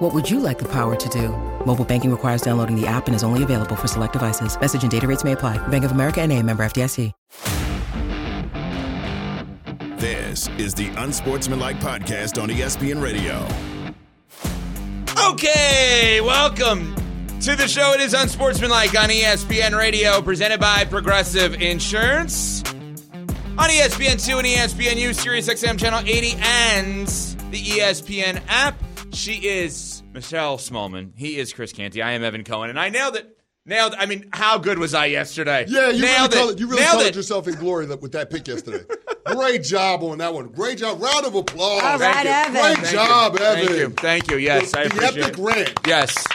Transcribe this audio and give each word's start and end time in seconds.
What 0.00 0.14
would 0.14 0.30
you 0.30 0.40
like 0.40 0.58
the 0.58 0.68
power 0.68 0.96
to 0.96 1.08
do? 1.10 1.28
Mobile 1.66 1.84
banking 1.84 2.10
requires 2.10 2.40
downloading 2.40 2.74
the 2.74 2.86
app 2.86 3.06
and 3.06 3.14
is 3.14 3.22
only 3.22 3.42
available 3.42 3.76
for 3.76 3.86
select 3.86 4.14
devices. 4.14 4.58
Message 4.58 4.80
and 4.80 4.90
data 4.90 5.06
rates 5.06 5.24
may 5.24 5.32
apply. 5.32 5.58
Bank 5.68 5.84
of 5.84 5.92
America 5.92 6.22
and 6.22 6.32
a 6.32 6.42
member 6.42 6.62
FDIC. 6.62 7.12
This 9.98 10.48
is 10.56 10.72
the 10.72 10.88
Unsportsmanlike 10.96 11.80
Podcast 11.80 12.42
on 12.42 12.48
ESPN 12.48 13.02
Radio. 13.02 13.46
Okay, 15.32 16.22
welcome 16.22 16.94
to 17.42 17.54
the 17.54 17.68
show. 17.68 17.92
It 17.92 18.00
is 18.00 18.14
Unsportsmanlike 18.14 18.98
on 18.98 19.10
ESPN 19.10 19.76
Radio, 19.76 20.22
presented 20.22 20.60
by 20.60 20.86
Progressive 20.86 21.60
Insurance. 21.60 22.62
On 23.58 23.70
E 23.70 23.80
ESPN2 23.80 24.38
and 24.38 24.46
ESPNU, 24.46 25.14
Sirius 25.14 25.50
XM 25.50 25.78
Channel 25.78 26.00
80, 26.06 26.36
and 26.40 27.06
the 27.50 27.62
ESPN 27.62 28.40
app. 28.48 28.82
She 29.12 29.46
is 29.48 30.02
Michelle 30.12 30.56
Smallman. 30.58 31.12
He 31.16 31.38
is 31.38 31.52
Chris 31.52 31.72
Canty. 31.72 32.00
I 32.02 32.12
am 32.12 32.22
Evan 32.24 32.44
Cohen, 32.44 32.70
and 32.70 32.78
I 32.78 32.88
nailed 32.90 33.16
it. 33.16 33.36
Nailed. 33.66 33.94
I 33.98 34.06
mean, 34.06 34.28
how 34.32 34.56
good 34.58 34.78
was 34.78 34.94
I 34.94 35.06
yesterday? 35.06 35.66
Yeah, 35.68 35.90
you 35.90 36.00
nailed 36.02 36.02
really, 36.02 36.24
it. 36.24 36.32
colored, 36.32 36.60
you 36.60 36.66
really 36.68 36.82
nailed 36.82 37.02
it. 37.02 37.14
yourself 37.16 37.46
in 37.46 37.54
glory 37.56 37.86
with 37.86 38.12
that 38.12 38.30
pick 38.30 38.46
yesterday. 38.48 38.84
Great 39.26 39.62
job 39.62 40.02
on 40.02 40.18
that 40.18 40.32
one. 40.32 40.48
Great 40.48 40.78
job. 40.78 41.00
Round 41.02 41.26
of 41.26 41.34
applause. 41.34 41.82
All 41.82 41.98
right, 41.98 42.26
Evan. 42.26 42.52
Great 42.52 42.78
Thank 42.78 42.88
job, 42.94 43.38
you. 43.38 43.44
Evan. 43.44 43.66
Thank 43.66 43.78
you. 43.78 43.88
Thank 43.90 44.30
you. 44.30 44.36
Yes, 44.38 44.72
the, 44.72 44.78
I 44.80 44.82
the 44.88 44.94
appreciate 44.94 45.24
epic 45.24 45.38
it. 45.38 45.42
rant. 45.42 45.80
Yes. 45.86 46.26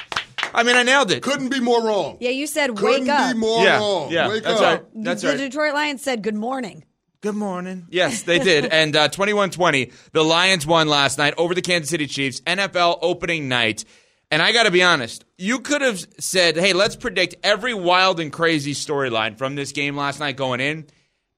I 0.53 0.63
mean, 0.63 0.75
I 0.75 0.83
nailed 0.83 1.11
it. 1.11 1.23
Couldn't 1.23 1.49
be 1.49 1.59
more 1.59 1.81
wrong. 1.83 2.17
Yeah, 2.19 2.29
you 2.29 2.45
said 2.47 2.75
Couldn't 2.75 3.05
wake 3.05 3.09
up. 3.09 3.17
Couldn't 3.27 3.33
be 3.33 3.39
more 3.39 3.63
Yeah, 3.63 3.79
wrong. 3.79 4.11
yeah, 4.11 4.27
Wake 4.29 4.43
that's 4.43 4.61
up. 4.61 4.81
right. 4.81 5.03
That's 5.03 5.21
the 5.21 5.29
right. 5.29 5.37
Detroit 5.37 5.73
Lions 5.73 6.01
said 6.01 6.21
good 6.21 6.35
morning. 6.35 6.83
Good 7.25 7.33
morning. 7.33 7.87
Yes, 7.89 8.21
they 8.21 8.37
did. 8.37 8.65
and 8.71 8.95
uh, 8.95 9.09
21-20, 9.09 9.91
the 10.11 10.23
Lions 10.23 10.67
won 10.67 10.87
last 10.87 11.17
night 11.17 11.33
over 11.39 11.55
the 11.55 11.61
Kansas 11.63 11.89
City 11.89 12.05
Chiefs, 12.05 12.39
NFL 12.41 12.99
opening 13.01 13.49
night. 13.49 13.83
And 14.29 14.43
I 14.43 14.51
got 14.51 14.65
to 14.65 14.71
be 14.71 14.83
honest, 14.83 15.25
you 15.35 15.61
could 15.61 15.81
have 15.81 16.05
said, 16.19 16.55
hey, 16.55 16.73
let's 16.73 16.95
predict 16.95 17.33
every 17.43 17.73
wild 17.73 18.19
and 18.19 18.31
crazy 18.31 18.75
storyline 18.75 19.39
from 19.39 19.55
this 19.55 19.71
game 19.71 19.97
last 19.97 20.19
night 20.19 20.37
going 20.37 20.59
in. 20.59 20.85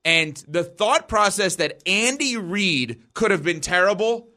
And 0.04 0.36
the 0.46 0.66
thought 0.66 1.08
process 1.08 1.56
that 1.56 1.82
Andy 1.88 2.36
Reid 2.36 3.04
could 3.14 3.32
have 3.32 3.44
been 3.44 3.62
terrible 3.62 4.28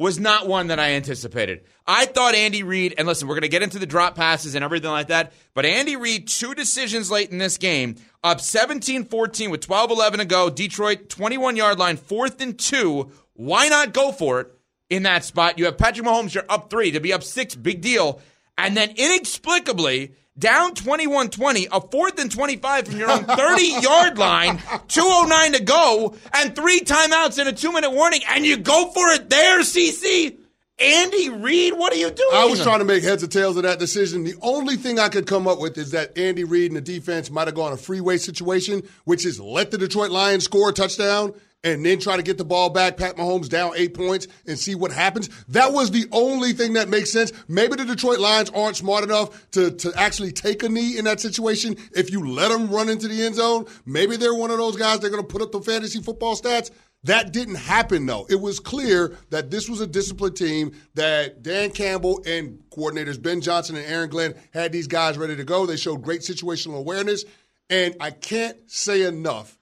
was 0.00 0.18
not 0.18 0.48
one 0.48 0.68
that 0.68 0.80
I 0.80 0.92
anticipated. 0.92 1.62
I 1.86 2.06
thought 2.06 2.34
Andy 2.34 2.62
Reid, 2.62 2.94
and 2.96 3.06
listen, 3.06 3.28
we're 3.28 3.34
going 3.34 3.42
to 3.42 3.48
get 3.48 3.62
into 3.62 3.78
the 3.78 3.84
drop 3.84 4.14
passes 4.14 4.54
and 4.54 4.64
everything 4.64 4.90
like 4.90 5.08
that, 5.08 5.34
but 5.52 5.66
Andy 5.66 5.94
Reid, 5.94 6.26
two 6.26 6.54
decisions 6.54 7.10
late 7.10 7.30
in 7.30 7.36
this 7.36 7.58
game, 7.58 7.96
up 8.24 8.40
17 8.40 9.04
14 9.04 9.50
with 9.50 9.60
12 9.60 9.90
11 9.90 10.20
to 10.20 10.24
go. 10.24 10.48
Detroit, 10.48 11.10
21 11.10 11.54
yard 11.56 11.78
line, 11.78 11.98
fourth 11.98 12.40
and 12.40 12.58
two. 12.58 13.10
Why 13.34 13.68
not 13.68 13.92
go 13.92 14.10
for 14.10 14.40
it 14.40 14.48
in 14.88 15.02
that 15.02 15.22
spot? 15.22 15.58
You 15.58 15.66
have 15.66 15.76
Patrick 15.76 16.06
Mahomes, 16.06 16.32
you're 16.32 16.44
up 16.48 16.70
three. 16.70 16.92
To 16.92 17.00
be 17.00 17.12
up 17.12 17.22
six, 17.22 17.54
big 17.54 17.82
deal. 17.82 18.22
And 18.56 18.74
then 18.74 18.94
inexplicably, 18.96 20.14
down 20.38 20.74
21 20.74 21.30
20, 21.30 21.68
a 21.70 21.80
fourth 21.80 22.18
and 22.18 22.30
25 22.30 22.88
from 22.88 22.98
your 22.98 23.10
own 23.10 23.24
30 23.24 23.62
yard 23.80 24.18
line, 24.18 24.58
209 24.88 25.52
to 25.52 25.62
go, 25.62 26.14
and 26.34 26.54
three 26.56 26.80
timeouts 26.80 27.38
and 27.38 27.48
a 27.48 27.52
two 27.52 27.72
minute 27.72 27.90
warning, 27.90 28.20
and 28.28 28.44
you 28.44 28.56
go 28.56 28.90
for 28.90 29.08
it 29.10 29.30
there, 29.30 29.60
CC? 29.60 30.36
Andy 30.80 31.28
Reid, 31.28 31.74
what 31.74 31.92
are 31.92 31.96
you 31.96 32.10
doing? 32.10 32.30
I 32.32 32.46
was 32.46 32.62
trying 32.62 32.78
to 32.78 32.86
make 32.86 33.02
heads 33.02 33.22
or 33.22 33.26
tails 33.26 33.58
of 33.58 33.64
that 33.64 33.78
decision. 33.78 34.24
The 34.24 34.34
only 34.40 34.76
thing 34.76 34.98
I 34.98 35.10
could 35.10 35.26
come 35.26 35.46
up 35.46 35.60
with 35.60 35.76
is 35.76 35.90
that 35.90 36.16
Andy 36.16 36.44
Reid 36.44 36.70
and 36.70 36.76
the 36.76 36.80
defense 36.80 37.30
might 37.30 37.48
have 37.48 37.54
gone 37.54 37.74
a 37.74 37.76
freeway 37.76 38.16
situation, 38.16 38.82
which 39.04 39.26
is 39.26 39.38
let 39.38 39.70
the 39.70 39.76
Detroit 39.76 40.10
Lions 40.10 40.44
score 40.44 40.70
a 40.70 40.72
touchdown 40.72 41.34
and 41.62 41.84
then 41.84 41.98
try 41.98 42.16
to 42.16 42.22
get 42.22 42.38
the 42.38 42.44
ball 42.44 42.70
back, 42.70 42.96
Pat 42.96 43.16
Mahomes 43.16 43.48
down 43.48 43.72
eight 43.76 43.94
points, 43.94 44.26
and 44.46 44.58
see 44.58 44.74
what 44.74 44.92
happens. 44.92 45.28
That 45.48 45.72
was 45.72 45.90
the 45.90 46.06
only 46.12 46.52
thing 46.52 46.74
that 46.74 46.88
makes 46.88 47.12
sense. 47.12 47.32
Maybe 47.48 47.76
the 47.76 47.84
Detroit 47.84 48.18
Lions 48.18 48.50
aren't 48.50 48.76
smart 48.76 49.04
enough 49.04 49.50
to, 49.52 49.70
to 49.70 49.92
actually 49.96 50.32
take 50.32 50.62
a 50.62 50.68
knee 50.68 50.98
in 50.98 51.04
that 51.04 51.20
situation. 51.20 51.76
If 51.94 52.10
you 52.10 52.28
let 52.30 52.50
them 52.50 52.68
run 52.70 52.88
into 52.88 53.08
the 53.08 53.22
end 53.22 53.34
zone, 53.34 53.66
maybe 53.84 54.16
they're 54.16 54.34
one 54.34 54.50
of 54.50 54.58
those 54.58 54.76
guys 54.76 55.00
they're 55.00 55.10
going 55.10 55.22
to 55.22 55.28
put 55.28 55.42
up 55.42 55.52
the 55.52 55.60
fantasy 55.60 56.00
football 56.00 56.34
stats. 56.34 56.70
That 57.04 57.32
didn't 57.32 57.54
happen, 57.54 58.04
though. 58.04 58.26
It 58.28 58.40
was 58.40 58.60
clear 58.60 59.16
that 59.30 59.50
this 59.50 59.70
was 59.70 59.80
a 59.80 59.86
disciplined 59.86 60.36
team, 60.36 60.72
that 60.94 61.42
Dan 61.42 61.70
Campbell 61.70 62.22
and 62.26 62.62
coordinators 62.70 63.20
Ben 63.20 63.40
Johnson 63.40 63.76
and 63.76 63.86
Aaron 63.86 64.10
Glenn 64.10 64.34
had 64.52 64.70
these 64.70 64.86
guys 64.86 65.16
ready 65.16 65.34
to 65.36 65.44
go. 65.44 65.64
They 65.64 65.76
showed 65.76 66.02
great 66.02 66.20
situational 66.20 66.76
awareness. 66.76 67.24
And 67.70 67.96
I 68.00 68.10
can't 68.10 68.58
say 68.70 69.02
enough 69.02 69.56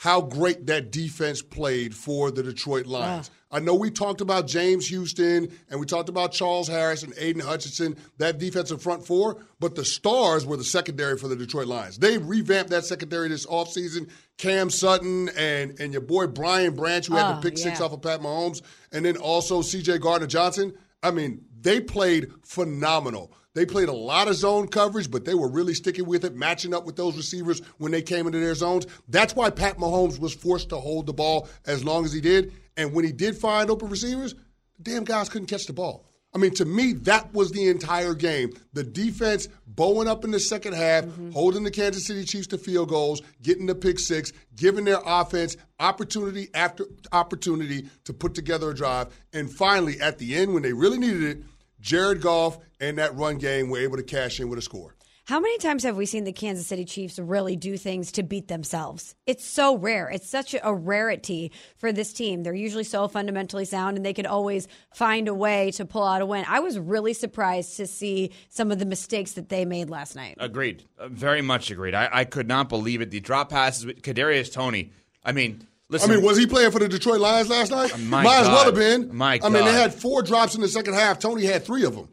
how 0.00 0.22
great 0.22 0.64
that 0.64 0.90
defense 0.90 1.42
played 1.42 1.94
for 1.94 2.30
the 2.30 2.42
Detroit 2.42 2.86
Lions. 2.86 3.30
I 3.50 3.60
know 3.60 3.74
we 3.74 3.90
talked 3.90 4.22
about 4.22 4.46
James 4.46 4.88
Houston 4.88 5.52
and 5.68 5.78
we 5.78 5.84
talked 5.84 6.08
about 6.08 6.32
Charles 6.32 6.68
Harris 6.68 7.02
and 7.02 7.12
Aidan 7.18 7.42
Hutchinson, 7.42 7.98
that 8.16 8.38
defensive 8.38 8.80
front 8.80 9.06
four, 9.06 9.44
but 9.58 9.74
the 9.74 9.84
stars 9.84 10.46
were 10.46 10.56
the 10.56 10.64
secondary 10.64 11.18
for 11.18 11.28
the 11.28 11.36
Detroit 11.36 11.66
Lions. 11.66 11.98
They 11.98 12.16
revamped 12.16 12.70
that 12.70 12.86
secondary 12.86 13.28
this 13.28 13.44
offseason. 13.44 14.08
Cam 14.38 14.70
Sutton 14.70 15.28
and, 15.36 15.78
and 15.78 15.92
your 15.92 16.00
boy 16.00 16.28
Brian 16.28 16.74
Branch, 16.74 17.06
who 17.06 17.16
had 17.16 17.30
Oh, 17.32 17.34
the 17.34 17.42
pick 17.42 17.58
six 17.58 17.82
off 17.82 17.92
of 17.92 18.00
Pat 18.00 18.22
Mahomes, 18.22 18.62
and 18.92 19.04
then 19.04 19.18
also 19.18 19.60
CJ 19.60 20.00
Gardner 20.00 20.28
Johnson. 20.28 20.72
I 21.02 21.10
mean, 21.10 21.42
they 21.60 21.78
played 21.78 22.28
phenomenal. 22.42 23.34
They 23.54 23.66
played 23.66 23.88
a 23.88 23.92
lot 23.92 24.28
of 24.28 24.36
zone 24.36 24.68
coverage, 24.68 25.10
but 25.10 25.24
they 25.24 25.34
were 25.34 25.48
really 25.48 25.74
sticking 25.74 26.06
with 26.06 26.24
it, 26.24 26.36
matching 26.36 26.72
up 26.72 26.86
with 26.86 26.96
those 26.96 27.16
receivers 27.16 27.60
when 27.78 27.90
they 27.90 28.02
came 28.02 28.26
into 28.26 28.38
their 28.38 28.54
zones. 28.54 28.86
That's 29.08 29.34
why 29.34 29.50
Pat 29.50 29.76
Mahomes 29.76 30.20
was 30.20 30.32
forced 30.32 30.68
to 30.68 30.76
hold 30.76 31.06
the 31.06 31.12
ball 31.12 31.48
as 31.66 31.84
long 31.84 32.04
as 32.04 32.12
he 32.12 32.20
did. 32.20 32.52
And 32.76 32.92
when 32.92 33.04
he 33.04 33.12
did 33.12 33.36
find 33.36 33.68
open 33.68 33.88
receivers, 33.88 34.34
the 34.78 34.84
damn 34.84 35.04
guys 35.04 35.28
couldn't 35.28 35.48
catch 35.48 35.66
the 35.66 35.72
ball. 35.72 36.04
I 36.32 36.38
mean, 36.38 36.54
to 36.54 36.64
me, 36.64 36.92
that 36.92 37.34
was 37.34 37.50
the 37.50 37.68
entire 37.68 38.14
game. 38.14 38.52
The 38.72 38.84
defense 38.84 39.48
bowing 39.66 40.06
up 40.06 40.24
in 40.24 40.30
the 40.30 40.38
second 40.38 40.74
half, 40.74 41.04
mm-hmm. 41.04 41.32
holding 41.32 41.64
the 41.64 41.72
Kansas 41.72 42.06
City 42.06 42.24
Chiefs 42.24 42.46
to 42.48 42.58
field 42.58 42.88
goals, 42.88 43.20
getting 43.42 43.66
the 43.66 43.74
pick 43.74 43.98
six, 43.98 44.32
giving 44.54 44.84
their 44.84 45.00
offense 45.04 45.56
opportunity 45.80 46.48
after 46.54 46.86
opportunity 47.10 47.88
to 48.04 48.12
put 48.12 48.34
together 48.34 48.70
a 48.70 48.74
drive. 48.74 49.08
And 49.32 49.50
finally, 49.50 50.00
at 50.00 50.18
the 50.18 50.36
end, 50.36 50.54
when 50.54 50.62
they 50.62 50.72
really 50.72 50.98
needed 50.98 51.24
it, 51.24 51.42
Jared 51.80 52.20
Goff 52.20 52.58
and 52.80 52.98
that 52.98 53.14
run 53.16 53.38
game 53.38 53.70
were 53.70 53.78
able 53.78 53.96
to 53.96 54.02
cash 54.02 54.40
in 54.40 54.48
with 54.48 54.58
a 54.58 54.62
score. 54.62 54.96
How 55.30 55.38
many 55.38 55.58
times 55.58 55.84
have 55.84 55.96
we 55.96 56.06
seen 56.06 56.24
the 56.24 56.32
Kansas 56.32 56.66
City 56.66 56.84
Chiefs 56.84 57.16
really 57.16 57.54
do 57.54 57.76
things 57.76 58.10
to 58.12 58.24
beat 58.24 58.48
themselves? 58.48 59.14
It's 59.26 59.44
so 59.44 59.76
rare. 59.76 60.08
It's 60.08 60.28
such 60.28 60.56
a 60.60 60.74
rarity 60.74 61.52
for 61.76 61.92
this 61.92 62.12
team. 62.12 62.42
They're 62.42 62.52
usually 62.52 62.82
so 62.82 63.06
fundamentally 63.06 63.64
sound 63.64 63.96
and 63.96 64.04
they 64.04 64.12
could 64.12 64.26
always 64.26 64.66
find 64.92 65.28
a 65.28 65.34
way 65.34 65.70
to 65.72 65.84
pull 65.84 66.02
out 66.02 66.20
a 66.20 66.26
win. 66.26 66.44
I 66.48 66.58
was 66.58 66.80
really 66.80 67.12
surprised 67.12 67.76
to 67.76 67.86
see 67.86 68.32
some 68.48 68.72
of 68.72 68.80
the 68.80 68.86
mistakes 68.86 69.34
that 69.34 69.50
they 69.50 69.64
made 69.64 69.88
last 69.88 70.16
night. 70.16 70.34
Agreed. 70.40 70.82
Very 71.06 71.42
much 71.42 71.70
agreed. 71.70 71.94
I, 71.94 72.08
I 72.10 72.24
could 72.24 72.48
not 72.48 72.68
believe 72.68 73.00
it. 73.00 73.12
The 73.12 73.20
drop 73.20 73.50
passes 73.50 73.86
with 73.86 74.02
Kadarius 74.02 74.52
Toney. 74.52 74.90
I 75.24 75.30
mean, 75.30 75.64
I 75.92 76.06
mean, 76.06 76.22
was 76.22 76.36
he 76.36 76.46
playing 76.46 76.70
for 76.70 76.78
the 76.78 76.88
Detroit 76.88 77.20
Lions 77.20 77.48
last 77.48 77.70
night? 77.70 77.98
my 77.98 78.22
Might 78.22 78.40
as 78.40 78.48
well 78.48 78.64
have 78.64 78.74
been. 78.74 79.14
My 79.14 79.40
I 79.42 79.48
mean, 79.48 79.64
they 79.64 79.72
had 79.72 79.92
four 79.92 80.22
drops 80.22 80.54
in 80.54 80.60
the 80.60 80.68
second 80.68 80.94
half. 80.94 81.18
Toney 81.18 81.44
had 81.44 81.64
three 81.64 81.84
of 81.84 81.94
them. 81.96 82.08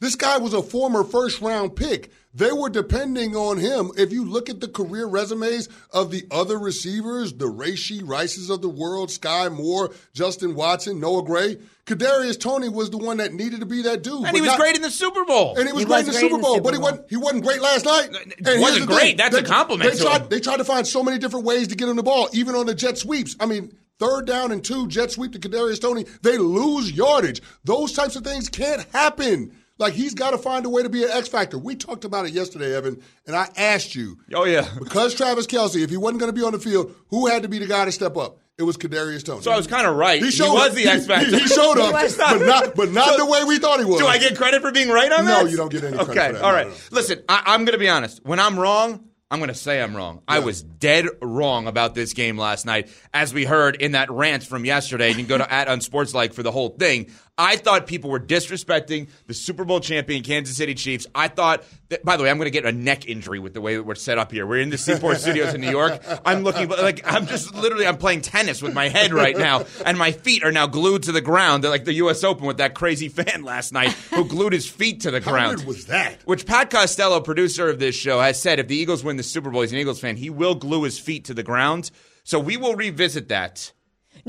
This 0.00 0.16
guy 0.16 0.38
was 0.38 0.54
a 0.54 0.62
former 0.62 1.04
first 1.04 1.40
round 1.40 1.76
pick. 1.76 2.10
They 2.32 2.52
were 2.52 2.70
depending 2.70 3.34
on 3.34 3.58
him. 3.58 3.90
If 3.96 4.12
you 4.12 4.24
look 4.24 4.48
at 4.48 4.60
the 4.60 4.68
career 4.68 5.06
resumes 5.06 5.68
of 5.92 6.12
the 6.12 6.24
other 6.30 6.58
receivers, 6.58 7.32
the 7.32 7.46
Rashee 7.46 8.02
Rices 8.04 8.50
of 8.50 8.62
the 8.62 8.68
world, 8.68 9.10
Sky 9.10 9.48
Moore, 9.48 9.90
Justin 10.12 10.54
Watson, 10.54 11.00
Noah 11.00 11.24
Gray, 11.24 11.58
Kadarius 11.86 12.38
Toney 12.38 12.68
was 12.68 12.90
the 12.90 12.98
one 12.98 13.16
that 13.16 13.32
needed 13.34 13.60
to 13.60 13.66
be 13.66 13.82
that 13.82 14.02
dude. 14.04 14.24
and 14.24 14.34
he 14.36 14.40
was 14.40 14.48
not- 14.50 14.60
great 14.60 14.76
in 14.76 14.82
the 14.82 14.90
Super 14.92 15.24
Bowl. 15.24 15.56
and 15.56 15.66
he 15.66 15.72
was 15.72 15.82
He 15.82 15.86
great 15.86 16.06
was 16.06 16.08
in 16.08 16.12
the 16.14 16.20
great 16.20 16.22
in 16.22 16.28
Super 16.30 16.36
the 16.36 16.42
Bowl, 16.42 16.54
Super 16.54 16.64
but 16.64 16.74
he 16.74 16.78
wasn't. 16.80 17.10
He 17.10 17.16
wasn't 17.16 17.42
great 17.44 17.60
last 17.60 17.84
night. 17.84 18.10
And 18.14 18.46
here's 18.46 18.60
wasn't 18.60 18.86
great. 18.86 19.00
thing. 19.00 19.16
That's 19.16 19.36
a 19.36 19.42
compliment 19.42 19.90
They 19.90 19.96
to 19.98 20.04
tried. 20.04 20.20
him. 20.22 20.28
They 20.28 20.38
tried 20.40 20.58
to 20.58 20.64
find 20.64 20.86
so 20.86 21.02
many 21.02 21.18
different 21.18 21.46
ways 21.46 21.66
to 21.68 21.74
get 21.74 21.88
him 21.88 21.96
the 21.96 22.04
ball, 22.04 22.28
even 22.32 22.54
on 22.54 22.66
the 22.66 22.74
jet 22.76 22.96
sweeps. 22.96 23.34
I 23.40 23.46
mean, 23.46 23.72
third 23.98 24.26
down 24.26 24.52
and 24.52 24.62
two, 24.64 24.86
jet 24.86 25.10
sweep 25.10 25.32
to 25.32 25.40
Kadarius 25.40 25.80
Toney. 25.80 26.06
They 26.22 26.38
lose 26.38 26.92
yardage. 26.92 27.42
Those 27.64 27.92
types 27.92 28.14
of 28.14 28.22
things 28.22 28.48
can't 28.48 28.86
happen. 28.92 29.56
Like 29.80 29.94
he's 29.94 30.14
got 30.14 30.32
to 30.32 30.38
find 30.38 30.66
a 30.66 30.68
way 30.68 30.82
to 30.82 30.90
be 30.90 31.04
an 31.04 31.10
X 31.10 31.26
factor. 31.26 31.58
We 31.58 31.74
talked 31.74 32.04
about 32.04 32.26
it 32.26 32.32
yesterday, 32.32 32.76
Evan, 32.76 33.02
and 33.26 33.34
I 33.34 33.48
asked 33.56 33.94
you 33.94 34.18
oh 34.34 34.44
yeah. 34.44 34.68
because 34.78 35.14
Travis 35.14 35.46
Kelce, 35.46 35.82
if 35.82 35.88
he 35.88 35.96
wasn't 35.96 36.20
going 36.20 36.32
to 36.32 36.38
be 36.38 36.44
on 36.44 36.52
the 36.52 36.58
field, 36.58 36.94
who 37.08 37.26
had 37.26 37.42
to 37.42 37.48
be 37.48 37.58
the 37.58 37.66
guy 37.66 37.86
to 37.86 37.92
step 37.92 38.16
up? 38.16 38.38
It 38.58 38.64
was 38.64 38.76
Kadarius 38.76 39.24
Toney. 39.24 39.40
So 39.40 39.50
I 39.50 39.56
was 39.56 39.66
kind 39.66 39.86
of 39.86 39.96
right. 39.96 40.22
He, 40.22 40.30
showed 40.30 40.52
was 40.52 40.68
up. 40.68 40.74
the 40.74 40.86
X 40.86 41.06
factor. 41.06 41.30
He, 41.34 41.40
he 41.40 41.46
showed 41.46 41.78
up, 41.78 41.92
was. 41.94 42.14
but 42.14 42.44
not, 42.44 42.74
but 42.74 42.92
not 42.92 43.16
the 43.16 43.24
way 43.24 43.42
we 43.44 43.58
thought 43.58 43.78
he 43.78 43.86
was. 43.86 44.00
Do 44.00 44.06
I 44.06 44.18
get 44.18 44.36
credit 44.36 44.60
for 44.60 44.70
being 44.70 44.90
right 44.90 45.10
on 45.10 45.24
that? 45.24 45.44
No, 45.44 45.48
you 45.48 45.56
don't 45.56 45.72
get 45.72 45.82
any 45.82 45.96
credit 45.96 46.10
okay, 46.10 46.26
for 46.26 46.32
that. 46.34 46.42
all 46.42 46.52
No, 46.52 46.64
no, 46.64 46.68
no. 46.68 46.76
Listen, 46.90 47.22
I, 47.26 47.42
I'm 47.46 47.64
going 47.64 47.72
to 47.72 47.78
be 47.78 47.88
honest. 47.88 48.22
When 48.22 48.38
I'm 48.38 48.60
wrong, 48.60 49.08
I'm 49.30 49.38
going 49.38 49.48
to 49.48 49.54
say 49.54 49.80
I'm 49.80 49.94
wrong. 49.96 50.22
I 50.26 50.40
was 50.40 50.62
dead 50.62 51.06
wrong 51.22 51.68
about 51.68 51.94
this 51.94 52.14
game 52.14 52.36
last 52.36 52.66
night, 52.66 52.90
as 53.14 53.32
we 53.32 53.44
heard 53.44 53.76
in 53.76 53.92
that 53.92 54.10
rant 54.10 54.42
from 54.42 54.64
yesterday. 54.64 55.10
You 55.10 55.14
can 55.14 55.26
go 55.26 55.38
to 55.38 55.52
at 55.52 55.68
Unsportslike 55.68 56.34
for 56.34 56.42
the 56.42 56.50
whole 56.50 56.70
thing. 56.70 57.10
I 57.38 57.56
thought 57.56 57.86
people 57.86 58.10
were 58.10 58.20
disrespecting 58.20 59.08
the 59.26 59.34
Super 59.34 59.64
Bowl 59.64 59.80
champion 59.80 60.22
Kansas 60.22 60.56
City 60.56 60.74
Chiefs. 60.74 61.06
I 61.14 61.28
thought 61.28 61.64
that, 61.88 62.04
by 62.04 62.16
the 62.16 62.22
way, 62.24 62.30
I'm 62.30 62.36
going 62.36 62.46
to 62.46 62.50
get 62.50 62.66
a 62.66 62.72
neck 62.72 63.08
injury 63.08 63.38
with 63.38 63.54
the 63.54 63.60
way 63.60 63.76
that 63.76 63.82
we're 63.84 63.94
set 63.94 64.18
up 64.18 64.30
here. 64.30 64.46
We're 64.46 64.60
in 64.60 64.68
the 64.70 64.76
Seaport 64.76 65.16
Studios 65.20 65.54
in 65.54 65.60
New 65.62 65.70
York. 65.70 66.02
I'm 66.24 66.42
looking, 66.42 66.68
like, 66.68 67.00
I'm 67.04 67.26
just 67.26 67.54
literally, 67.54 67.86
I'm 67.86 67.96
playing 67.96 68.20
tennis 68.20 68.60
with 68.60 68.74
my 68.74 68.88
head 68.88 69.12
right 69.12 69.36
now, 69.36 69.64
and 69.86 69.96
my 69.96 70.12
feet 70.12 70.44
are 70.44 70.52
now 70.52 70.66
glued 70.66 71.04
to 71.04 71.12
the 71.12 71.20
ground, 71.22 71.64
They're 71.64 71.70
like 71.70 71.84
the 71.86 71.94
U.S. 71.94 72.24
Open 72.24 72.46
with 72.46 72.58
that 72.58 72.74
crazy 72.74 73.08
fan 73.08 73.42
last 73.42 73.72
night 73.72 73.92
who 74.10 74.26
glued 74.26 74.52
his 74.52 74.68
feet 74.68 75.00
to 75.02 75.10
the 75.10 75.20
How 75.20 75.30
ground. 75.30 75.56
weird 75.58 75.66
was 75.66 75.86
that? 75.86 76.18
Which 76.26 76.46
Pat 76.46 76.68
Costello, 76.70 77.20
producer 77.20 77.70
of 77.70 77.78
this 77.78 77.94
show, 77.94 78.20
has 78.20 78.40
said 78.40 78.58
if 78.58 78.68
the 78.68 78.76
Eagles 78.76 79.02
win 79.02 79.16
the 79.16 79.22
Super 79.22 79.50
Bowl, 79.50 79.62
he's 79.62 79.72
an 79.72 79.78
Eagles 79.78 80.00
fan, 80.00 80.16
he 80.16 80.28
will 80.30 80.54
glue 80.54 80.82
his 80.82 80.98
feet 80.98 81.24
to 81.26 81.34
the 81.34 81.42
ground. 81.42 81.90
So 82.24 82.38
we 82.38 82.56
will 82.58 82.74
revisit 82.74 83.28
that. 83.28 83.72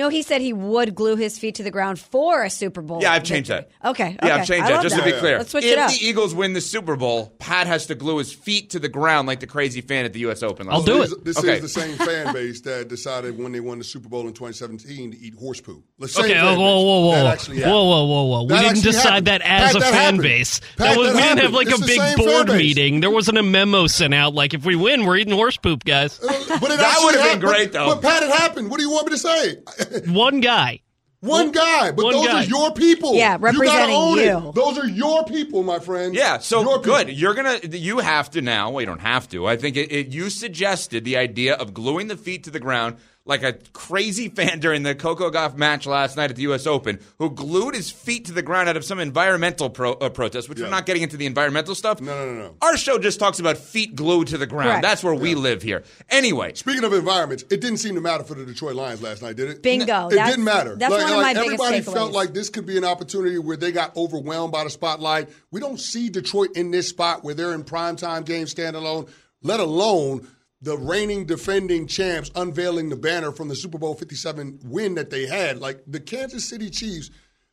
No, 0.02 0.10
he 0.10 0.24
said 0.24 0.42
he 0.42 0.52
would 0.52 0.96
glue 0.96 1.16
his 1.16 1.38
feet 1.38 1.56
to 1.56 1.64
the 1.64 1.70
ground 1.70 2.00
for 2.00 2.44
a 2.44 2.50
Super 2.50 2.82
Bowl. 2.82 3.02
Yeah, 3.04 3.14
I've 3.14 3.24
changed 3.24 3.50
victory. 3.50 3.72
that. 3.84 3.90
Okay, 3.92 4.18
Yeah, 4.24 4.26
okay. 4.26 4.32
I've 4.42 4.48
changed 4.48 4.64
I 4.66 4.68
that. 4.70 4.74
love 4.74 4.84
Just 4.84 4.96
to 4.96 5.04
be 5.04 5.12
clear, 5.12 5.38
Let's 5.38 5.52
switch 5.52 5.64
if 5.64 5.74
it 5.74 5.78
up. 5.78 5.92
the 5.92 5.98
Eagles 6.04 6.34
win 6.34 6.54
the 6.54 6.62
Super 6.62 6.96
Bowl, 6.96 7.36
Pat 7.38 7.68
has 7.68 7.86
to 7.86 7.94
glue 7.96 8.18
his 8.18 8.34
feet 8.34 8.72
to 8.72 8.80
the 8.80 8.90
ground 8.90 9.28
like 9.28 9.42
the 9.42 9.48
crazy 9.48 9.82
fan 9.82 10.06
at 10.06 10.14
the 10.14 10.20
U.S. 10.22 10.42
Open. 10.42 10.66
last 10.66 10.74
I'll 10.76 10.82
do 10.82 10.98
night. 11.00 11.12
it. 11.12 11.24
This 11.24 11.38
Okay. 11.38 11.56
is 11.58 11.62
the 11.62 11.70
same 11.70 11.96
fan 11.98 12.34
base 12.34 12.62
that 12.62 12.88
decided 12.88 13.38
when 13.38 13.52
they 13.52 13.60
won 13.60 13.78
the 13.78 13.84
Super 13.84 14.10
Bowl 14.10 14.22
in 14.28 14.34
2017 14.34 15.12
to 15.12 15.20
eat 15.20 15.36
horse 15.36 15.62
poo. 15.62 15.84
The 16.00 16.08
same 16.08 16.26
Okay, 16.26 16.40
oh, 16.40 16.42
fan 16.46 16.58
oh, 16.58 16.62
whoa, 16.62 16.82
whoa, 16.82 17.00
whoa, 17.02 17.12
whoa, 17.12 17.24
whoa, 17.24 17.86
whoa, 17.86 18.06
whoa, 18.06 18.24
whoa! 18.26 18.44
We 18.56 18.60
didn't 18.60 18.82
decide 18.82 19.28
happened. 19.28 19.28
that 19.28 19.42
as 19.44 19.74
Pat, 19.74 19.76
a 19.76 19.80
that 19.80 19.92
fan 19.92 19.94
happened. 20.02 20.22
base. 20.24 20.60
Pat, 20.60 20.78
that 20.78 20.98
was, 20.98 21.08
that 21.10 21.16
we 21.16 21.22
didn't 21.22 21.40
have 21.40 21.54
like 21.54 21.68
It's 21.70 21.80
a 21.82 21.86
big 21.86 22.18
board 22.18 22.48
meeting. 22.48 23.02
There 23.02 23.12
wasn't 23.12 23.38
a 23.38 23.44
memo 23.44 23.86
sent 23.86 24.16
out 24.16 24.34
like, 24.34 24.56
if 24.56 24.66
we 24.66 24.76
win, 24.76 25.06
we're 25.06 25.18
eating 25.18 25.34
horse 25.36 25.58
poop, 25.58 25.84
guys. 25.84 26.20
Uh, 26.20 26.28
but 26.60 26.70
That 26.70 27.00
would've 27.04 27.22
been 27.24 27.40
great, 27.40 27.72
though. 27.72 27.94
But 27.94 28.02
Pat, 28.02 28.24
it 28.24 28.30
happened. 28.32 28.72
What 28.72 28.78
do 28.80 28.84
you 28.84 28.90
want 28.92 29.06
me 29.08 29.12
to 29.12 29.18
say? 29.20 29.58
One 30.08 30.40
guy. 30.40 30.82
One 31.22 31.52
guy, 31.52 31.92
but 31.92 32.06
one 32.06 32.14
those 32.14 32.28
guy. 32.28 32.42
are 32.42 32.46
your 32.46 32.74
people. 32.74 33.14
Yeah, 33.14 33.34
you 33.34 33.40
gotta 33.40 33.54
representing 33.60 33.96
own 33.96 34.18
you. 34.18 34.50
It. 34.50 34.56
Those 34.56 34.80
are 34.80 34.88
your 34.88 35.24
people, 35.26 35.62
my 35.62 35.78
friend. 35.78 36.16
Yeah, 36.16 36.40
so 36.40 36.62
Your 36.62 36.82
good. 36.82 37.08
people. 37.08 37.22
You're 37.22 37.36
gonna, 37.36 37.60
you 37.64 38.00
have 38.00 38.32
to 38.32 38.42
now. 38.42 38.72
Well, 38.72 38.82
you 38.82 38.88
don't 38.88 39.02
have 39.02 39.30
to. 39.30 39.46
I 39.46 39.56
think 39.56 39.78
it, 39.78 39.92
it, 39.92 40.08
you 40.08 40.32
suggested 40.32 41.06
the 41.06 41.18
idea 41.18 41.54
of 41.54 41.76
gluing 41.76 42.08
the 42.08 42.18
feet 42.18 42.44
to 42.46 42.50
the 42.52 42.60
ground 42.60 42.98
like 43.26 43.44
a 43.44 43.54
crazy 43.74 44.30
fan 44.36 44.60
during 44.60 44.84
the 44.84 44.96
Coco 44.96 45.30
Gauff 45.30 45.56
match 45.56 45.86
last 45.86 46.18
night 46.18 46.32
at 46.32 46.36
the 46.36 46.42
U.S. 46.44 46.66
Open, 46.66 47.00
who 47.20 47.30
glued 47.30 47.76
his 47.76 47.92
feet 47.92 48.26
to 48.26 48.32
the 48.34 48.42
ground 48.42 48.68
out 48.68 48.78
of 48.78 48.84
some 48.84 49.00
environmental 49.00 49.70
pro, 49.70 49.94
uh, 49.94 50.10
protest. 50.10 50.50
Which 50.50 50.58
Yeah. 50.60 50.66
we're 50.66 50.72
not 50.72 50.86
getting 50.88 51.04
into 51.04 51.18
the 51.18 51.26
environmental 51.28 51.76
stuff. 51.76 52.02
No, 52.02 52.14
no, 52.26 52.34
no, 52.34 52.40
no. 52.42 52.56
Our 52.62 52.78
show 52.78 52.98
just 52.98 53.20
talks 53.20 53.40
about 53.40 53.58
feet 53.58 53.96
glued 53.96 54.30
to 54.30 54.38
the 54.40 54.48
ground. 54.48 54.70
Correct. 54.70 54.82
That's 54.82 55.04
where 55.04 55.14
we 55.14 55.36
live 55.36 55.62
here. 55.62 55.84
Anyway, 56.10 56.54
Speaking 56.56 56.84
of 56.84 56.94
environments, 56.94 57.44
it 57.52 57.62
didn't 57.62 57.78
seem 57.78 57.96
to 57.96 58.02
matter 58.02 58.24
for 58.24 58.34
the 58.34 58.46
Detroit 58.46 58.76
Lions 58.76 59.02
last 59.02 59.22
night, 59.22 59.36
did 59.36 59.50
it? 59.50 59.62
Bingo. 59.62 60.08
It 60.08 60.12
That's- 60.12 60.30
didn't 60.32 60.46
matter. 60.46 60.76
that's 60.76 60.92
like, 60.92 61.02
one 61.04 61.12
of 61.12 61.18
like, 61.18 61.24
my 61.36 61.42
biggest 61.44 61.62
everybody 61.64 61.82
felt 61.82 62.12
takeaways. 62.12 62.14
like 62.16 62.34
this 62.34 62.50
could 62.50 62.66
be 62.66 62.78
an 62.78 62.86
opportunity 62.86 63.38
where 63.38 63.58
they 63.58 63.72
got 63.72 63.96
overwhelmed 63.96 64.52
by 64.52 64.64
the 64.64 64.70
spotlight. 64.72 65.30
We 65.52 65.60
don't 65.60 65.80
see 65.80 66.10
Detroit 66.10 66.50
in 66.56 66.72
this 66.72 66.88
spot 66.90 67.24
where 67.24 67.36
they're 67.36 67.54
in 67.54 67.64
primetime 67.64 68.26
games 68.26 68.54
standalone, 68.54 69.10
let 69.44 69.60
alone 69.60 70.28
the 70.62 70.78
reigning 70.78 71.26
defending 71.26 71.88
champs 71.88 72.30
unveiling 72.36 72.90
the 72.90 72.96
banner 72.96 73.32
from 73.32 73.48
the 73.48 73.56
Super 73.56 73.78
Bowl 73.78 73.96
57 73.96 74.60
win 74.66 74.96
that 74.96 75.10
they 75.10 75.26
had. 75.26 75.60
Like 75.60 75.82
the 75.88 76.00
Kansas 76.00 76.48
City 76.48 76.70
Chiefs, 76.70 77.10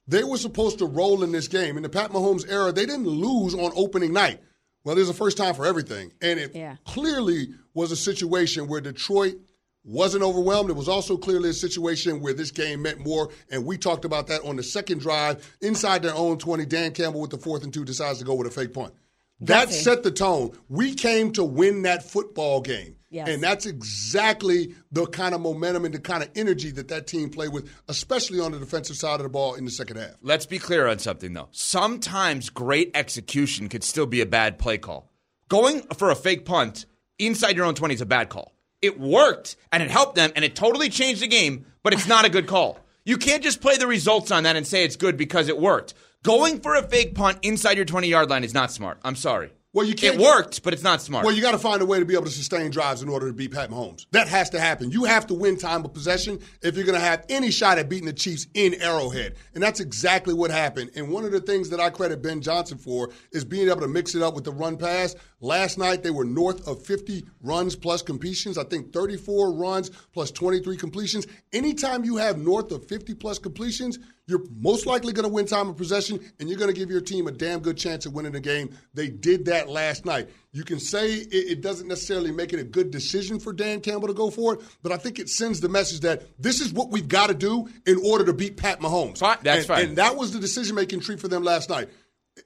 they 0.06 0.25
were 0.25 0.37
supposed 0.37 0.78
to 0.78 0.87
roll 0.87 1.22
in 1.22 1.32
this 1.32 1.49
game. 1.49 1.76
In 1.76 1.82
the 1.82 1.88
Pat 1.88 2.10
Mahomes 2.10 2.44
era, 2.50 2.72
they 2.72 2.87
didn't 2.87 3.06
lose 3.06 3.55
on 3.55 3.72
opening 3.75 4.12
night. 4.12 4.40
Well, 4.84 4.94
there's 4.94 5.08
a 5.08 5.14
first 5.14 5.37
time 5.37 5.55
for 5.55 5.66
everything. 5.66 6.12
And 6.20 6.38
it 6.38 6.55
Yeah. 6.55 6.76
clearly 6.87 7.49
was 7.75 7.93
a 7.93 7.96
situation 7.96 8.69
where 8.69 8.81
Detroit 8.81 9.37
wasn't 9.84 10.22
overwhelmed. 10.22 10.69
It 10.70 10.76
was 10.76 10.88
also 10.88 11.16
clearly 11.16 11.50
a 11.50 11.55
situation 11.55 12.20
where 12.20 12.34
this 12.34 12.50
game 12.50 12.82
meant 12.82 12.99
more, 12.99 13.31
and 13.50 13.64
we 13.64 13.78
talked 13.78 14.05
about 14.05 14.26
that 14.26 14.43
on 14.44 14.56
the 14.56 14.62
second 14.62 14.99
drive 15.00 15.56
inside 15.62 16.02
their 16.02 16.14
own 16.14 16.37
20. 16.38 16.66
Dan 16.66 16.93
Campbell 16.93 17.22
with 17.22 17.31
the 17.31 17.38
fourth 17.38 17.64
and 17.64 17.72
two 17.72 17.84
decides 17.84 18.19
to 18.19 18.25
go 18.25 18.34
with 18.34 18.46
a 18.46 18.50
fake 18.50 18.75
punt. 18.75 18.93
That 19.40 19.70
set 19.72 20.02
the 20.02 20.10
tone. 20.10 20.52
We 20.69 20.94
came 20.94 21.32
to 21.32 21.44
win 21.44 21.82
that 21.82 22.02
football 22.02 22.60
game. 22.60 22.96
Yes. 23.10 23.28
And 23.28 23.43
that's 23.43 23.64
exactly 23.64 24.75
the 24.93 25.06
kind 25.06 25.34
of 25.34 25.40
momentum 25.40 25.87
and 25.87 25.94
the 25.94 25.99
kind 25.99 26.22
of 26.22 26.28
energy 26.37 26.70
that 26.72 26.88
that 26.88 27.06
team 27.06 27.31
played 27.31 27.52
with, 27.52 27.70
especially 27.88 28.38
on 28.38 28.52
the 28.52 28.58
defensive 28.58 28.96
side 28.96 29.14
of 29.14 29.22
the 29.22 29.31
ball 29.31 29.55
in 29.55 29.64
the 29.64 29.70
second 29.70 29.96
half. 29.96 30.16
let's 30.20 30.44
be 30.44 30.58
clear 30.58 30.87
on 30.87 30.99
something 30.99 31.32
though. 31.32 31.49
Sometimes 31.50 32.50
great 32.50 32.90
execution 32.94 33.69
could 33.69 33.82
still 33.82 34.06
be 34.06 34.20
a 34.20 34.26
bad 34.26 34.58
play 34.58 34.76
call. 34.76 35.10
Going 35.49 35.81
for 35.96 36.10
a 36.10 36.14
fake 36.14 36.44
punt 36.44 36.84
inside 37.19 37.56
your 37.56 37.64
own 37.64 37.75
20 37.75 37.94
is 37.94 38.00
a 38.02 38.06
bad 38.06 38.28
call. 38.28 38.52
It 38.82 39.00
worked 39.00 39.56
and 39.72 39.82
it 39.82 39.90
helped 39.90 40.14
them 40.14 40.31
and 40.37 40.44
it 40.44 40.55
totally 40.55 40.90
changed 40.90 41.22
the 41.22 41.28
game, 41.28 41.64
but 41.82 41.94
it's 41.94 42.06
not 42.06 42.26
a 42.26 42.31
good 42.31 42.46
call. 42.46 42.78
You 43.06 43.16
can't 43.16 43.43
just 43.43 43.62
play 43.62 43.78
the 43.78 43.87
results 43.87 44.31
on 44.31 44.43
that 44.43 44.56
and 44.56 44.66
say 44.66 44.84
it's 44.84 44.96
good 44.96 45.16
because 45.16 45.49
it 45.49 45.58
worked. 45.58 45.94
Going 46.22 46.60
for 46.60 46.75
a 46.75 46.82
fake 46.82 47.14
punt 47.14 47.38
inside 47.43 47.76
your 47.76 47.87
20 47.87 48.06
yard 48.08 48.28
line 48.28 48.44
is 48.44 48.52
not 48.52 48.70
smart. 48.70 48.99
I'm 49.02 49.16
sorry. 49.16 49.50
Well, 49.75 49.87
you 49.87 49.94
can't 49.94 50.15
It 50.15 50.20
worked, 50.23 50.62
but 50.62 50.73
it's 50.73 50.82
not 50.82 51.03
smart. 51.03 51.26
Well, 51.26 51.35
you 51.35 51.43
got 51.43 51.53
to 51.53 51.59
find 51.59 51.82
a 51.82 51.87
way 51.87 51.99
to 51.99 52.06
be 52.06 52.15
able 52.15 52.25
to 52.25 52.31
sustain 52.31 52.70
drives 52.70 53.03
in 53.03 53.09
order 53.11 53.29
to 53.29 53.35
beat 53.35 53.53
Pat 53.53 53.70
Mahomes. 53.70 54.06
That 54.12 54.26
has 54.26 54.49
to 54.50 54.61
happen. 54.61 54.91
You 54.91 55.05
have 55.05 55.26
to 55.26 55.35
win 55.35 55.59
time 55.59 55.85
of 55.85 55.93
possession 55.93 56.41
if 56.62 56.75
you're 56.75 56.87
going 56.87 56.99
to 56.99 57.05
have 57.05 57.26
any 57.29 57.50
shot 57.50 57.76
at 57.76 57.87
beating 57.87 58.06
the 58.06 58.15
Chiefs 58.15 58.47
in 58.55 58.81
Arrowhead. 58.81 59.37
And 59.53 59.62
that's 59.62 59.81
exactly 59.81 60.32
what 60.32 60.50
happened. 60.50 60.93
And 60.97 61.11
one 61.11 61.26
of 61.26 61.32
the 61.32 61.41
things 61.41 61.69
that 61.69 61.81
I 61.81 61.91
credit 61.91 62.23
Ben 62.23 62.41
Johnson 62.41 62.79
for 62.79 63.11
is 63.31 63.44
being 63.44 63.69
able 63.69 63.82
to 63.82 63.88
mix 63.88 64.15
it 64.15 64.23
up 64.23 64.35
with 64.35 64.44
the 64.44 64.53
run 64.53 64.79
pass. 64.79 65.15
Last 65.41 65.76
night, 65.76 66.03
they 66.03 66.11
were 66.11 66.25
north 66.25 66.67
of 66.67 66.82
50 66.82 67.26
runs 67.43 67.76
plus 67.76 68.00
completions. 68.00 68.56
I 68.56 68.65
think 68.65 68.94
34 68.94 69.53
runs 69.53 69.91
plus 70.15 70.31
23 70.31 70.79
completions. 70.79 71.26
Anytime 71.53 72.06
you 72.06 72.17
have 72.17 72.38
north 72.38 72.73
of 72.73 72.87
50 72.88 73.15
plus 73.15 73.38
completions, 73.38 73.99
you're 74.28 74.44
most 74.60 74.84
likely 74.84 75.14
going 75.14 75.26
to 75.26 75.32
win 75.32 75.46
time 75.46 75.70
of 75.70 75.76
possession, 75.76 76.20
and 76.38 76.48
you're 76.48 76.58
going 76.58 76.72
to 76.72 76.78
give 76.78 76.90
your 76.90 77.00
team 77.00 77.26
a 77.26 77.32
damn 77.32 77.60
good 77.60 77.78
chance 77.78 78.04
of 78.04 78.12
winning 78.12 78.32
the 78.32 78.40
game. 78.40 78.76
They 78.92 79.08
did 79.08 79.46
that 79.46 79.70
last 79.70 80.04
night. 80.04 80.28
You 80.52 80.64
can 80.64 80.78
say 80.78 81.14
it, 81.14 81.28
it 81.32 81.60
doesn't 81.62 81.88
necessarily 81.88 82.30
make 82.30 82.52
it 82.52 82.60
a 82.60 82.64
good 82.64 82.90
decision 82.90 83.40
for 83.40 83.54
Dan 83.54 83.80
Campbell 83.80 84.08
to 84.08 84.14
go 84.14 84.30
for 84.30 84.54
it, 84.54 84.60
but 84.82 84.92
I 84.92 84.98
think 84.98 85.19
it 85.19 85.30
sends 85.30 85.60
the 85.60 85.70
message 85.70 86.00
that 86.00 86.22
this 86.38 86.60
is 86.60 86.75
what 86.75 86.90
we've 86.90 87.08
got 87.08 87.28
to 87.28 87.34
do 87.34 87.69
in 87.86 87.98
order 88.04 88.26
to 88.26 88.34
beat 88.34 88.58
Pat 88.58 88.80
Mahomes. 88.80 89.19
That's 89.42 89.60
and, 89.60 89.66
fine. 89.66 89.84
And 89.86 89.96
that 89.96 90.16
was 90.16 90.32
the 90.32 90.40
decision 90.40 90.76
making 90.76 91.00
tree 91.00 91.16
for 91.16 91.28
them 91.28 91.42
last 91.42 91.70
night. 91.70 91.88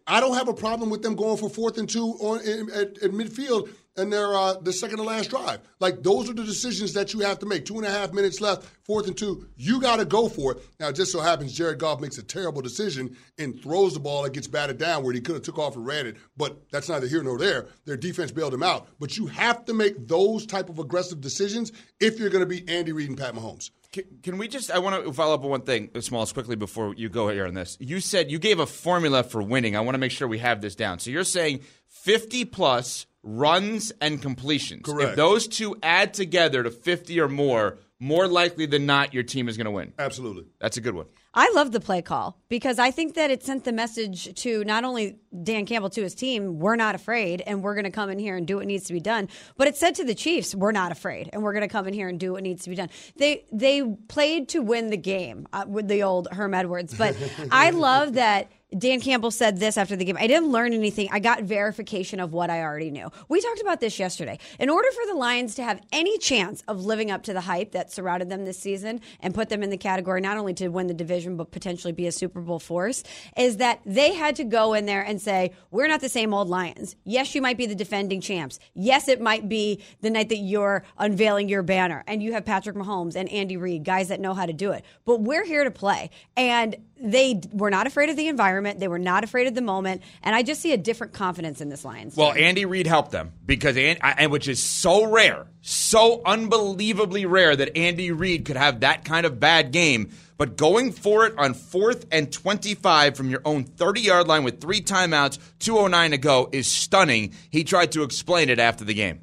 I 0.07 0.21
don't 0.21 0.37
have 0.37 0.49
a 0.49 0.55
problem 0.55 0.89
with 0.89 1.03
them 1.03 1.17
going 1.17 1.37
for 1.37 1.51
fourth 1.51 1.79
and 1.79 1.89
two 1.89 2.15
on 2.21 2.41
in, 2.41 2.71
at, 2.71 3.03
at 3.03 3.11
midfield 3.11 3.69
and 3.97 4.13
their 4.13 4.35
uh, 4.35 4.55
the 4.55 4.73
second 4.73 4.99
to 4.99 5.03
last 5.03 5.31
drive. 5.31 5.61
Like 5.81 6.03
those 6.03 6.29
are 6.31 6.33
the 6.33 6.45
decisions 6.45 6.95
that 6.95 7.13
you 7.13 7.21
have 7.21 7.39
to 7.41 7.47
make. 7.47 7.65
Two 7.65 7.77
and 7.77 7.87
a 7.87 7.91
half 7.91 8.13
minutes 8.13 8.41
left, 8.41 8.69
fourth 8.85 9.07
and 9.07 9.17
two. 9.17 9.49
You 9.57 9.81
got 9.81 9.97
to 9.97 10.05
go 10.05 10.29
for 10.29 10.53
it. 10.53 10.59
Now, 10.81 10.89
it 10.89 10.97
just 10.97 11.13
so 11.13 11.21
happens 11.21 11.53
Jared 11.53 11.79
Goff 11.79 12.01
makes 12.01 12.19
a 12.19 12.23
terrible 12.23 12.63
decision 12.63 13.17
and 13.39 13.61
throws 13.61 13.95
the 13.95 14.01
ball 14.01 14.23
that 14.23 14.33
gets 14.33 14.47
batted 14.47 14.79
down 14.79 15.05
where 15.05 15.13
he 15.13 15.21
could 15.21 15.35
have 15.35 15.45
took 15.45 15.59
off 15.59 15.77
and 15.77 15.87
ran 15.87 16.07
it. 16.07 16.17
But 16.37 16.71
that's 16.71 16.89
neither 16.89 17.07
here 17.07 17.23
nor 17.23 17.39
there. 17.39 17.67
Their 17.85 17.97
defense 17.97 18.33
bailed 18.33 18.55
him 18.55 18.63
out. 18.63 18.89
But 18.99 19.17
you 19.17 19.27
have 19.27 19.65
to 19.67 19.75
make 19.75 20.09
those 20.09 20.47
type 20.47 20.69
of 20.69 20.79
aggressive 20.79 21.21
decisions 21.21 21.73
if 22.01 22.19
you're 22.19 22.31
going 22.31 22.47
to 22.47 22.47
be 22.47 22.67
Andy 22.69 22.93
Reid 22.93 23.09
and 23.09 23.19
Pat 23.19 23.35
Mahomes. 23.35 23.71
Can, 23.93 24.05
can 24.23 24.39
we 24.39 24.49
just? 24.49 24.71
I 24.71 24.79
want 24.79 25.05
to 25.05 25.13
follow 25.13 25.35
up 25.35 25.45
on 25.45 25.51
one 25.51 25.63
thing, 25.63 25.91
Smalls, 26.01 26.33
quickly 26.33 26.57
before 26.57 26.95
you 26.95 27.11
go 27.11 27.29
here 27.29 27.47
on 27.47 27.53
this. 27.53 27.77
You 27.79 28.01
said 28.01 28.31
you 28.31 28.39
gave 28.39 28.59
a 28.59 28.65
formula 28.67 29.23
for 29.23 29.43
winning. 29.43 29.77
I 29.77 29.81
want 29.81 29.97
to 29.97 29.99
make 29.99 30.13
sure 30.13 30.27
we 30.27 30.39
have 30.39 30.63
this 30.63 30.75
down. 30.75 30.99
So 30.99 31.11
you're 31.11 31.25
saying 31.25 31.61
50 31.89 32.47
plus 32.47 33.07
runs 33.23 33.93
and 34.01 34.21
completions. 34.21 34.83
Correct. 34.85 35.11
If 35.11 35.17
those 35.17 35.47
two 35.47 35.77
add 35.83 36.15
together 36.15 36.63
to 36.63 36.71
50 36.71 37.21
or 37.21 37.29
more, 37.29 37.79
more 37.99 38.27
likely 38.27 38.67
than 38.67 38.85
not, 38.85 39.15
your 39.15 39.23
team 39.23 39.49
is 39.49 39.57
going 39.57 39.67
to 39.67 39.71
win. 39.71 39.93
Absolutely. 39.99 40.47
That's 40.61 40.77
a 40.77 40.81
good 40.81 40.95
one. 40.95 41.07
I 41.35 41.51
love 41.55 41.73
the 41.73 41.81
play 41.81 42.03
call 42.03 42.39
because 42.51 42.79
I 42.79 42.91
think 42.91 43.15
that 43.15 43.31
it 43.31 43.43
sent 43.43 43.65
the 43.65 43.73
message 43.73 44.35
to 44.43 44.65
not 44.65 44.85
only 44.85 45.19
Dan 45.43 45.65
Campbell 45.65 45.89
to 45.91 46.03
his 46.03 46.15
team, 46.15 46.59
we're 46.59 46.77
not 46.77 46.95
afraid 46.95 47.43
and 47.47 47.63
we're 47.63 47.75
going 47.75 47.85
to 47.85 47.91
come 47.91 48.11
in 48.11 48.19
here 48.19 48.37
and 48.37 48.47
do 48.47 48.57
what 48.57 48.67
needs 48.67 48.85
to 48.89 48.93
be 48.93 49.01
done, 49.01 49.29
but 49.57 49.67
it 49.67 49.77
said 49.77 49.95
to 49.95 50.05
the 50.05 50.15
Chiefs, 50.15 50.55
we're 50.55 50.73
not 50.73 50.93
afraid 50.93 51.31
and 51.33 51.43
we're 51.43 51.55
going 51.55 51.63
to 51.63 51.73
come 51.73 51.87
in 51.89 51.95
here 51.95 52.09
and 52.09 52.21
do 52.21 52.33
what 52.33 52.43
needs 52.43 52.65
to 52.65 52.71
be 52.71 52.77
done. 52.77 52.91
They 53.17 53.47
they 53.51 53.83
played 54.09 54.51
to 54.51 54.61
win 54.61 54.91
the 54.91 54.99
game 54.99 55.49
uh, 55.55 55.65
with 55.67 55.89
the 55.89 56.03
old 56.03 56.29
Herm 56.31 56.53
Edwards, 56.53 56.93
but 56.93 57.17
I 57.51 57.71
love 57.71 58.15
that 58.15 58.51
Dan 58.77 59.01
Campbell 59.01 59.31
said 59.31 59.59
this 59.59 59.77
after 59.77 59.97
the 59.97 60.05
game. 60.05 60.17
I 60.19 60.27
didn't 60.27 60.51
learn 60.51 60.73
anything. 60.73 61.09
I 61.13 61.19
got 61.19 61.43
verification 61.43 62.21
of 62.21 62.33
what 62.33 62.49
I 62.49 62.63
already 62.63 62.91
knew. 62.91 63.11
We 63.29 63.41
talked 63.41 63.61
about 63.61 63.81
this 63.81 63.99
yesterday. 63.99 64.39
In 64.59 64.71
order 64.71 64.89
for 64.93 65.07
the 65.07 65.15
Lions 65.15 65.55
to 65.57 65.63
have 65.63 65.81
any 65.93 66.17
chance 66.19 66.63
of 66.69 66.85
living 66.85 67.11
up 67.11 67.23
to 67.25 67.35
the 67.35 67.43
hype 67.43 67.73
that 67.73 67.93
surrounded 67.93 68.31
them 68.31 68.45
this 68.47 68.59
season 68.59 69.01
and 69.21 69.35
put 69.35 69.51
them 69.51 69.63
in 69.63 69.69
the 69.69 69.77
category 69.77 70.23
not 70.23 70.39
only 70.39 70.55
to 70.55 70.69
win 70.69 70.87
the 70.87 70.95
division 70.95 71.37
but 71.37 71.51
potentially 71.51 71.93
be 71.93 72.07
a 72.07 72.13
Super 72.13 72.41
Bowl 72.41 72.59
force, 72.59 73.03
is 73.37 73.59
that 73.59 73.81
they 73.85 74.15
had 74.15 74.37
to 74.37 74.45
go 74.45 74.73
in 74.73 74.87
there 74.87 75.03
and 75.03 75.21
say, 75.21 75.53
"We're 75.71 75.89
not 75.89 76.01
the 76.01 76.09
same 76.09 76.33
old 76.33 76.49
Lions. 76.49 76.97
Yes, 77.05 77.35
you 77.35 77.43
might 77.43 77.59
be 77.59 77.67
the 77.67 77.75
defending 77.75 78.23
champs. 78.23 78.59
Yes, 78.75 79.09
it 79.09 79.21
might 79.21 79.49
be 79.49 79.83
the 80.01 80.11
night 80.11 80.31
that 80.31 80.39
you're 80.39 80.83
unveiling 80.99 81.49
your 81.49 81.63
banner 81.63 82.05
and 82.07 82.23
you 82.23 82.33
have 82.33 82.47
Patrick 82.47 82.77
Mahomes 82.77 83.17
and 83.17 83.29
Andy 83.29 83.59
Reid, 83.59 83.85
guys 83.85 84.09
that 84.09 84.21
know 84.21 84.33
how 84.33 84.47
to 84.47 84.53
do 84.55 84.73
it. 84.73 84.83
But 85.05 85.21
we're 85.21 85.45
here 85.45 85.65
to 85.65 85.71
play." 85.71 86.09
And 86.39 86.77
they 86.99 87.41
were 87.53 87.71
not 87.71 87.87
afraid 87.87 88.09
of 88.09 88.17
the 88.17 88.29
environment. 88.29 88.62
Environment. 88.63 88.81
They 88.81 88.89
were 88.89 88.99
not 88.99 89.25
afraid 89.25 89.47
of 89.47 89.55
the 89.55 89.63
moment, 89.63 90.03
and 90.23 90.35
I 90.35 90.43
just 90.43 90.61
see 90.61 90.73
a 90.73 90.77
different 90.77 91.13
confidence 91.13 91.61
in 91.61 91.69
this 91.69 91.85
Lions. 91.85 92.17
Well, 92.17 92.35
team. 92.35 92.45
Andy 92.45 92.65
Reid 92.65 92.87
helped 92.87 93.11
them 93.11 93.33
because, 93.45 93.77
and 93.77 94.31
which 94.31 94.49
is 94.49 94.63
so 94.63 95.05
rare, 95.05 95.47
so 95.61 96.23
unbelievably 96.25 97.27
rare 97.27 97.55
that 97.57 97.77
Andy 97.77 98.11
Reid 98.11 98.45
could 98.45 98.57
have 98.57 98.81
that 98.81 99.05
kind 99.05 99.27
of 99.27 99.41
bad 99.41 99.73
game. 99.73 100.11
But 100.39 100.57
going 100.57 100.91
for 100.91 101.27
it 101.27 101.39
on 101.39 101.55
fourth 101.55 102.07
and 102.11 102.33
25 102.33 103.17
from 103.17 103.31
your 103.31 103.43
own 103.45 103.65
30 103.65 104.01
yard 104.01 104.27
line 104.27 104.43
with 104.43 104.61
three 104.61 104.81
timeouts, 104.81 105.39
2.09 105.61 106.11
to 106.11 106.19
go 106.19 106.49
is 106.51 106.67
stunning. 106.67 107.33
He 107.51 107.63
tried 107.63 107.93
to 107.93 108.03
explain 108.03 108.49
it 108.49 108.59
after 108.59 108.85
the 108.85 108.95
game. 108.95 109.21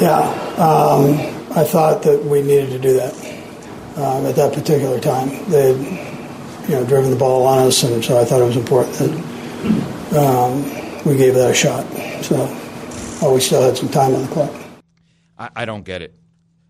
Yeah, 0.00 0.18
um, 0.56 1.14
I 1.54 1.64
thought 1.64 2.02
that 2.04 2.24
we 2.24 2.40
needed 2.40 2.70
to 2.70 2.78
do 2.78 2.94
that 2.94 3.14
um, 3.96 4.24
at 4.24 4.34
that 4.36 4.54
particular 4.54 4.98
time. 4.98 5.28
They 5.50 5.74
had, 5.74 6.11
you 6.68 6.74
know, 6.74 6.84
driven 6.86 7.10
the 7.10 7.16
ball 7.16 7.46
on 7.46 7.66
us, 7.66 7.82
and 7.82 8.04
so 8.04 8.20
I 8.20 8.24
thought 8.24 8.40
it 8.40 8.44
was 8.44 8.56
important 8.56 8.94
that 8.96 10.16
um, 10.16 10.62
we 11.04 11.16
gave 11.16 11.34
that 11.34 11.50
a 11.50 11.54
shot. 11.54 11.84
So, 12.24 12.36
well, 13.20 13.34
we 13.34 13.40
still 13.40 13.62
had 13.62 13.76
some 13.76 13.88
time 13.88 14.14
on 14.14 14.22
the 14.22 14.28
clock. 14.28 14.52
I, 15.38 15.50
I 15.56 15.64
don't 15.64 15.84
get 15.84 16.02
it. 16.02 16.14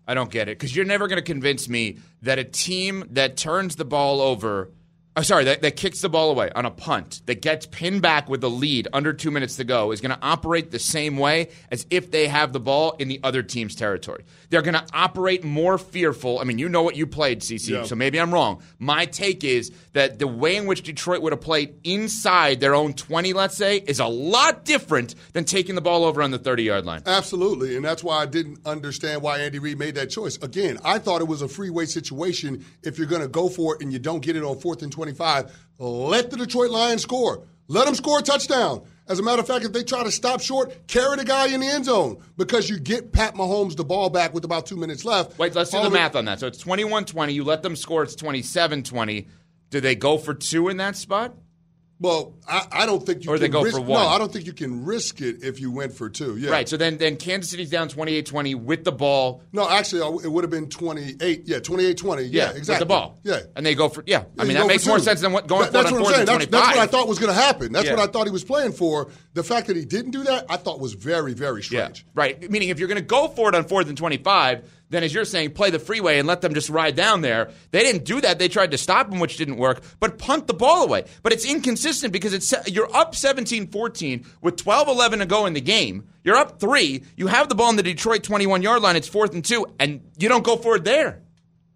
I 0.07 0.13
don't 0.13 0.29
get 0.29 0.49
it 0.49 0.57
because 0.57 0.75
you're 0.75 0.85
never 0.85 1.07
going 1.07 1.17
to 1.17 1.21
convince 1.21 1.69
me 1.69 1.99
that 2.23 2.39
a 2.39 2.43
team 2.43 3.05
that 3.11 3.37
turns 3.37 3.75
the 3.75 3.85
ball 3.85 4.21
over– 4.21 4.71
Oh, 5.15 5.21
sorry, 5.21 5.43
that, 5.43 5.61
that 5.61 5.75
kicks 5.75 6.01
the 6.01 6.09
ball 6.09 6.31
away 6.31 6.49
on 6.55 6.65
a 6.65 6.71
punt, 6.71 7.21
that 7.27 7.39
gets 7.39 7.67
pinned 7.67 8.01
back 8.01 8.27
with 8.27 8.41
the 8.41 8.49
lead 8.49 8.87
under 8.93 9.13
two 9.13 9.29
minutes 9.29 9.57
to 9.57 9.63
go, 9.63 9.91
is 9.91 10.01
going 10.01 10.15
to 10.15 10.17
operate 10.23 10.71
the 10.71 10.79
same 10.79 11.17
way 11.17 11.49
as 11.69 11.85
if 11.91 12.09
they 12.09 12.27
have 12.27 12.51
the 12.51 12.59
ball 12.59 12.95
in 12.97 13.09
the 13.09 13.19
other 13.21 13.43
team's 13.43 13.75
territory. 13.75 14.23
They're 14.49 14.63
going 14.63 14.73
to 14.73 14.85
operate 14.91 15.43
more 15.43 15.77
fearful. 15.77 16.39
I 16.39 16.45
mean, 16.45 16.57
you 16.57 16.67
know 16.67 16.81
what 16.81 16.95
you 16.95 17.05
played, 17.05 17.41
CC, 17.41 17.69
yeah. 17.69 17.83
so 17.83 17.93
maybe 17.95 18.19
I'm 18.19 18.33
wrong. 18.33 18.63
My 18.79 19.05
take 19.05 19.43
is 19.43 19.71
that 19.93 20.17
the 20.17 20.25
way 20.25 20.55
in 20.55 20.65
which 20.65 20.81
Detroit 20.81 21.21
would 21.21 21.31
have 21.31 21.41
played 21.41 21.75
inside 21.83 22.59
their 22.59 22.73
own 22.73 22.93
20, 22.93 23.33
let's 23.33 23.55
say, 23.55 23.77
is 23.77 23.99
a 23.99 24.07
lot 24.07 24.65
different 24.65 25.13
than 25.33 25.45
taking 25.45 25.75
the 25.75 25.81
ball 25.81 26.05
over 26.05 26.23
on 26.23 26.31
the 26.31 26.39
30 26.39 26.63
yard 26.63 26.85
line. 26.85 27.03
Absolutely. 27.05 27.75
And 27.75 27.85
that's 27.85 28.03
why 28.03 28.17
I 28.17 28.25
didn't 28.25 28.65
understand 28.65 29.21
why 29.21 29.41
Andy 29.41 29.59
Reid 29.59 29.77
made 29.77 29.93
that 29.93 30.09
choice. 30.09 30.37
Again, 30.37 30.79
I 30.83 30.97
thought 30.97 31.21
it 31.21 31.27
was 31.27 31.43
a 31.43 31.47
freeway 31.47 31.85
situation 31.85 32.65
if 32.81 32.97
you're 32.97 33.05
going 33.05 33.21
to 33.21 33.27
go 33.27 33.47
for 33.47 33.75
it 33.75 33.83
and 33.83 33.93
you 33.93 33.99
don't 33.99 34.21
get 34.21 34.35
it 34.35 34.43
on 34.43 34.57
fourth 34.57 34.81
and 34.81 34.91
20. 34.91 35.02
25. 35.03 35.51
Let 35.79 36.31
the 36.31 36.37
Detroit 36.37 36.71
Lions 36.71 37.01
score. 37.01 37.45
Let 37.67 37.85
them 37.85 37.95
score 37.95 38.19
a 38.19 38.21
touchdown. 38.21 38.83
As 39.05 39.19
a 39.19 39.23
matter 39.23 39.41
of 39.41 39.47
fact, 39.47 39.65
if 39.65 39.73
they 39.73 39.83
try 39.83 40.01
to 40.01 40.11
stop 40.11 40.39
short, 40.39 40.87
carry 40.87 41.17
the 41.17 41.25
guy 41.25 41.47
in 41.47 41.59
the 41.59 41.67
end 41.67 41.85
zone 41.85 42.23
because 42.37 42.69
you 42.69 42.79
get 42.79 43.11
Pat 43.11 43.35
Mahomes 43.35 43.75
the 43.75 43.83
ball 43.83 44.09
back 44.09 44.33
with 44.33 44.45
about 44.45 44.65
two 44.65 44.77
minutes 44.77 45.03
left. 45.03 45.37
Wait, 45.37 45.53
let's 45.55 45.71
do 45.71 45.83
the 45.83 45.89
math 45.89 46.15
on 46.15 46.23
that. 46.25 46.39
So 46.39 46.47
it's 46.47 46.57
21 46.59 47.03
20. 47.03 47.33
You 47.33 47.43
let 47.43 47.63
them 47.63 47.75
score, 47.75 48.03
it's 48.03 48.15
27 48.15 48.83
20. 48.83 49.27
Do 49.71 49.81
they 49.81 49.95
go 49.95 50.17
for 50.17 50.33
two 50.33 50.69
in 50.69 50.77
that 50.77 50.95
spot? 50.95 51.35
Well, 52.03 52.33
I, 52.45 52.67
I, 52.69 52.85
don't 52.85 53.05
think 53.05 53.23
you 53.23 53.31
or 53.31 53.35
can 53.35 53.43
they 53.43 53.47
go 53.47 53.63
risk, 53.63 53.77
for 53.77 53.81
one. 53.81 54.03
No, 54.03 54.09
I 54.09 54.17
don't 54.17 54.29
think 54.29 54.45
you 54.45 54.51
can 54.51 54.83
risk 54.83 55.21
it 55.21 55.41
if 55.41 55.61
you 55.61 55.71
went 55.71 55.93
for 55.93 56.09
two. 56.09 56.35
Yeah. 56.35 56.51
Right. 56.51 56.67
So 56.67 56.75
then, 56.75 56.97
then 56.97 57.15
Kansas 57.15 57.49
City's 57.49 57.69
down 57.69 57.87
28-20 57.87 58.55
with 58.55 58.83
the 58.83 58.91
ball. 58.91 59.41
No, 59.53 59.69
actually, 59.69 60.01
uh, 60.01 60.17
it 60.17 60.27
would 60.29 60.43
have 60.43 60.51
been 60.51 60.67
28. 60.67 61.43
Yeah, 61.45 61.59
28-20. 61.59 62.27
Yeah, 62.29 62.49
exactly. 62.49 62.73
With 62.73 62.79
the 62.79 62.85
ball. 62.87 63.19
Yeah. 63.23 63.39
And 63.55 63.65
they 63.65 63.73
go 63.73 63.87
for 63.87 64.03
yeah. 64.05 64.25
yeah 64.35 64.43
I 64.43 64.45
mean, 64.45 64.57
that 64.57 64.67
makes 64.67 64.85
more 64.85 64.99
sense 64.99 65.21
than 65.21 65.31
what 65.31 65.47
going 65.47 65.71
that, 65.71 65.87
for 65.87 66.01
what 66.01 66.09
I'm 66.09 66.13
saying. 66.13 66.25
That's, 66.25 66.45
that's, 66.47 66.67
what 66.75 66.77
I 66.77 66.87
thought 66.87 67.07
was 67.07 67.19
going 67.19 67.33
to 67.33 67.41
happen. 67.41 67.71
That's 67.71 67.85
yeah. 67.85 67.95
what 67.95 68.09
I 68.09 68.11
thought 68.11 68.27
he 68.27 68.31
was 68.31 68.43
playing 68.43 68.73
for. 68.73 69.09
The 69.33 69.43
fact 69.43 69.67
that 69.67 69.75
he 69.75 69.85
didn't 69.85 70.11
do 70.11 70.23
that, 70.23 70.45
I 70.49 70.57
thought 70.57 70.79
was 70.79 70.93
very, 70.93 71.33
very 71.33 71.63
strange. 71.63 72.05
Yeah. 72.05 72.11
Right. 72.13 72.51
Meaning, 72.51 72.69
if 72.69 72.77
you're 72.77 72.87
going 72.87 73.01
to 73.01 73.05
go 73.05 73.27
for 73.27 73.49
it 73.49 73.55
on 73.55 73.65
fourth 73.65 73.89
and 73.89 73.97
25 73.97 74.63
then 74.93 75.03
as 75.03 75.13
you're 75.13 75.25
saying, 75.25 75.51
play 75.51 75.71
the 75.71 75.79
freeway 75.79 76.19
and 76.19 76.27
let 76.27 76.41
them 76.41 76.53
just 76.53 76.69
ride 76.69 76.95
down 76.95 77.21
there. 77.21 77.49
They 77.71 77.81
didn't 77.81 78.05
do 78.05 78.21
that. 78.21 78.39
They 78.39 78.47
tried 78.47 78.71
to 78.71 78.77
stop 78.77 79.11
him, 79.11 79.19
which 79.19 79.37
didn't 79.37 79.57
work, 79.57 79.83
but 79.99 80.17
punt 80.17 80.47
the 80.47 80.53
ball 80.53 80.83
away. 80.83 81.05
But 81.23 81.33
it's 81.33 81.45
inconsistent 81.45 82.13
because 82.13 82.33
it's 82.33 82.53
you're 82.71 82.95
up 82.95 83.13
17-14 83.13 84.25
with 84.41 84.55
12-11 84.55 85.19
to 85.19 85.25
go 85.25 85.45
in 85.45 85.53
the 85.53 85.61
game. 85.61 86.07
You're 86.23 86.37
up 86.37 86.59
three. 86.59 87.03
You 87.17 87.27
have 87.27 87.49
the 87.49 87.55
ball 87.55 87.71
in 87.71 87.75
the 87.75 87.83
Detroit 87.83 88.23
21 88.23 88.61
yard 88.61 88.81
line. 88.81 88.95
It's 88.95 89.07
fourth 89.07 89.33
and 89.33 89.43
two, 89.43 89.65
and 89.79 90.01
you 90.17 90.29
don't 90.29 90.43
go 90.43 90.55
for 90.55 90.75
it 90.77 90.85
there. 90.85 91.21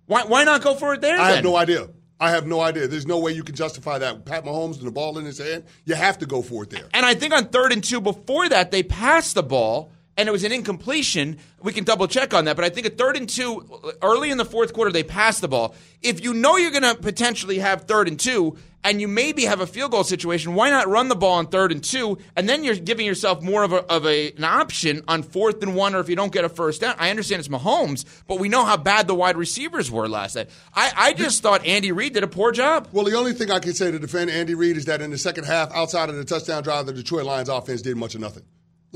Why, 0.05 0.23
why 0.23 0.43
not 0.45 0.61
go 0.61 0.75
for 0.75 0.93
it 0.93 1.01
there? 1.01 1.19
I 1.19 1.27
then? 1.27 1.35
have 1.37 1.43
no 1.43 1.55
idea. 1.57 1.89
I 2.19 2.31
have 2.31 2.47
no 2.47 2.61
idea. 2.61 2.87
There's 2.87 3.05
no 3.05 3.19
way 3.19 3.31
you 3.31 3.43
can 3.43 3.55
justify 3.55 3.99
that. 3.99 4.25
Pat 4.25 4.43
Mahomes 4.43 4.77
and 4.77 4.87
the 4.87 4.91
ball 4.91 5.17
in 5.17 5.25
his 5.25 5.37
hand, 5.37 5.65
you 5.85 5.95
have 5.95 6.17
to 6.19 6.25
go 6.25 6.41
for 6.41 6.63
it 6.63 6.71
there. 6.71 6.87
And 6.93 7.05
I 7.05 7.13
think 7.13 7.33
on 7.33 7.45
third 7.45 7.71
and 7.71 7.83
two 7.83 8.01
before 8.01 8.49
that, 8.49 8.71
they 8.71 8.81
passed 8.83 9.35
the 9.35 9.43
ball 9.43 9.91
and 10.17 10.27
it 10.27 10.31
was 10.31 10.43
an 10.43 10.51
incompletion. 10.51 11.37
We 11.61 11.71
can 11.71 11.83
double 11.83 12.07
check 12.07 12.33
on 12.33 12.45
that, 12.45 12.55
but 12.55 12.65
I 12.65 12.69
think 12.69 12.87
a 12.87 12.89
third 12.89 13.15
and 13.15 13.29
two 13.29 13.63
early 14.01 14.31
in 14.31 14.37
the 14.37 14.45
fourth 14.45 14.73
quarter 14.73 14.91
they 14.91 15.03
passed 15.03 15.41
the 15.41 15.47
ball. 15.47 15.75
If 16.01 16.23
you 16.23 16.33
know 16.33 16.57
you're 16.57 16.71
going 16.71 16.83
to 16.83 16.95
potentially 16.95 17.59
have 17.59 17.83
third 17.83 18.07
and 18.07 18.19
two, 18.19 18.57
and 18.83 19.01
you 19.01 19.07
maybe 19.07 19.43
have 19.43 19.59
a 19.59 19.67
field 19.67 19.91
goal 19.91 20.03
situation, 20.03 20.53
why 20.53 20.69
not 20.69 20.87
run 20.87 21.09
the 21.09 21.15
ball 21.15 21.33
on 21.33 21.47
third 21.47 21.71
and 21.71 21.83
two, 21.83 22.17
and 22.35 22.47
then 22.47 22.63
you're 22.63 22.75
giving 22.75 23.05
yourself 23.05 23.41
more 23.41 23.63
of, 23.63 23.73
a, 23.73 23.83
of 23.91 24.05
a, 24.05 24.31
an 24.33 24.43
option 24.45 25.03
on 25.07 25.23
fourth 25.23 25.61
and 25.61 25.75
one, 25.75 25.93
or 25.93 25.99
if 25.99 26.07
you 26.07 26.15
don't 26.15 26.31
get 26.31 26.45
a 26.45 26.49
first 26.49 26.81
down. 26.81 26.95
I 26.97 27.09
understand 27.09 27.39
it's 27.39 27.49
Mahomes, 27.49 28.05
but 28.27 28.39
we 28.39 28.47
know 28.47 28.63
how 28.63 28.77
bad 28.77 29.07
the 29.07 29.15
wide 29.15 29.35
receivers 29.35 29.91
were 29.91 30.07
last 30.07 30.35
night. 30.35 30.49
I, 30.73 30.91
I 30.95 31.13
just 31.13 31.43
thought 31.43 31.65
Andy 31.65 31.91
Reid 31.91 32.13
did 32.13 32.23
a 32.23 32.27
poor 32.27 32.51
job. 32.51 32.87
Well, 32.93 33.03
the 33.03 33.15
only 33.15 33.33
thing 33.33 33.51
I 33.51 33.59
can 33.59 33.73
say 33.73 33.91
to 33.91 33.99
defend 33.99 34.29
Andy 34.29 34.55
Reid 34.55 34.77
is 34.77 34.85
that 34.85 35.01
in 35.01 35.11
the 35.11 35.17
second 35.17 35.45
half, 35.45 35.71
outside 35.73 36.09
of 36.09 36.15
the 36.15 36.23
touchdown 36.23 36.63
drive, 36.63 36.85
the 36.85 36.93
Detroit 36.93 37.25
Lions 37.25 37.49
offense 37.49 37.81
did 37.81 37.97
much 37.97 38.15
of 38.15 38.21
nothing. 38.21 38.43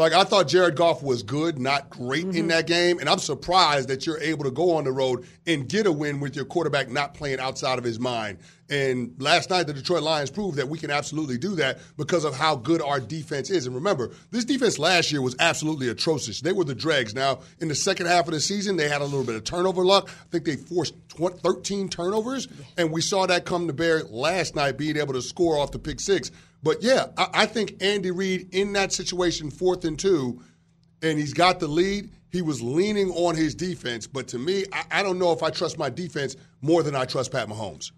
Like 0.01 0.13
I 0.13 0.23
thought 0.23 0.47
Jared 0.47 0.75
Goff 0.75 1.03
was 1.03 1.21
good, 1.21 1.59
not 1.59 1.91
great 1.91 2.25
mm-hmm. 2.25 2.35
in 2.35 2.47
that 2.47 2.65
game, 2.65 2.97
and 2.97 3.07
I'm 3.07 3.19
surprised 3.19 3.87
that 3.89 4.07
you're 4.07 4.17
able 4.17 4.45
to 4.45 4.49
go 4.49 4.75
on 4.77 4.83
the 4.83 4.91
road 4.91 5.27
and 5.45 5.69
get 5.69 5.85
a 5.85 5.91
win 5.91 6.19
with 6.19 6.35
your 6.35 6.45
quarterback 6.45 6.89
not 6.89 7.13
playing 7.13 7.39
outside 7.39 7.77
of 7.77 7.83
his 7.83 7.99
mind. 7.99 8.39
And 8.67 9.13
last 9.19 9.51
night 9.51 9.67
the 9.67 9.73
Detroit 9.73 10.01
Lions 10.01 10.31
proved 10.31 10.57
that 10.57 10.67
we 10.67 10.79
can 10.79 10.89
absolutely 10.89 11.37
do 11.37 11.53
that 11.57 11.81
because 11.97 12.25
of 12.25 12.35
how 12.35 12.55
good 12.55 12.81
our 12.81 12.99
defense 12.99 13.51
is. 13.51 13.67
And 13.67 13.75
remember, 13.75 14.09
this 14.31 14.43
defense 14.43 14.79
last 14.79 15.11
year 15.11 15.21
was 15.21 15.35
absolutely 15.37 15.87
atrocious. 15.89 16.41
They 16.41 16.53
were 16.53 16.63
the 16.63 16.73
dregs. 16.73 17.13
Now, 17.13 17.41
in 17.59 17.67
the 17.67 17.75
second 17.75 18.07
half 18.07 18.25
of 18.25 18.33
the 18.33 18.39
season, 18.39 18.77
they 18.77 18.89
had 18.89 19.01
a 19.01 19.05
little 19.05 19.23
bit 19.23 19.35
of 19.35 19.43
turnover 19.43 19.85
luck. 19.85 20.09
I 20.09 20.29
think 20.31 20.45
they 20.45 20.55
forced 20.55 20.95
13 21.09 21.89
turnovers, 21.89 22.47
and 22.75 22.91
we 22.91 23.01
saw 23.01 23.27
that 23.27 23.45
come 23.45 23.67
to 23.67 23.73
bear 23.73 24.01
last 24.05 24.55
night 24.55 24.77
being 24.77 24.97
able 24.97 25.13
to 25.13 25.21
score 25.21 25.59
off 25.59 25.71
the 25.71 25.77
pick 25.77 25.99
6. 25.99 26.31
But 26.63 26.81
yeah, 26.83 27.07
I, 27.17 27.27
I 27.33 27.45
think 27.45 27.81
Andy 27.81 28.11
Reid 28.11 28.53
in 28.53 28.73
that 28.73 28.91
situation, 28.93 29.49
fourth 29.49 29.85
and 29.85 29.97
two, 29.97 30.41
and 31.01 31.17
he's 31.17 31.33
got 31.33 31.59
the 31.59 31.67
lead. 31.67 32.11
He 32.29 32.41
was 32.41 32.61
leaning 32.61 33.09
on 33.11 33.35
his 33.35 33.55
defense, 33.55 34.07
but 34.07 34.27
to 34.29 34.39
me, 34.39 34.65
I, 34.71 34.99
I 34.99 35.03
don't 35.03 35.19
know 35.19 35.33
if 35.33 35.43
I 35.43 35.49
trust 35.49 35.77
my 35.77 35.89
defense 35.89 36.35
more 36.61 36.81
than 36.81 36.95
I 36.95 37.05
trust 37.05 37.31
Pat 37.31 37.49
Mahomes. 37.49 37.91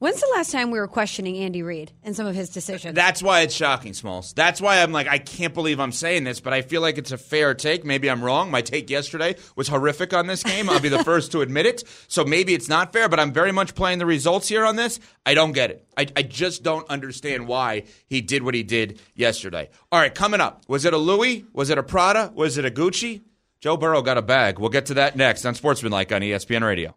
When's 0.00 0.18
the 0.18 0.32
last 0.34 0.50
time 0.50 0.70
we 0.70 0.78
were 0.78 0.88
questioning 0.88 1.36
Andy 1.36 1.62
Reid 1.62 1.92
and 2.02 2.16
some 2.16 2.26
of 2.26 2.34
his 2.34 2.48
decisions? 2.48 2.94
That's 2.94 3.22
why 3.22 3.42
it's 3.42 3.52
shocking, 3.52 3.92
Smalls. 3.92 4.32
That's 4.32 4.58
why 4.58 4.82
I'm 4.82 4.92
like, 4.92 5.06
I 5.06 5.18
can't 5.18 5.52
believe 5.52 5.78
I'm 5.78 5.92
saying 5.92 6.24
this, 6.24 6.40
but 6.40 6.54
I 6.54 6.62
feel 6.62 6.80
like 6.80 6.96
it's 6.96 7.12
a 7.12 7.18
fair 7.18 7.52
take. 7.52 7.84
Maybe 7.84 8.08
I'm 8.08 8.24
wrong. 8.24 8.50
My 8.50 8.62
take 8.62 8.88
yesterday 8.88 9.36
was 9.56 9.68
horrific 9.68 10.14
on 10.14 10.26
this 10.26 10.42
game. 10.42 10.70
I'll 10.70 10.80
be 10.80 10.88
the 10.88 11.04
first 11.04 11.32
to 11.32 11.42
admit 11.42 11.66
it. 11.66 11.84
So 12.08 12.24
maybe 12.24 12.54
it's 12.54 12.66
not 12.66 12.94
fair, 12.94 13.10
but 13.10 13.20
I'm 13.20 13.30
very 13.30 13.52
much 13.52 13.74
playing 13.74 13.98
the 13.98 14.06
results 14.06 14.48
here 14.48 14.64
on 14.64 14.76
this. 14.76 15.00
I 15.26 15.34
don't 15.34 15.52
get 15.52 15.70
it. 15.70 15.86
I, 15.98 16.06
I 16.16 16.22
just 16.22 16.62
don't 16.62 16.88
understand 16.88 17.46
why 17.46 17.82
he 18.06 18.22
did 18.22 18.42
what 18.42 18.54
he 18.54 18.62
did 18.62 18.98
yesterday. 19.14 19.68
All 19.92 20.00
right, 20.00 20.14
coming 20.14 20.40
up. 20.40 20.62
Was 20.66 20.86
it 20.86 20.94
a 20.94 20.98
Louis? 20.98 21.44
Was 21.52 21.68
it 21.68 21.76
a 21.76 21.82
Prada? 21.82 22.32
Was 22.34 22.56
it 22.56 22.64
a 22.64 22.70
Gucci? 22.70 23.20
Joe 23.60 23.76
Burrow 23.76 24.00
got 24.00 24.16
a 24.16 24.22
bag. 24.22 24.60
We'll 24.60 24.70
get 24.70 24.86
to 24.86 24.94
that 24.94 25.14
next 25.14 25.44
on 25.44 25.54
Sportsmanlike 25.54 26.10
on 26.10 26.22
ESPN 26.22 26.62
Radio. 26.62 26.96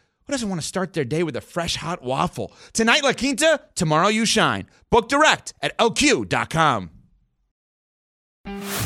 who 0.31 0.35
doesn't 0.35 0.47
want 0.47 0.61
to 0.61 0.67
start 0.67 0.93
their 0.93 1.03
day 1.03 1.23
with 1.23 1.35
a 1.35 1.41
fresh 1.41 1.75
hot 1.75 2.01
waffle? 2.01 2.53
Tonight, 2.71 3.03
La 3.03 3.11
Quinta, 3.11 3.59
tomorrow, 3.75 4.07
you 4.07 4.25
shine. 4.25 4.65
Book 4.89 5.09
direct 5.09 5.53
at 5.61 5.77
lq.com. 5.77 6.89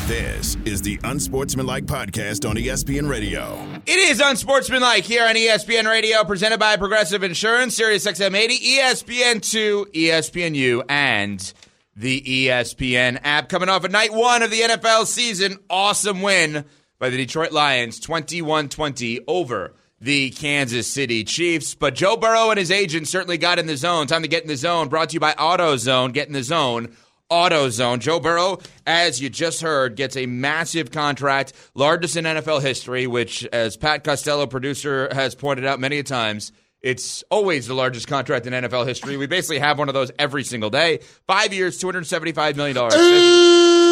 This 0.08 0.56
is 0.64 0.82
the 0.82 0.98
Unsportsmanlike 1.04 1.86
Podcast 1.86 2.48
on 2.48 2.56
ESPN 2.56 3.08
Radio. 3.08 3.64
It 3.86 3.96
is 3.96 4.20
Unsportsmanlike 4.20 5.04
here 5.04 5.24
on 5.24 5.36
ESPN 5.36 5.88
Radio, 5.88 6.24
presented 6.24 6.58
by 6.58 6.76
Progressive 6.76 7.22
Insurance, 7.22 7.76
Sirius 7.76 8.04
XM 8.08 8.34
80, 8.34 8.58
ESPN2, 8.58 9.92
ESPNU, 9.92 10.82
and 10.88 11.52
the 11.94 12.22
ESPN 12.22 13.20
app. 13.22 13.48
Coming 13.48 13.68
off 13.68 13.84
of 13.84 13.92
night 13.92 14.12
one 14.12 14.42
of 14.42 14.50
the 14.50 14.62
NFL 14.62 15.06
season, 15.06 15.58
awesome 15.70 16.22
win 16.22 16.64
by 16.98 17.08
the 17.08 17.16
Detroit 17.16 17.52
Lions, 17.52 18.00
21-20 18.00 19.20
over 19.28 19.74
the 20.00 20.30
Kansas 20.30 20.90
City 20.90 21.24
Chiefs. 21.24 21.74
But 21.74 21.94
Joe 21.94 22.16
Burrow 22.16 22.50
and 22.50 22.58
his 22.58 22.70
agent 22.70 23.08
certainly 23.08 23.38
got 23.38 23.58
in 23.58 23.66
the 23.66 23.76
zone. 23.76 24.06
Time 24.06 24.22
to 24.22 24.28
get 24.28 24.42
in 24.42 24.48
the 24.48 24.56
zone. 24.56 24.88
Brought 24.88 25.10
to 25.10 25.14
you 25.14 25.20
by 25.20 25.32
AutoZone. 25.32 26.12
Get 26.12 26.26
in 26.28 26.32
the 26.32 26.42
zone. 26.42 26.96
AutoZone. 27.30 27.98
Joe 27.98 28.20
Burrow, 28.20 28.58
as 28.86 29.20
you 29.20 29.28
just 29.28 29.60
heard, 29.60 29.96
gets 29.96 30.16
a 30.16 30.26
massive 30.26 30.90
contract, 30.92 31.52
largest 31.74 32.16
in 32.16 32.24
NFL 32.24 32.62
history, 32.62 33.06
which, 33.06 33.44
as 33.46 33.76
Pat 33.76 34.04
Costello, 34.04 34.46
producer, 34.46 35.08
has 35.12 35.34
pointed 35.34 35.64
out 35.66 35.80
many 35.80 35.98
a 35.98 36.02
times, 36.04 36.52
it's 36.82 37.24
always 37.30 37.66
the 37.66 37.74
largest 37.74 38.06
contract 38.06 38.46
in 38.46 38.52
NFL 38.52 38.86
history. 38.86 39.16
We 39.16 39.26
basically 39.26 39.58
have 39.58 39.78
one 39.78 39.88
of 39.88 39.94
those 39.94 40.12
every 40.20 40.44
single 40.44 40.70
day. 40.70 41.00
Five 41.26 41.52
years, 41.52 41.80
$275 41.80 42.54
million. 42.54 42.76
Uh, 42.78 43.85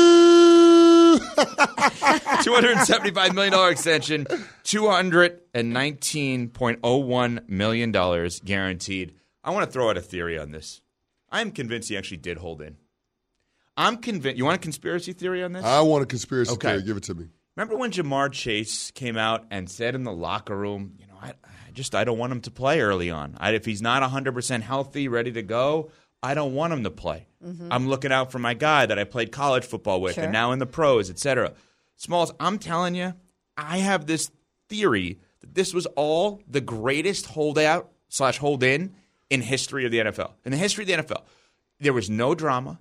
$275 2.44 3.34
million 3.34 3.70
extension, 3.70 4.24
$219.01 4.64 7.48
million 7.48 7.92
guaranteed. 8.44 9.14
I 9.42 9.50
want 9.50 9.66
to 9.66 9.72
throw 9.72 9.90
out 9.90 9.96
a 9.96 10.00
theory 10.00 10.38
on 10.38 10.52
this. 10.52 10.80
I'm 11.30 11.50
convinced 11.50 11.88
he 11.88 11.96
actually 11.96 12.18
did 12.18 12.36
hold 12.38 12.62
in. 12.62 12.76
I'm 13.76 13.96
convinced. 13.98 14.38
You 14.38 14.44
want 14.44 14.54
a 14.56 14.60
conspiracy 14.60 15.12
theory 15.12 15.42
on 15.42 15.50
this? 15.52 15.64
I 15.64 15.80
want 15.80 16.04
a 16.04 16.06
conspiracy 16.06 16.52
Okay. 16.52 16.68
theory. 16.68 16.82
Give 16.82 16.96
it 16.96 17.02
to 17.04 17.14
me. 17.14 17.26
Remember 17.56 17.76
when 17.76 17.90
Ja'Marr 17.92 18.32
Chase 18.32 18.90
came 18.92 19.16
out 19.16 19.44
and 19.50 19.68
said 19.70 19.94
in 19.94 20.02
the 20.04 20.12
locker 20.12 20.56
room, 20.56 20.94
you 20.98 21.06
know, 21.06 21.14
I, 21.20 21.28
I 21.44 21.70
just 21.72 21.94
I 21.94 22.04
don't 22.04 22.18
want 22.18 22.32
him 22.32 22.40
to 22.42 22.50
play 22.50 22.80
early 22.80 23.10
on. 23.10 23.36
I, 23.38 23.50
if 23.52 23.64
he's 23.64 23.82
not 23.82 24.02
100% 24.08 24.60
healthy, 24.62 25.08
ready 25.08 25.32
to 25.32 25.42
go, 25.42 25.90
I 26.24 26.34
don't 26.34 26.54
want 26.54 26.72
him 26.72 26.84
to 26.84 26.90
play. 26.90 27.26
Mm-hmm. 27.44 27.68
I'm 27.70 27.88
looking 27.88 28.10
out 28.12 28.32
for 28.32 28.38
my 28.38 28.54
guy 28.54 28.86
that 28.86 28.98
I 28.98 29.04
played 29.04 29.30
college 29.30 29.64
football 29.64 30.00
with 30.00 30.14
Sure. 30.14 30.24
and 30.24 30.32
now 30.32 30.52
in 30.52 30.58
the 30.58 30.66
pros, 30.66 31.10
etc. 31.10 31.52
Smalls, 31.96 32.32
I'm 32.40 32.58
telling 32.58 32.94
you, 32.94 33.12
I 33.56 33.78
have 33.78 34.06
this 34.06 34.30
theory 34.68 35.18
that 35.40 35.54
this 35.54 35.74
was 35.74 35.84
all 35.94 36.40
the 36.48 36.60
greatest 36.62 37.26
holdout 37.26 37.90
slash 38.08 38.38
hold 38.38 38.62
in 38.62 38.94
in 39.28 39.42
history 39.42 39.84
of 39.84 39.90
the 39.92 39.98
NFL. 39.98 40.32
In 40.44 40.50
the 40.52 40.56
history 40.56 40.82
of 40.84 40.88
the 40.88 40.94
NFL, 41.14 41.22
there 41.80 41.92
was 41.92 42.08
no 42.08 42.34
drama. 42.34 42.78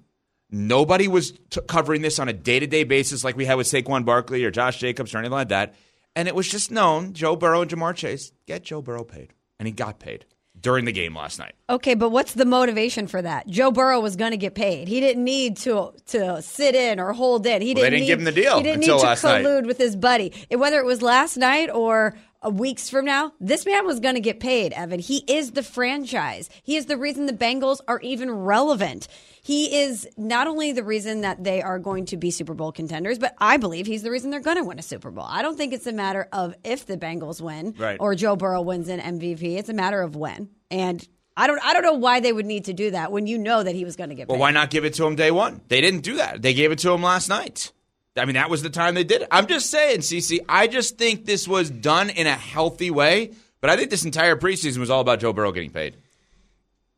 Nobody 0.49 1.07
was 1.07 1.31
t- 1.49 1.61
covering 1.67 2.01
this 2.01 2.19
on 2.19 2.29
a 2.29 2.33
day 2.33 2.59
to 2.59 2.67
day 2.67 2.83
basis 2.85 3.23
like 3.23 3.35
we 3.35 3.45
had 3.45 3.55
with 3.55 3.67
Saquon 3.67 4.05
Barkley 4.05 4.43
or 4.45 4.51
Josh 4.51 4.79
Jacobs 4.79 5.13
or 5.13 5.17
anything 5.17 5.33
like 5.33 5.49
that. 5.49 5.73
And 6.15 6.27
it 6.27 6.35
was 6.35 6.47
just 6.47 6.69
known 6.71 7.13
Joe 7.13 7.35
Burrow 7.35 7.61
and 7.63 7.71
Ja'Marr 7.71 7.95
Chase 7.95 8.31
get 8.45 8.63
Joe 8.63 8.81
Burrow 8.81 9.03
paid. 9.03 9.33
And 9.59 9.67
he 9.67 9.71
got 9.73 9.99
paid 9.99 10.25
during 10.63 10.85
the 10.85 10.91
game 10.91 11.15
last 11.15 11.37
night. 11.37 11.53
Okay, 11.69 11.93
but 11.93 12.09
what's 12.09 12.33
the 12.33 12.45
motivation 12.45 13.05
for 13.05 13.21
that? 13.21 13.45
Joe 13.47 13.69
Burrow 13.69 13.99
was 13.99 14.15
going 14.15 14.31
to 14.31 14.37
get 14.37 14.55
paid. 14.55 14.87
He 14.87 14.99
didn't 14.99 15.23
need 15.23 15.57
to 15.57 15.93
to 16.07 16.41
sit 16.41 16.73
in 16.73 16.99
or 16.99 17.13
hold 17.13 17.45
in. 17.45 17.61
He 17.61 17.75
Well, 17.75 17.83
didn't 17.83 17.91
didn't 17.91 17.99
need, 18.01 18.07
give 18.07 18.19
him 18.19 18.25
the 18.25 18.31
deal 18.31 18.57
He 18.57 18.63
didn't 18.63 18.79
need 18.79 18.87
to 18.87 18.95
last 18.95 19.23
night. 19.23 19.45
collude 19.45 19.67
with 19.67 19.77
his 19.77 19.95
buddy. 19.95 20.33
Whether 20.49 20.79
it 20.79 20.85
was 20.85 21.03
last 21.03 21.37
night 21.37 21.69
or 21.69 22.15
Uh, 22.45 22.49
weeks 22.49 22.89
from 22.89 23.05
now, 23.05 23.31
this 23.39 23.65
man 23.65 23.85
was 23.85 23.99
going 23.99 24.15
to 24.15 24.21
get 24.21 24.39
paid. 24.39 24.73
Evan, 24.73 24.99
he 24.99 25.23
is 25.27 25.51
the 25.51 25.63
franchise. 25.63 26.49
He 26.63 26.75
is 26.75 26.85
the 26.87 26.97
reason 26.97 27.25
the 27.25 27.33
Bengals 27.33 27.79
are 27.87 27.99
even 28.01 28.31
relevant. 28.31 29.07
He 29.41 29.79
is 29.81 30.07
not 30.17 30.47
only 30.47 30.71
the 30.71 30.83
reason 30.83 31.21
that 31.21 31.43
they 31.43 31.61
are 31.61 31.79
going 31.79 32.05
to 32.05 32.17
be 32.17 32.31
Super 32.31 32.53
Bowl 32.53 32.71
contenders, 32.71 33.19
but 33.19 33.33
I 33.39 33.57
believe 33.57 33.85
he's 33.85 34.03
the 34.03 34.11
reason 34.11 34.29
they're 34.29 34.39
going 34.39 34.57
to 34.57 34.63
win 34.63 34.79
a 34.79 34.83
Super 34.83 35.11
Bowl. 35.11 35.25
I 35.27 35.41
don't 35.41 35.57
think 35.57 35.73
it's 35.73 35.87
a 35.87 35.93
matter 35.93 36.27
of 36.31 36.55
if 36.63 36.85
the 36.85 36.97
Bengals 36.97 37.41
win 37.41 37.75
Right. 37.77 37.97
or 37.99 38.15
Joe 38.15 38.35
Burrow 38.35 38.61
wins 38.61 38.87
an 38.89 38.99
MVP. 38.99 39.57
It's 39.57 39.69
a 39.69 39.73
matter 39.73 40.01
of 40.01 40.15
when. 40.15 40.49
And 40.71 41.05
I 41.35 41.47
don't 41.47 41.59
I 41.63 41.73
don't 41.73 41.83
know 41.83 41.93
why 41.93 42.19
they 42.19 42.31
would 42.31 42.45
need 42.45 42.65
to 42.65 42.73
do 42.73 42.91
that 42.91 43.11
when 43.11 43.25
you 43.27 43.37
know 43.37 43.63
that 43.63 43.73
he 43.75 43.85
was 43.85 43.95
going 43.95 44.09
to 44.09 44.15
get 44.15 44.27
paid. 44.27 44.31
Well, 44.33 44.39
why 44.39 44.51
not 44.51 44.69
give 44.69 44.85
it 44.85 44.93
to 44.95 45.05
him 45.05 45.15
day 45.15 45.31
one? 45.31 45.61
They 45.67 45.81
didn't 45.81 46.01
do 46.01 46.17
that. 46.17 46.41
They 46.41 46.53
gave 46.53 46.71
it 46.71 46.79
to 46.79 46.91
him 46.91 47.01
last 47.01 47.27
night. 47.27 47.71
I 48.15 48.25
mean, 48.25 48.35
that 48.35 48.49
was 48.49 48.61
the 48.61 48.69
time 48.69 48.93
they 48.95 49.03
did 49.03 49.23
it. 49.23 49.27
I'm 49.31 49.47
just 49.47 49.71
saying, 49.71 49.99
CC, 49.99 50.39
I 50.47 50.67
just 50.67 50.97
think 50.97 51.25
this 51.25 51.47
was 51.47 51.69
done 51.69 52.09
in 52.09 52.27
a 52.27 52.33
healthy 52.33 52.91
way. 52.91 53.31
But 53.59 53.69
I 53.69 53.77
think 53.77 53.89
this 53.89 54.03
entire 54.05 54.35
preseason 54.35 54.79
was 54.79 54.89
all 54.89 54.99
about 55.01 55.19
Joe 55.19 55.31
Burrow 55.33 55.51
getting 55.51 55.71
paid. 55.71 55.95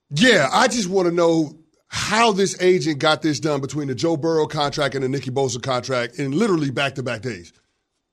Yeah, 0.09 0.49
I 0.51 0.67
just 0.67 0.89
want 0.89 1.07
to 1.07 1.13
know 1.13 1.53
how 1.87 2.31
this 2.31 2.59
agent 2.61 2.99
got 2.99 3.21
this 3.21 3.39
done 3.39 3.61
between 3.61 3.87
the 3.87 3.95
Joe 3.95 4.17
Burrow 4.17 4.47
contract 4.47 4.95
and 4.95 5.03
the 5.03 5.09
Nicky 5.09 5.31
Bosa 5.31 5.61
contract 5.61 6.19
in 6.19 6.31
literally 6.31 6.71
back 6.71 6.95
to 6.95 7.03
back 7.03 7.21
days. 7.21 7.53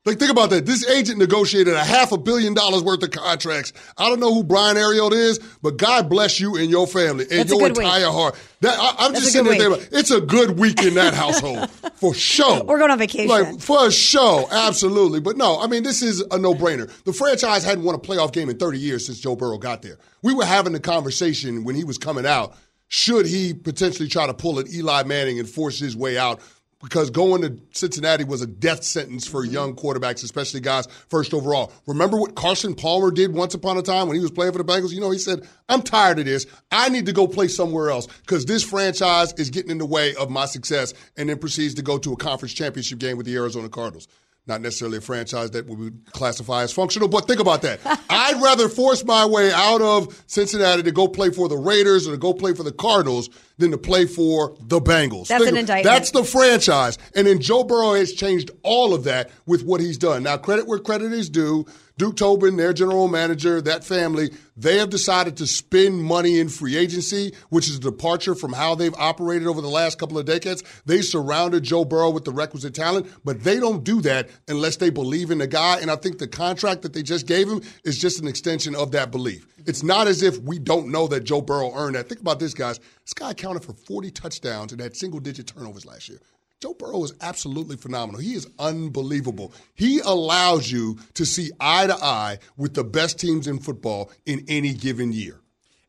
Like, 0.04 0.18
think 0.18 0.32
about 0.32 0.50
that. 0.50 0.66
This 0.66 0.84
agent 0.88 1.18
negotiated 1.18 1.74
a 1.74 1.84
half 1.84 2.10
a 2.10 2.18
billion 2.18 2.54
dollars 2.54 2.82
worth 2.82 3.04
of 3.04 3.12
contracts. 3.12 3.72
I 3.96 4.08
don't 4.08 4.18
know 4.18 4.34
who 4.34 4.42
Brian 4.42 4.76
Ayrault 4.76 5.12
is, 5.12 5.38
but 5.62 5.76
God 5.76 6.10
bless 6.10 6.40
you 6.40 6.56
and 6.56 6.68
your 6.68 6.88
family 6.88 7.24
and 7.30 7.38
That's 7.38 7.50
your 7.50 7.60
good 7.60 7.76
week. 7.76 7.86
entire 7.86 8.10
heart. 8.10 8.36
That, 8.62 8.76
I, 8.80 8.94
I'm 8.98 9.12
That's 9.12 9.26
just 9.26 9.32
sitting 9.34 9.56
there 9.56 9.70
thinking, 9.70 9.88
it's 9.92 10.10
a 10.10 10.20
good 10.20 10.58
week 10.58 10.82
in 10.82 10.94
that 10.94 11.14
household 11.14 11.70
for 11.94 12.14
sure. 12.14 12.64
We're 12.64 12.78
going 12.78 12.90
on 12.90 12.98
vacation. 12.98 13.28
Like 13.28 13.60
for 13.60 13.92
sure, 13.92 14.48
absolutely. 14.50 15.20
But 15.20 15.36
no, 15.36 15.60
I 15.60 15.68
mean 15.68 15.84
this 15.84 16.02
is 16.02 16.20
a 16.32 16.38
no-brainer. 16.38 16.90
The 17.04 17.12
franchise 17.12 17.62
hadn't 17.62 17.84
won 17.84 17.94
a 17.94 17.98
playoff 17.98 18.32
game 18.32 18.50
in 18.50 18.58
30 18.58 18.80
years 18.80 19.06
since 19.06 19.20
Joe 19.20 19.36
Burrow 19.36 19.58
got 19.58 19.82
there. 19.82 19.98
We 20.22 20.34
were 20.34 20.44
having 20.44 20.72
the 20.72 20.80
conversation 20.80 21.62
when 21.62 21.76
he 21.76 21.84
was 21.84 21.96
coming 21.96 22.26
out. 22.26 22.56
Should 22.88 23.26
he 23.26 23.54
potentially 23.54 24.08
try 24.08 24.26
to 24.26 24.34
pull 24.34 24.58
an 24.58 24.66
Eli 24.68 25.04
Manning 25.04 25.38
and 25.38 25.48
force 25.48 25.78
his 25.78 25.96
way 25.96 26.18
out? 26.18 26.40
Because 26.82 27.10
going 27.10 27.42
to 27.42 27.58
Cincinnati 27.70 28.24
was 28.24 28.42
a 28.42 28.46
death 28.46 28.82
sentence 28.82 29.26
for 29.26 29.42
mm-hmm. 29.42 29.54
young 29.54 29.76
quarterbacks, 29.76 30.24
especially 30.24 30.60
guys 30.60 30.88
first 31.08 31.32
overall. 31.32 31.72
Remember 31.86 32.18
what 32.18 32.34
Carson 32.34 32.74
Palmer 32.74 33.10
did 33.10 33.32
once 33.32 33.54
upon 33.54 33.78
a 33.78 33.82
time 33.82 34.08
when 34.08 34.16
he 34.16 34.22
was 34.22 34.32
playing 34.32 34.52
for 34.52 34.58
the 34.58 34.64
Bengals? 34.64 34.92
You 34.92 35.00
know, 35.00 35.10
he 35.10 35.18
said, 35.18 35.46
I'm 35.68 35.82
tired 35.82 36.18
of 36.18 36.24
this. 36.24 36.46
I 36.70 36.88
need 36.88 37.06
to 37.06 37.12
go 37.12 37.26
play 37.28 37.48
somewhere 37.48 37.90
else 37.90 38.06
because 38.06 38.44
this 38.46 38.64
franchise 38.64 39.32
is 39.34 39.50
getting 39.50 39.70
in 39.70 39.78
the 39.78 39.86
way 39.86 40.14
of 40.16 40.30
my 40.30 40.46
success, 40.46 40.92
and 41.16 41.28
then 41.28 41.38
proceeds 41.38 41.74
to 41.74 41.82
go 41.82 41.98
to 41.98 42.12
a 42.12 42.16
conference 42.16 42.52
championship 42.52 42.98
game 42.98 43.16
with 43.16 43.26
the 43.26 43.36
Arizona 43.36 43.68
Cardinals. 43.68 44.08
Not 44.44 44.60
necessarily 44.60 44.98
a 44.98 45.00
franchise 45.00 45.52
that 45.52 45.66
we 45.66 45.76
would 45.76 46.12
classify 46.12 46.64
as 46.64 46.72
functional, 46.72 47.06
but 47.06 47.28
think 47.28 47.38
about 47.38 47.62
that. 47.62 47.78
I'd 48.10 48.42
rather 48.42 48.68
force 48.68 49.04
my 49.04 49.24
way 49.24 49.52
out 49.52 49.80
of 49.80 50.20
Cincinnati 50.26 50.82
to 50.82 50.90
go 50.90 51.06
play 51.06 51.30
for 51.30 51.48
the 51.48 51.56
Raiders 51.56 52.08
or 52.08 52.10
to 52.10 52.16
go 52.16 52.34
play 52.34 52.52
for 52.52 52.64
the 52.64 52.72
Cardinals 52.72 53.30
than 53.62 53.70
to 53.70 53.78
play 53.78 54.04
for 54.04 54.54
the 54.60 54.80
Bengals. 54.80 55.28
That's 55.28 55.44
Think 55.44 55.54
an 55.54 55.56
indictment. 55.58 55.84
That's 55.84 56.10
the 56.10 56.24
franchise. 56.24 56.98
And 57.14 57.26
then 57.26 57.40
Joe 57.40 57.64
Burrow 57.64 57.94
has 57.94 58.12
changed 58.12 58.50
all 58.62 58.92
of 58.92 59.04
that 59.04 59.30
with 59.46 59.64
what 59.64 59.80
he's 59.80 59.96
done. 59.96 60.22
Now, 60.22 60.36
credit 60.36 60.66
where 60.66 60.78
credit 60.78 61.12
is 61.12 61.30
due. 61.30 61.64
Duke 61.98 62.16
Tobin, 62.16 62.56
their 62.56 62.72
general 62.72 63.06
manager, 63.06 63.60
that 63.60 63.84
family, 63.84 64.30
they 64.56 64.78
have 64.78 64.90
decided 64.90 65.36
to 65.36 65.46
spend 65.46 66.02
money 66.02 66.40
in 66.40 66.48
free 66.48 66.76
agency, 66.76 67.32
which 67.50 67.68
is 67.68 67.76
a 67.76 67.80
departure 67.80 68.34
from 68.34 68.52
how 68.52 68.74
they've 68.74 68.94
operated 68.94 69.46
over 69.46 69.60
the 69.60 69.68
last 69.68 69.98
couple 69.98 70.18
of 70.18 70.24
decades. 70.24 70.64
They 70.86 71.02
surrounded 71.02 71.62
Joe 71.62 71.84
Burrow 71.84 72.10
with 72.10 72.24
the 72.24 72.32
requisite 72.32 72.74
talent, 72.74 73.06
but 73.24 73.44
they 73.44 73.60
don't 73.60 73.84
do 73.84 74.00
that 74.00 74.30
unless 74.48 74.78
they 74.78 74.90
believe 74.90 75.30
in 75.30 75.38
the 75.38 75.46
guy. 75.46 75.78
And 75.80 75.90
I 75.90 75.96
think 75.96 76.18
the 76.18 76.26
contract 76.26 76.82
that 76.82 76.92
they 76.94 77.02
just 77.02 77.26
gave 77.26 77.48
him 77.48 77.60
is 77.84 77.98
just 77.98 78.20
an 78.20 78.26
extension 78.26 78.74
of 78.74 78.90
that 78.92 79.10
belief. 79.10 79.46
It's 79.66 79.82
not 79.82 80.08
as 80.08 80.22
if 80.22 80.38
we 80.40 80.58
don't 80.58 80.88
know 80.88 81.06
that 81.08 81.20
Joe 81.20 81.40
Burrow 81.40 81.72
earned 81.74 81.94
that. 81.94 82.08
Think 82.08 82.20
about 82.20 82.40
this, 82.40 82.54
guys. 82.54 82.80
This 83.04 83.14
guy 83.14 83.32
accounted 83.52 83.64
for 83.64 83.86
40 83.86 84.10
touchdowns 84.10 84.72
and 84.72 84.80
had 84.80 84.96
single 84.96 85.20
digit 85.20 85.46
turnovers 85.46 85.86
last 85.86 86.08
year. 86.08 86.18
Joe 86.60 86.74
Burrow 86.74 87.02
is 87.02 87.12
absolutely 87.20 87.76
phenomenal. 87.76 88.20
He 88.20 88.34
is 88.34 88.46
unbelievable. 88.58 89.52
He 89.74 89.98
allows 90.00 90.70
you 90.70 90.98
to 91.14 91.26
see 91.26 91.50
eye 91.58 91.88
to 91.88 91.94
eye 91.94 92.38
with 92.56 92.74
the 92.74 92.84
best 92.84 93.18
teams 93.18 93.48
in 93.48 93.58
football 93.58 94.12
in 94.26 94.44
any 94.48 94.72
given 94.72 95.12
year. 95.12 95.40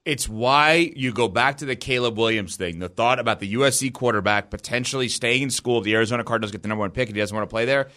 It's 0.03 0.27
why 0.27 0.91
you 0.95 1.13
go 1.13 1.27
back 1.27 1.57
to 1.57 1.65
the 1.65 1.75
Caleb 1.75 2.17
Williams 2.17 2.55
thing. 2.57 2.79
The 2.79 2.89
thought 2.89 3.19
about 3.19 3.39
the 3.39 3.53
USC 3.53 3.93
quarterback 3.93 4.49
potentially 4.49 5.07
staying 5.07 5.43
in 5.43 5.49
school 5.49 5.77
if 5.77 5.83
the 5.85 5.95
Arizona 5.95 6.23
Cardinals 6.23 6.51
get 6.51 6.63
the 6.63 6.67
number 6.67 6.81
one 6.81 6.91
pick 6.91 7.07
and 7.07 7.15
he 7.15 7.21
doesn't 7.21 7.35
want 7.35 7.47
to 7.47 7.53
play 7.53 7.65
there. 7.65 7.89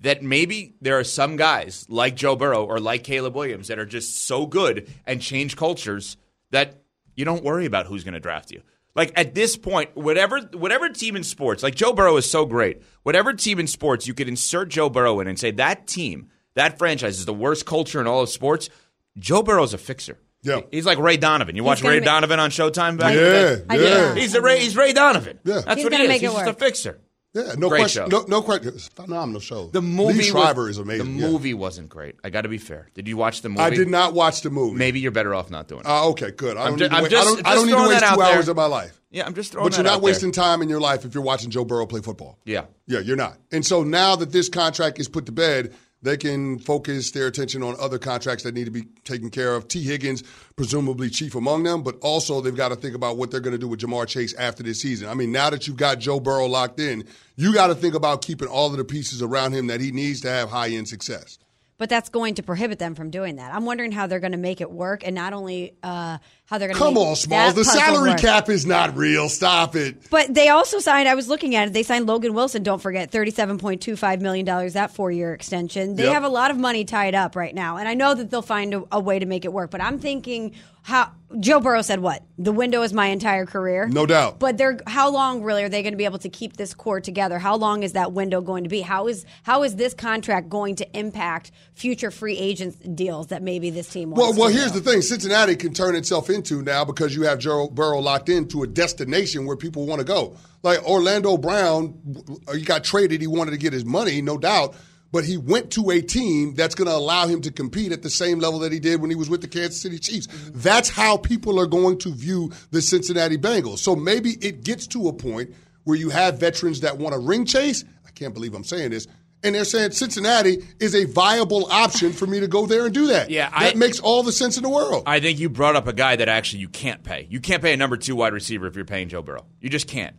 That 0.00 0.22
maybe 0.22 0.74
there 0.82 0.98
are 0.98 1.04
some 1.04 1.36
guys 1.36 1.86
like 1.88 2.16
Joe 2.16 2.36
Burrow 2.36 2.66
or 2.66 2.80
like 2.80 3.04
Caleb 3.04 3.34
Williams 3.34 3.68
that 3.68 3.78
are 3.78 3.86
just 3.86 4.26
so 4.26 4.44
good 4.44 4.92
and 5.06 5.22
change 5.22 5.56
cultures 5.56 6.18
that 6.50 6.82
you 7.14 7.24
don't 7.24 7.42
worry 7.42 7.64
about 7.64 7.86
who's 7.86 8.04
going 8.04 8.14
to 8.14 8.20
draft 8.20 8.50
you. 8.50 8.60
Like 8.96 9.12
at 9.14 9.34
this 9.34 9.56
point, 9.56 9.94
whatever 9.94 10.40
whatever 10.54 10.88
team 10.88 11.14
in 11.16 11.22
sports, 11.22 11.62
like 11.62 11.74
Joe 11.74 11.92
Burrow 11.92 12.16
is 12.16 12.28
so 12.28 12.46
great. 12.46 12.82
Whatever 13.02 13.34
team 13.34 13.60
in 13.60 13.66
sports 13.66 14.06
you 14.08 14.14
could 14.14 14.26
insert 14.26 14.70
Joe 14.70 14.88
Burrow 14.88 15.20
in 15.20 15.28
and 15.28 15.38
say 15.38 15.50
that 15.52 15.86
team, 15.86 16.30
that 16.54 16.78
franchise 16.78 17.18
is 17.18 17.26
the 17.26 17.34
worst 17.34 17.66
culture 17.66 18.00
in 18.00 18.06
all 18.06 18.22
of 18.22 18.30
sports. 18.30 18.70
Joe 19.18 19.42
Burrow's 19.42 19.74
a 19.74 19.78
fixer. 19.78 20.18
Yeah. 20.42 20.60
He's 20.70 20.86
like 20.86 20.98
Ray 20.98 21.16
Donovan. 21.16 21.56
You 21.56 21.64
watch 21.64 21.82
Ray 21.82 22.00
ma- 22.00 22.06
Donovan 22.06 22.40
on 22.40 22.50
Showtime 22.50 22.98
back 22.98 23.14
in 23.14 23.18
Yeah, 23.18 23.76
yeah. 23.76 24.14
He's 24.14 24.32
the 24.32 24.40
Ray. 24.40 24.60
He's 24.60 24.76
Ray 24.76 24.92
Donovan. 24.92 25.40
Yeah. 25.44 25.60
that's 25.60 25.74
He's 25.74 25.84
what 25.84 25.92
he 25.92 26.02
is. 26.02 26.08
make 26.08 26.22
it 26.22 26.30
He's 26.30 26.34
just 26.34 26.48
a 26.50 26.54
fixer. 26.54 27.00
Yeah, 27.36 27.54
no 27.58 27.68
Great 27.68 27.80
question. 27.80 28.10
show. 28.10 28.18
No, 28.20 28.24
no 28.28 28.42
question. 28.42 28.68
It's 28.74 28.88
a 28.88 28.90
phenomenal 29.02 29.40
show. 29.40 29.66
The 29.68 29.82
movie, 29.82 30.20
Liev 30.20 30.30
Schreiber 30.30 30.62
was, 30.62 30.70
is 30.70 30.78
amazing. 30.78 31.16
The 31.16 31.22
yeah. 31.22 31.30
movie 31.30 31.54
wasn't 31.54 31.88
great. 31.90 32.16
I 32.24 32.30
got 32.30 32.42
to 32.42 32.48
be 32.48 32.58
fair. 32.58 32.88
Did 32.94 33.06
you 33.08 33.16
watch 33.16 33.42
the 33.42 33.48
movie? 33.50 33.60
I 33.60 33.70
did 33.70 33.88
not 33.88 34.14
watch 34.14 34.40
the 34.40 34.50
movie. 34.50 34.76
Maybe 34.78 35.00
you're 35.00 35.10
better 35.12 35.34
off 35.34 35.50
not 35.50 35.68
doing 35.68 35.80
it. 35.82 35.86
Uh, 35.86 36.08
okay, 36.10 36.30
good. 36.30 36.56
I 36.56 36.64
I'm 36.64 36.76
don't, 36.76 36.90
ju- 36.90 36.96
need, 36.96 37.04
to 37.04 37.10
just- 37.10 37.26
I 37.28 37.30
don't, 37.34 37.46
I 37.46 37.54
don't 37.54 37.66
need 37.66 37.72
to 37.72 37.88
waste 37.88 38.04
two 38.08 38.16
there. 38.16 38.34
hours 38.36 38.48
of 38.48 38.56
my 38.56 38.66
life. 38.66 39.00
Yeah, 39.10 39.26
I'm 39.26 39.34
just 39.34 39.52
throwing 39.52 39.68
But 39.68 39.76
you're 39.76 39.84
not 39.84 39.90
out 39.94 39.96
there. 39.96 40.04
wasting 40.04 40.32
time 40.32 40.62
in 40.62 40.68
your 40.68 40.80
life 40.80 41.04
if 41.04 41.14
you're 41.14 41.22
watching 41.22 41.50
Joe 41.50 41.64
Burrow 41.64 41.86
play 41.86 42.00
football. 42.00 42.38
Yeah. 42.44 42.64
Yeah, 42.86 43.00
you're 43.00 43.16
not. 43.16 43.38
And 43.52 43.64
so 43.64 43.82
now 43.82 44.16
that 44.16 44.32
this 44.32 44.48
contract 44.48 44.98
is 44.98 45.08
put 45.08 45.26
to 45.26 45.32
bed, 45.32 45.74
they 46.02 46.16
can 46.16 46.58
focus 46.58 47.10
their 47.10 47.26
attention 47.26 47.62
on 47.62 47.74
other 47.80 47.98
contracts 47.98 48.44
that 48.44 48.54
need 48.54 48.66
to 48.66 48.70
be 48.70 48.82
taken 49.04 49.30
care 49.30 49.54
of. 49.54 49.66
Tee 49.68 49.82
Higgins, 49.82 50.22
presumably 50.54 51.10
chief 51.10 51.34
among 51.34 51.62
them, 51.62 51.82
but 51.82 51.96
also 52.00 52.40
they've 52.40 52.56
got 52.56 52.68
to 52.68 52.76
think 52.76 52.94
about 52.94 53.16
what 53.16 53.30
they're 53.30 53.40
going 53.40 53.52
to 53.52 53.58
do 53.58 53.68
with 53.68 53.80
Ja'Marr 53.80 54.06
Chase 54.06 54.34
after 54.34 54.62
this 54.62 54.80
season. 54.80 55.08
I 55.08 55.14
mean, 55.14 55.32
now 55.32 55.50
that 55.50 55.66
you've 55.66 55.76
got 55.76 55.98
Joe 55.98 56.20
Burrow 56.20 56.46
locked 56.46 56.80
in, 56.80 57.04
you 57.36 57.52
got 57.54 57.68
to 57.68 57.74
think 57.74 57.94
about 57.94 58.22
keeping 58.22 58.48
all 58.48 58.70
of 58.70 58.76
the 58.76 58.84
pieces 58.84 59.22
around 59.22 59.52
him 59.52 59.66
that 59.68 59.80
he 59.80 59.90
needs 59.90 60.20
to 60.22 60.28
have 60.28 60.50
high 60.50 60.68
end 60.68 60.88
success. 60.88 61.38
But 61.78 61.90
that's 61.90 62.08
going 62.08 62.36
to 62.36 62.42
prohibit 62.42 62.78
them 62.78 62.94
from 62.94 63.10
doing 63.10 63.36
that. 63.36 63.54
I'm 63.54 63.66
wondering 63.66 63.92
how 63.92 64.06
they're 64.06 64.20
going 64.20 64.32
to 64.32 64.38
make 64.38 64.62
it 64.62 64.70
work, 64.70 65.02
and 65.04 65.14
not 65.14 65.34
only 65.34 65.76
uh, 65.82 66.18
how 66.46 66.58
they're 66.58 66.68
going 66.68 66.78
to 66.78 66.84
Come 66.84 66.96
on, 66.96 67.16
Smalls. 67.16 67.54
The 67.54 67.64
salary 67.64 68.10
work. 68.10 68.20
cap 68.20 68.48
is 68.48 68.64
not 68.66 68.96
real. 68.96 69.28
Stop 69.28 69.76
it. 69.76 69.96
But 70.10 70.32
they 70.32 70.48
also 70.48 70.78
signed. 70.78 71.08
I 71.08 71.14
was 71.14 71.28
looking 71.28 71.54
at 71.54 71.68
it. 71.68 71.72
They 71.74 71.82
signed 71.82 72.06
Logan 72.06 72.34
Wilson. 72.34 72.62
Don't 72.62 72.80
forget, 72.80 73.10
thirty-seven 73.10 73.58
point 73.58 73.82
two 73.82 73.96
five 73.96 74.20
million 74.22 74.46
dollars. 74.46 74.74
That 74.74 74.92
four-year 74.92 75.34
extension. 75.34 75.96
They 75.96 76.04
Yep. 76.04 76.12
have 76.14 76.24
a 76.24 76.28
lot 76.28 76.50
of 76.50 76.56
money 76.58 76.84
tied 76.84 77.14
up 77.14 77.36
right 77.36 77.54
now, 77.54 77.76
and 77.76 77.88
I 77.88 77.94
know 77.94 78.14
that 78.14 78.30
they'll 78.30 78.42
find 78.42 78.74
a, 78.74 78.84
a 78.92 79.00
way 79.00 79.18
to 79.18 79.26
make 79.26 79.44
it 79.44 79.52
work. 79.52 79.70
But 79.70 79.80
I'm 79.82 79.98
thinking, 79.98 80.54
how 80.82 81.10
Joe 81.40 81.58
Burrow 81.58 81.82
said, 81.82 81.98
"What 82.00 82.22
the 82.38 82.52
window 82.52 82.82
is 82.82 82.92
my 82.92 83.06
entire 83.06 83.44
career." 83.44 83.88
No 83.88 84.06
doubt. 84.06 84.38
But 84.38 84.56
they're 84.56 84.78
how 84.86 85.10
long 85.10 85.42
really 85.42 85.64
are 85.64 85.68
they 85.68 85.82
going 85.82 85.92
to 85.94 85.98
be 85.98 86.04
able 86.04 86.20
to 86.20 86.28
keep 86.28 86.56
this 86.56 86.74
core 86.74 87.00
together? 87.00 87.40
How 87.40 87.56
long 87.56 87.82
is 87.82 87.94
that 87.94 88.12
window 88.12 88.40
going 88.40 88.62
to 88.62 88.70
be? 88.70 88.82
How 88.82 89.08
is 89.08 89.26
how 89.42 89.64
is 89.64 89.74
this 89.74 89.94
contract 89.94 90.48
going 90.48 90.76
to 90.76 90.96
impact 90.96 91.50
future 91.74 92.12
free 92.12 92.38
agents 92.38 92.76
deals 92.76 93.26
that 93.28 93.42
maybe 93.42 93.70
this 93.70 93.88
team 93.88 94.10
wants? 94.10 94.20
Well, 94.38 94.46
well, 94.46 94.56
here's 94.56 94.70
do? 94.70 94.78
the 94.78 94.88
thing: 94.88 95.02
Cincinnati 95.02 95.56
can 95.56 95.74
turn 95.74 95.96
itself 95.96 96.30
into 96.36 96.62
now 96.62 96.84
because 96.84 97.14
you 97.14 97.22
have 97.22 97.38
Joe 97.38 97.68
Burrow 97.68 97.98
locked 97.98 98.28
into 98.28 98.62
a 98.62 98.66
destination 98.66 99.46
where 99.46 99.56
people 99.56 99.86
want 99.86 99.98
to 100.00 100.04
go. 100.04 100.36
Like 100.62 100.84
Orlando 100.84 101.36
Brown, 101.36 101.98
uh, 102.46 102.52
he 102.52 102.62
got 102.62 102.84
traded. 102.84 103.20
He 103.20 103.26
wanted 103.26 103.52
to 103.52 103.56
get 103.56 103.72
his 103.72 103.84
money, 103.84 104.22
no 104.22 104.38
doubt. 104.38 104.76
But 105.12 105.24
he 105.24 105.36
went 105.36 105.70
to 105.72 105.90
a 105.90 106.00
team 106.00 106.54
that's 106.54 106.74
going 106.74 106.88
to 106.88 106.94
allow 106.94 107.26
him 107.26 107.40
to 107.42 107.50
compete 107.50 107.92
at 107.92 108.02
the 108.02 108.10
same 108.10 108.38
level 108.38 108.58
that 108.60 108.72
he 108.72 108.80
did 108.80 109.00
when 109.00 109.08
he 109.08 109.16
was 109.16 109.30
with 109.30 109.40
the 109.40 109.48
Kansas 109.48 109.80
City 109.80 109.98
Chiefs. 109.98 110.26
Mm-hmm. 110.26 110.60
That's 110.60 110.88
how 110.90 111.16
people 111.16 111.58
are 111.58 111.66
going 111.66 111.98
to 112.00 112.12
view 112.12 112.52
the 112.70 112.82
Cincinnati 112.82 113.38
Bengals. 113.38 113.78
So 113.78 113.96
maybe 113.96 114.32
it 114.40 114.64
gets 114.64 114.86
to 114.88 115.08
a 115.08 115.12
point 115.12 115.54
where 115.84 115.96
you 115.96 116.10
have 116.10 116.38
veterans 116.38 116.80
that 116.80 116.98
want 116.98 117.14
to 117.14 117.20
ring 117.20 117.46
chase. 117.46 117.84
I 118.06 118.10
can't 118.10 118.34
believe 118.34 118.54
I'm 118.54 118.64
saying 118.64 118.90
this. 118.90 119.06
And 119.46 119.54
they're 119.54 119.64
saying 119.64 119.92
Cincinnati 119.92 120.58
is 120.80 120.94
a 120.96 121.04
viable 121.04 121.66
option 121.70 122.12
for 122.12 122.26
me 122.26 122.40
to 122.40 122.48
go 122.48 122.66
there 122.66 122.84
and 122.86 122.92
do 122.92 123.06
that. 123.06 123.30
Yeah, 123.30 123.48
that 123.50 123.74
I- 123.74 123.78
makes 123.78 124.00
all 124.00 124.24
the 124.24 124.32
sense 124.32 124.56
in 124.56 124.64
the 124.64 124.68
world. 124.68 125.04
I 125.06 125.20
think 125.20 125.38
you 125.38 125.48
brought 125.48 125.76
up 125.76 125.86
a 125.86 125.92
guy 125.92 126.16
that 126.16 126.28
actually 126.28 126.60
you 126.60 126.68
can't 126.68 127.04
pay. 127.04 127.28
You 127.30 127.38
can't 127.38 127.62
pay 127.62 127.72
a 127.72 127.76
number 127.76 127.96
two 127.96 128.16
wide 128.16 128.32
receiver 128.32 128.66
if 128.66 128.74
you're 128.74 128.84
paying 128.84 129.08
Joe 129.08 129.22
Burrow. 129.22 129.46
You 129.60 129.70
just 129.70 129.86
can't. 129.86 130.16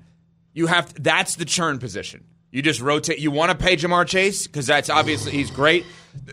You 0.54 0.68
have 0.68 0.94
that's 1.04 1.36
the 1.36 1.44
churn 1.46 1.78
position. 1.78 2.24
You 2.52 2.62
just 2.62 2.80
rotate. 2.80 3.20
You 3.20 3.30
want 3.30 3.52
to 3.52 3.58
pay 3.58 3.76
Ja'Marr 3.76 4.08
Chase 4.08 4.48
because 4.48 4.66
that's 4.66 4.90
obviously 4.90 5.34
he's 5.34 5.52
great. 5.52 5.86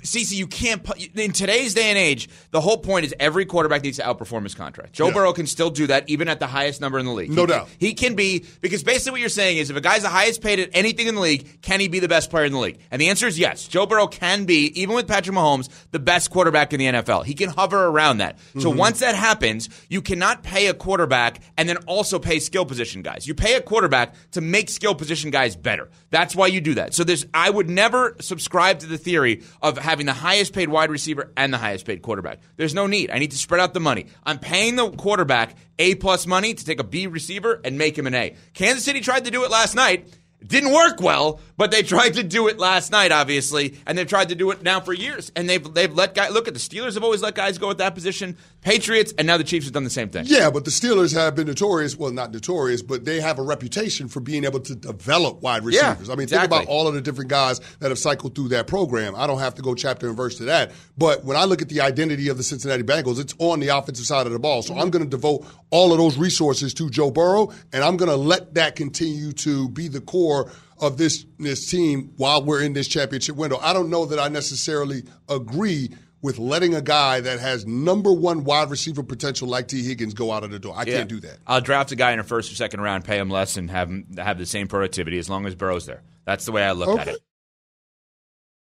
CC, 0.03 0.33
you 0.37 0.47
can't 0.47 0.83
put 0.83 0.99
in 1.17 1.33
today's 1.33 1.75
day 1.75 1.85
and 1.91 1.99
age. 1.99 2.29
The 2.51 2.61
whole 2.61 2.79
point 2.79 3.05
is 3.07 3.15
every 3.21 3.45
quarterback 3.47 3.83
needs 3.83 3.99
to 3.99 4.03
outperform 4.05 4.43
his 4.45 4.55
contract. 4.55 4.93
Joe 4.93 5.09
Yeah. 5.09 5.15
Burrow 5.15 5.33
can 5.33 5.47
still 5.47 5.71
do 5.71 5.87
that 5.89 6.09
even 6.09 6.29
at 6.29 6.41
the 6.41 6.47
highest 6.47 6.81
number 6.81 6.99
in 6.99 7.07
the 7.07 7.13
league. 7.13 7.31
No 7.31 7.43
He- 7.43 7.47
doubt. 7.49 7.69
he 7.79 7.95
can 7.95 8.15
be 8.15 8.45
because 8.61 8.83
basically 8.83 9.13
what 9.13 9.21
you're 9.21 9.29
saying 9.29 9.59
is 9.59 9.71
if 9.71 9.77
a 9.77 9.81
guy's 9.81 10.03
the 10.03 10.09
highest 10.09 10.41
paid 10.43 10.59
at 10.61 10.71
anything 10.73 11.07
in 11.07 11.15
the 11.15 11.21
league, 11.21 11.63
can 11.63 11.81
he 11.81 11.89
be 11.89 12.01
the 12.01 12.09
best 12.09 12.31
player 12.31 12.45
in 12.45 12.53
the 12.53 12.59
league? 12.59 12.79
And 12.91 13.01
the 13.01 13.09
answer 13.09 13.27
is 13.27 13.39
yes. 13.39 13.67
Joe 13.69 13.87
Burrow 13.87 14.07
can 14.07 14.45
be 14.45 14.67
even 14.81 14.95
with 14.95 15.07
Patrick 15.09 15.35
Mahomes 15.37 15.69
the 15.93 15.99
best 15.99 16.31
quarterback 16.31 16.73
in 16.73 16.79
the 16.81 16.87
NFL. 16.87 17.23
He 17.25 17.35
can 17.35 17.51
hover 17.51 17.87
around 17.87 18.19
that. 18.19 18.39
So 18.59 18.71
Mm-hmm. 18.71 18.79
once 18.79 19.01
that 19.01 19.15
happens, 19.15 19.69
you 19.89 20.03
cannot 20.03 20.43
pay 20.43 20.67
a 20.69 20.75
quarterback 20.75 21.41
and 21.57 21.69
then 21.69 21.77
also 21.87 22.19
pay 22.19 22.39
skill 22.39 22.65
position 22.65 23.03
guys. 23.03 23.27
You 23.27 23.35
pay 23.35 23.55
a 23.55 23.61
quarterback 23.61 24.15
to 24.33 24.41
make 24.41 24.69
skill 24.71 24.95
position 24.95 25.31
guys 25.31 25.57
better. 25.57 25.89
That's 26.11 26.35
why 26.37 26.47
you 26.49 26.61
do 26.61 26.75
that. 26.75 26.95
So 26.95 27.05
there's 27.05 27.27
I 27.35 27.51
would 27.51 27.69
never 27.69 28.17
subscribe 28.21 28.79
to 28.81 28.87
the 28.87 28.99
theory 28.99 29.43
of 29.63 29.74
having 29.77 30.07
the 30.07 30.13
highest 30.13 30.53
paid 30.53 30.69
wide 30.69 30.91
receiver 30.91 31.33
and 31.37 31.53
the 31.53 31.59
highest 31.59 31.87
paid 31.87 32.03
quarterback. 32.03 32.41
There's 32.57 32.75
no 32.75 32.87
need. 32.87 33.11
I 33.11 33.19
need 33.19 33.31
to 33.33 33.39
spread 33.39 33.61
out 33.61 33.75
the 33.75 33.81
money. 33.81 34.07
I'm 34.25 34.39
paying 34.39 34.77
the 34.77 34.91
quarterback 34.91 35.57
A 35.79 35.95
plus 35.95 36.27
money 36.27 36.55
to 36.55 36.65
take 36.65 36.81
a 36.81 36.85
B 36.85 37.07
receiver 37.07 37.61
and 37.65 37.79
make 37.79 37.97
him 37.97 38.07
an 38.07 38.15
A. 38.15 38.37
Kansas 38.53 38.85
City 38.85 39.01
tried 39.01 39.25
to 39.25 39.31
do 39.31 39.45
it 39.45 39.51
last 39.51 39.75
night. 39.75 40.09
Didn't 40.47 40.73
work 40.73 41.01
well, 41.01 41.41
but 41.57 41.71
they 41.71 41.83
tried 41.95 42.15
to 42.15 42.23
do 42.23 42.49
it 42.49 42.59
last 42.59 42.93
night, 42.93 43.13
obviously, 43.13 43.79
and 43.87 43.97
they've 43.97 44.07
tried 44.07 44.29
to 44.29 44.35
do 44.35 44.51
it 44.51 44.63
now 44.63 44.81
for 44.81 44.93
years. 44.93 45.33
And 45.35 45.49
they've 45.49 45.73
they've 45.73 45.93
let 45.93 46.15
guys 46.15 46.33
look 46.33 46.49
at 46.49 46.55
the 46.55 46.61
Steelers 46.61 46.95
have 46.95 47.05
always 47.05 47.23
let 47.23 47.35
guys 47.35 47.59
go 47.59 47.71
at 47.71 47.79
that 47.79 47.95
position, 47.95 48.37
Patriots, 48.65 49.13
and 49.19 49.27
now 49.27 49.37
the 49.37 49.45
Chiefs 49.45 49.67
have 49.67 49.75
done 49.75 49.85
the 49.85 49.91
same 49.91 50.09
thing. 50.09 50.25
Yeah, 50.27 50.51
but 50.51 50.65
the 50.65 50.71
Steelers 50.71 51.15
have 51.15 51.35
been 51.35 51.47
notorious. 51.47 51.97
Well, 51.97 52.11
not 52.11 52.33
notorious, 52.33 52.83
but 52.83 53.05
they 53.05 53.21
have 53.21 53.39
a 53.39 53.43
reputation 53.43 54.09
for 54.09 54.21
being 54.21 54.45
able 54.45 54.61
to 54.61 54.75
develop 54.75 55.43
wide 55.43 55.63
Yeah, 55.65 55.91
receivers. 55.91 56.09
I 56.09 56.15
mean, 56.15 56.23
exactly. 56.23 56.49
think 56.49 56.63
about 56.65 56.73
all 56.73 56.89
of 56.89 56.95
the 56.95 57.03
different 57.03 57.29
guys 57.31 57.61
that 57.81 57.91
have 57.91 57.99
cycled 57.99 58.35
through 58.35 58.49
that 58.49 58.67
program. 58.67 59.15
I 59.17 59.27
don't 59.27 59.39
have 59.39 59.55
to 59.57 59.63
go 59.63 59.75
chapter 59.75 60.09
and 60.09 60.17
verse 60.17 60.39
to 60.39 60.45
that. 60.45 60.73
But 60.97 61.25
when 61.25 61.37
I 61.37 61.45
look 61.45 61.61
at 61.61 61.69
the 61.69 61.83
identity 61.83 62.29
of 62.29 62.39
the 62.39 62.43
Cincinnati 62.43 62.83
Bengals, 62.83 63.21
it's 63.21 63.35
on 63.39 63.61
the 63.61 63.69
offensive 63.69 64.07
side 64.07 64.27
of 64.27 64.33
the 64.33 64.39
ball. 64.39 64.63
So 64.63 64.75
I'm 64.75 64.89
going 64.89 65.05
to 65.05 65.11
devote 65.11 65.47
all 65.71 65.93
of 65.93 65.99
those 65.99 66.17
resources 66.17 66.73
to 66.75 66.89
Joe 66.89 67.11
Burrow, 67.11 67.53
and 67.73 67.85
I'm 67.85 67.99
going 67.99 68.11
to 68.11 68.17
let 68.17 68.55
that 68.55 68.77
continue 68.77 69.33
to 69.33 69.69
be 69.69 69.89
the 69.89 70.01
core 70.01 70.51
of 70.81 70.97
this 70.97 71.25
this 71.39 71.71
team 71.71 72.13
while 72.17 72.43
we're 72.43 72.63
in 72.63 72.73
this 72.73 72.89
championship 72.89 73.37
window. 73.37 73.59
I 73.63 73.73
don't 73.73 73.91
know 73.91 74.07
that 74.07 74.19
I 74.19 74.29
necessarily 74.29 75.05
agree 75.29 75.91
with 76.25 76.39
letting 76.39 76.75
a 76.75 76.81
guy 76.81 77.21
that 77.21 77.39
has 77.39 77.67
number 77.67 78.11
one 78.11 78.45
wide 78.45 78.71
receiver 78.71 79.03
potential 79.03 79.47
like 79.47 79.69
Tee 79.69 79.83
Higgins 79.83 80.15
go 80.15 80.33
out 80.33 80.43
of 80.43 80.51
the 80.51 80.59
door. 80.59 80.73
I 80.75 80.85
Yeah. 80.85 80.97
can't 80.97 81.09
do 81.11 81.21
that. 81.21 81.37
I'll 81.47 81.61
draft 81.61 81.93
a 81.93 81.97
guy 81.97 82.13
in 82.13 82.19
a 82.19 82.25
first 82.25 82.51
or 82.51 82.55
second 82.55 82.81
round, 82.81 83.05
pay 83.05 83.19
him 83.19 83.29
less, 83.29 83.59
and 83.59 83.71
have 83.71 83.91
him 83.91 84.07
have 84.17 84.39
the 84.39 84.47
same 84.47 84.67
productivity 84.67 85.19
as 85.19 85.29
long 85.29 85.45
as 85.45 85.55
Burrow's 85.55 85.85
there. 85.85 86.03
That's 86.25 86.47
the 86.47 86.53
way 86.53 86.65
I 86.65 86.73
look 86.73 86.99
at 86.99 87.09
it. 87.09 87.19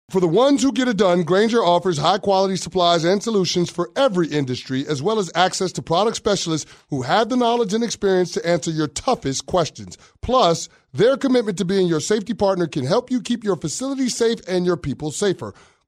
For 0.10 0.20
the 0.20 0.28
ones 0.28 0.64
who 0.64 0.72
get 0.72 0.88
it 0.88 0.98
done, 0.98 1.22
Grainger 1.22 1.64
offers 1.64 2.00
high 2.00 2.18
quality 2.18 2.56
supplies 2.56 3.04
and 3.04 3.22
solutions 3.22 3.70
for 3.70 3.92
every 3.96 4.28
industry, 4.28 4.86
as 4.88 5.04
well 5.04 5.20
as 5.20 5.30
access 5.36 5.72
to 5.74 5.84
product 5.84 6.18
specialists 6.18 6.70
who 6.90 7.04
have 7.04 7.30
the 7.30 7.38
knowledge 7.38 7.76
and 7.76 7.84
experience 7.84 8.32
to 8.32 8.46
answer 8.46 8.72
your 8.72 8.88
toughest 8.88 9.46
questions. 9.46 10.00
Plus, 10.24 10.68
their 10.94 11.16
commitment 11.16 11.60
to 11.60 11.64
being 11.66 11.86
your 11.88 12.02
safety 12.02 12.34
partner 12.34 12.66
can 12.66 12.86
help 12.88 13.12
you 13.12 13.22
keep 13.22 13.44
your 13.44 13.56
facility 13.56 14.10
safe 14.10 14.40
and 14.48 14.66
your 14.66 14.78
people 14.78 15.12
safer. 15.12 15.54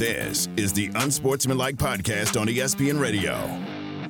This 0.00 0.48
is 0.56 0.72
the 0.72 0.90
Unsportsmanlike 0.94 1.76
Podcast 1.76 2.40
on 2.40 2.46
ESPN 2.46 2.98
Radio. 2.98 3.38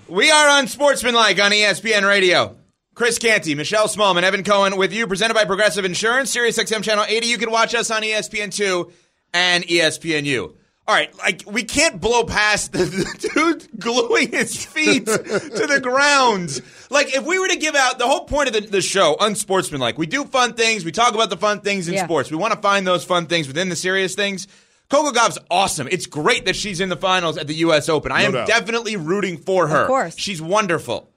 We 0.06 0.30
are 0.30 0.60
unsportsmanlike 0.60 1.40
on 1.40 1.50
ESPN 1.50 2.06
Radio. 2.06 2.56
Chris 2.94 3.18
Canty, 3.18 3.56
Michelle 3.56 3.88
Smallman, 3.88 4.22
Evan 4.22 4.44
Cohen 4.44 4.76
with 4.76 4.92
you, 4.92 5.08
presented 5.08 5.34
by 5.34 5.44
Progressive 5.46 5.84
Insurance, 5.84 6.30
Sirius 6.30 6.60
XM 6.60 6.84
Channel 6.84 7.06
80. 7.08 7.26
You 7.26 7.38
can 7.38 7.50
watch 7.50 7.74
us 7.74 7.90
on 7.90 8.04
E 8.04 8.12
ESPN2 8.12 8.88
and 9.34 9.64
ESPNU. 9.64 10.54
All 10.86 10.94
right, 10.94 11.12
like 11.18 11.42
we 11.48 11.64
can't 11.64 12.00
blow 12.00 12.22
past 12.22 12.70
the, 12.70 12.84
the 12.84 13.28
dude 13.34 13.80
gluing 13.80 14.30
his 14.30 14.64
feet 14.64 15.06
to 15.06 15.18
the 15.18 15.80
ground. 15.82 16.60
Like 16.88 17.16
if 17.16 17.26
we 17.26 17.40
were 17.40 17.48
to 17.48 17.56
give 17.56 17.74
out 17.74 17.98
the 17.98 18.06
whole 18.06 18.26
point 18.26 18.46
of 18.46 18.54
the, 18.54 18.60
the 18.60 18.80
show, 18.80 19.16
unsportsmanlike, 19.18 19.98
we 19.98 20.06
do 20.06 20.22
fun 20.22 20.52
things, 20.54 20.84
we 20.84 20.92
talk 20.92 21.14
about 21.14 21.30
the 21.30 21.36
fun 21.36 21.62
things 21.62 21.88
in 21.88 21.94
Yeah. 21.94 22.04
sports. 22.04 22.30
We 22.30 22.36
want 22.36 22.54
to 22.54 22.60
find 22.60 22.86
those 22.86 23.04
fun 23.04 23.26
things 23.26 23.48
within 23.48 23.68
the 23.68 23.76
serious 23.76 24.14
things. 24.14 24.46
Coco 24.90 25.12
Gauff's 25.12 25.38
awesome. 25.50 25.88
It's 25.90 26.06
great 26.06 26.44
that 26.46 26.56
she's 26.56 26.80
in 26.80 26.88
the 26.88 26.96
finals 26.96 27.38
at 27.38 27.46
the 27.46 27.54
U.S. 27.54 27.88
Open. 27.88 28.10
I 28.12 28.22
No 28.22 28.26
am 28.26 28.32
doubt. 28.32 28.46
definitely 28.48 28.96
rooting 28.96 29.38
for 29.38 29.68
her. 29.68 29.82
Of 29.82 29.86
course. 29.86 30.18
She's 30.18 30.42
wonderful. 30.42 31.08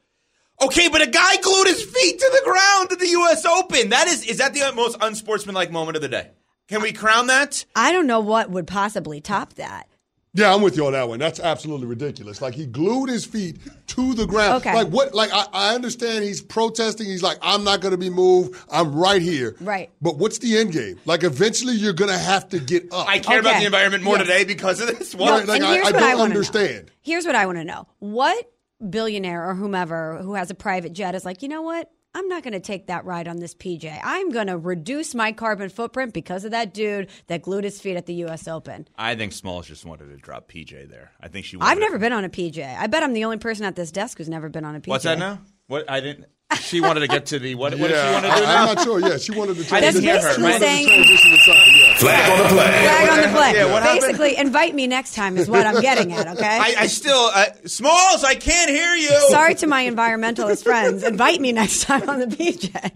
Okay, 0.62 0.88
but 0.90 1.02
a 1.02 1.08
guy 1.08 1.38
glued 1.38 1.68
his 1.68 1.84
feet 1.84 2.20
to 2.20 2.32
the 2.32 2.42
ground 2.50 2.92
at 2.92 3.00
the 3.00 3.10
U.S. 3.10 3.44
Open. 3.46 3.90
That 3.90 4.08
is, 4.08 4.24
is 4.26 4.38
that 4.38 4.54
the 4.54 4.72
most 4.76 4.96
unsportsmanlike 5.02 5.72
moment 5.72 5.96
of 5.98 6.02
the 6.04 6.08
day? 6.08 6.30
Can 6.70 6.82
we 6.82 6.94
crown 6.94 7.28
that? 7.28 7.66
I 7.76 7.92
don't 7.92 8.08
know 8.08 8.20
what 8.22 8.50
would 8.52 8.68
possibly 8.68 9.20
top 9.20 9.54
that. 9.56 9.88
Yeah, 10.36 10.52
I'm 10.52 10.64
with 10.64 10.76
you 10.76 10.88
on 10.88 10.94
that 10.94 11.08
one. 11.08 11.20
That's 11.20 11.40
absolutely 11.40 11.86
ridiculous. 11.86 12.42
Like 12.42 12.56
he 12.56 12.66
glued 12.66 13.08
his 13.10 13.24
feet 13.24 13.60
to 13.88 14.16
the 14.16 14.26
ground. 14.26 14.56
Okay. 14.56 14.74
Like 14.74 14.88
what? 14.88 15.14
Like 15.14 15.30
I, 15.32 15.46
I 15.54 15.76
understand 15.76 16.24
he's 16.24 16.42
protesting. 16.42 17.06
He's 17.06 17.22
like, 17.22 17.38
I'm 17.44 17.64
not 17.64 17.82
going 17.82 17.92
to 17.92 18.00
be 18.00 18.10
moved. 18.10 18.56
I'm 18.72 18.96
right 18.96 19.22
here. 19.22 19.56
Right. 19.62 19.92
But 20.02 20.18
what's 20.18 20.40
the 20.40 20.58
end 20.58 20.72
game? 20.72 21.00
Like 21.06 21.24
eventually 21.24 21.76
you're 21.76 21.94
going 21.94 22.10
to 22.10 22.18
have 22.18 22.50
to 22.50 22.60
get 22.60 22.92
up. 22.92 23.08
I 23.08 23.20
care 23.20 23.40
about 23.42 23.60
the 23.60 23.66
environment 23.66 24.04
more 24.04 24.18
Yes. 24.18 24.26
today 24.28 24.44
because 24.44 24.82
of 24.82 24.88
this. 24.98 25.14
Right, 25.14 25.22
What? 25.22 25.48
like 25.48 25.58
and 25.62 25.66
I, 25.70 25.74
here's 25.76 25.88
I 25.88 25.92
what 25.92 26.00
don't 26.00 26.04
I 26.04 26.16
wanna 26.16 26.18
know. 26.18 26.24
understand. 26.40 26.92
Here's 27.02 27.26
what 27.28 27.36
I 27.36 27.46
want 27.46 27.60
to 27.60 27.64
know. 27.64 27.88
What 28.00 28.50
billionaire 28.90 29.48
or 29.48 29.54
whomever 29.54 30.18
who 30.24 30.34
has 30.34 30.50
a 30.50 30.56
private 30.56 30.94
jet 30.94 31.14
is 31.14 31.24
like, 31.26 31.44
you 31.44 31.48
know 31.48 31.62
what? 31.62 31.92
I'm 32.16 32.28
not 32.28 32.44
going 32.44 32.54
to 32.54 32.60
take 32.60 32.88
that 32.88 33.06
ride 33.06 33.28
on 33.28 33.38
this 33.38 33.56
PJ. 33.56 34.00
I'm 34.04 34.30
going 34.30 34.46
to 34.48 34.58
reduce 34.58 35.16
my 35.16 35.32
carbon 35.32 35.70
footprint 35.70 36.14
because 36.14 36.46
of 36.46 36.52
that 36.52 36.74
dude 36.74 37.10
that 37.28 37.42
glued 37.42 37.64
his 37.64 37.82
feet 37.82 37.96
at 37.98 38.06
the 38.06 38.14
U.S. 38.16 38.48
Open. 38.48 38.88
I 38.98 39.16
think 39.16 39.34
Smalls 39.34 39.68
just 39.68 39.84
wanted 39.84 40.10
to 40.10 40.18
drop 40.18 40.48
PJ 40.52 40.90
there. 40.90 41.12
I 41.20 41.28
think 41.28 41.46
she. 41.46 41.58
I've 41.60 41.80
never 41.80 41.96
it. 41.96 42.00
been 42.00 42.14
on 42.14 42.24
a 42.24 42.30
PJ. 42.30 42.64
I 42.64 42.86
bet 42.88 43.02
I'm 43.02 43.14
the 43.14 43.24
only 43.26 43.38
person 43.38 43.66
at 43.66 43.76
this 43.76 43.92
desk 43.92 44.20
who's 44.20 44.30
never 44.30 44.48
been 44.50 44.64
on 44.66 44.76
a 44.76 44.80
PJ. 44.80 44.88
What's 44.88 45.04
that 45.06 45.18
now? 45.18 45.40
What 45.68 45.90
I 45.90 46.02
didn't. 46.02 46.28
She 46.62 46.82
wanted 46.82 47.00
to 47.00 47.08
get 47.08 47.26
to 47.28 47.40
the 47.40 47.56
what? 47.56 47.74
What 47.80 47.88
did 47.88 47.98
she 47.98 48.14
want 48.14 48.26
to 48.26 48.32
do 48.32 48.36
I, 48.38 48.40
now? 48.42 48.70
am 48.70 48.76
not 48.76 48.84
sure. 48.84 49.00
Yeah, 49.00 49.18
she 49.18 49.32
wanted 49.32 49.56
to 49.58 49.62
I 49.76 49.80
transition. 49.80 50.02
didn't 50.02 50.04
hear 50.04 50.14
her. 50.22 50.36
She 50.36 50.42
basically 50.42 50.44
wanted 50.44 50.60
to 50.60 50.66
saying- 50.66 50.88
transition 50.88 51.32
to 51.32 51.38
something. 51.40 51.74
Yeah. 51.78 51.83
Flag 52.04 52.32
on 52.32 52.38
the 52.38 52.50
play. 52.50 52.84
Flag 52.84 53.10
on 53.10 53.22
the 53.22 53.38
play. 53.38 53.54
Yeah, 53.56 53.72
what 53.72 53.84
happened? 53.84 54.02
Basically, 54.02 54.38
invite 54.38 54.76
me 54.76 54.88
next 54.88 55.16
time 55.16 55.38
is 55.38 55.50
what 55.50 55.66
I'm 55.66 55.82
getting 55.82 56.12
at. 56.12 56.28
Okay. 56.28 56.46
I, 56.46 56.76
I 56.80 56.88
still 56.88 57.32
uh, 57.34 57.46
Smalls. 57.66 58.24
I 58.24 58.36
can't 58.36 58.70
hear 58.70 58.94
you. 58.96 59.30
Sorry 59.30 59.56
to 59.56 59.68
my 59.68 59.86
environmentalist 59.86 60.64
friends. 60.64 61.04
Invite 61.04 61.40
me 61.40 61.52
next 61.52 61.84
time 61.84 62.10
on 62.10 62.20
the 62.20 62.28
PJ. 62.28 62.92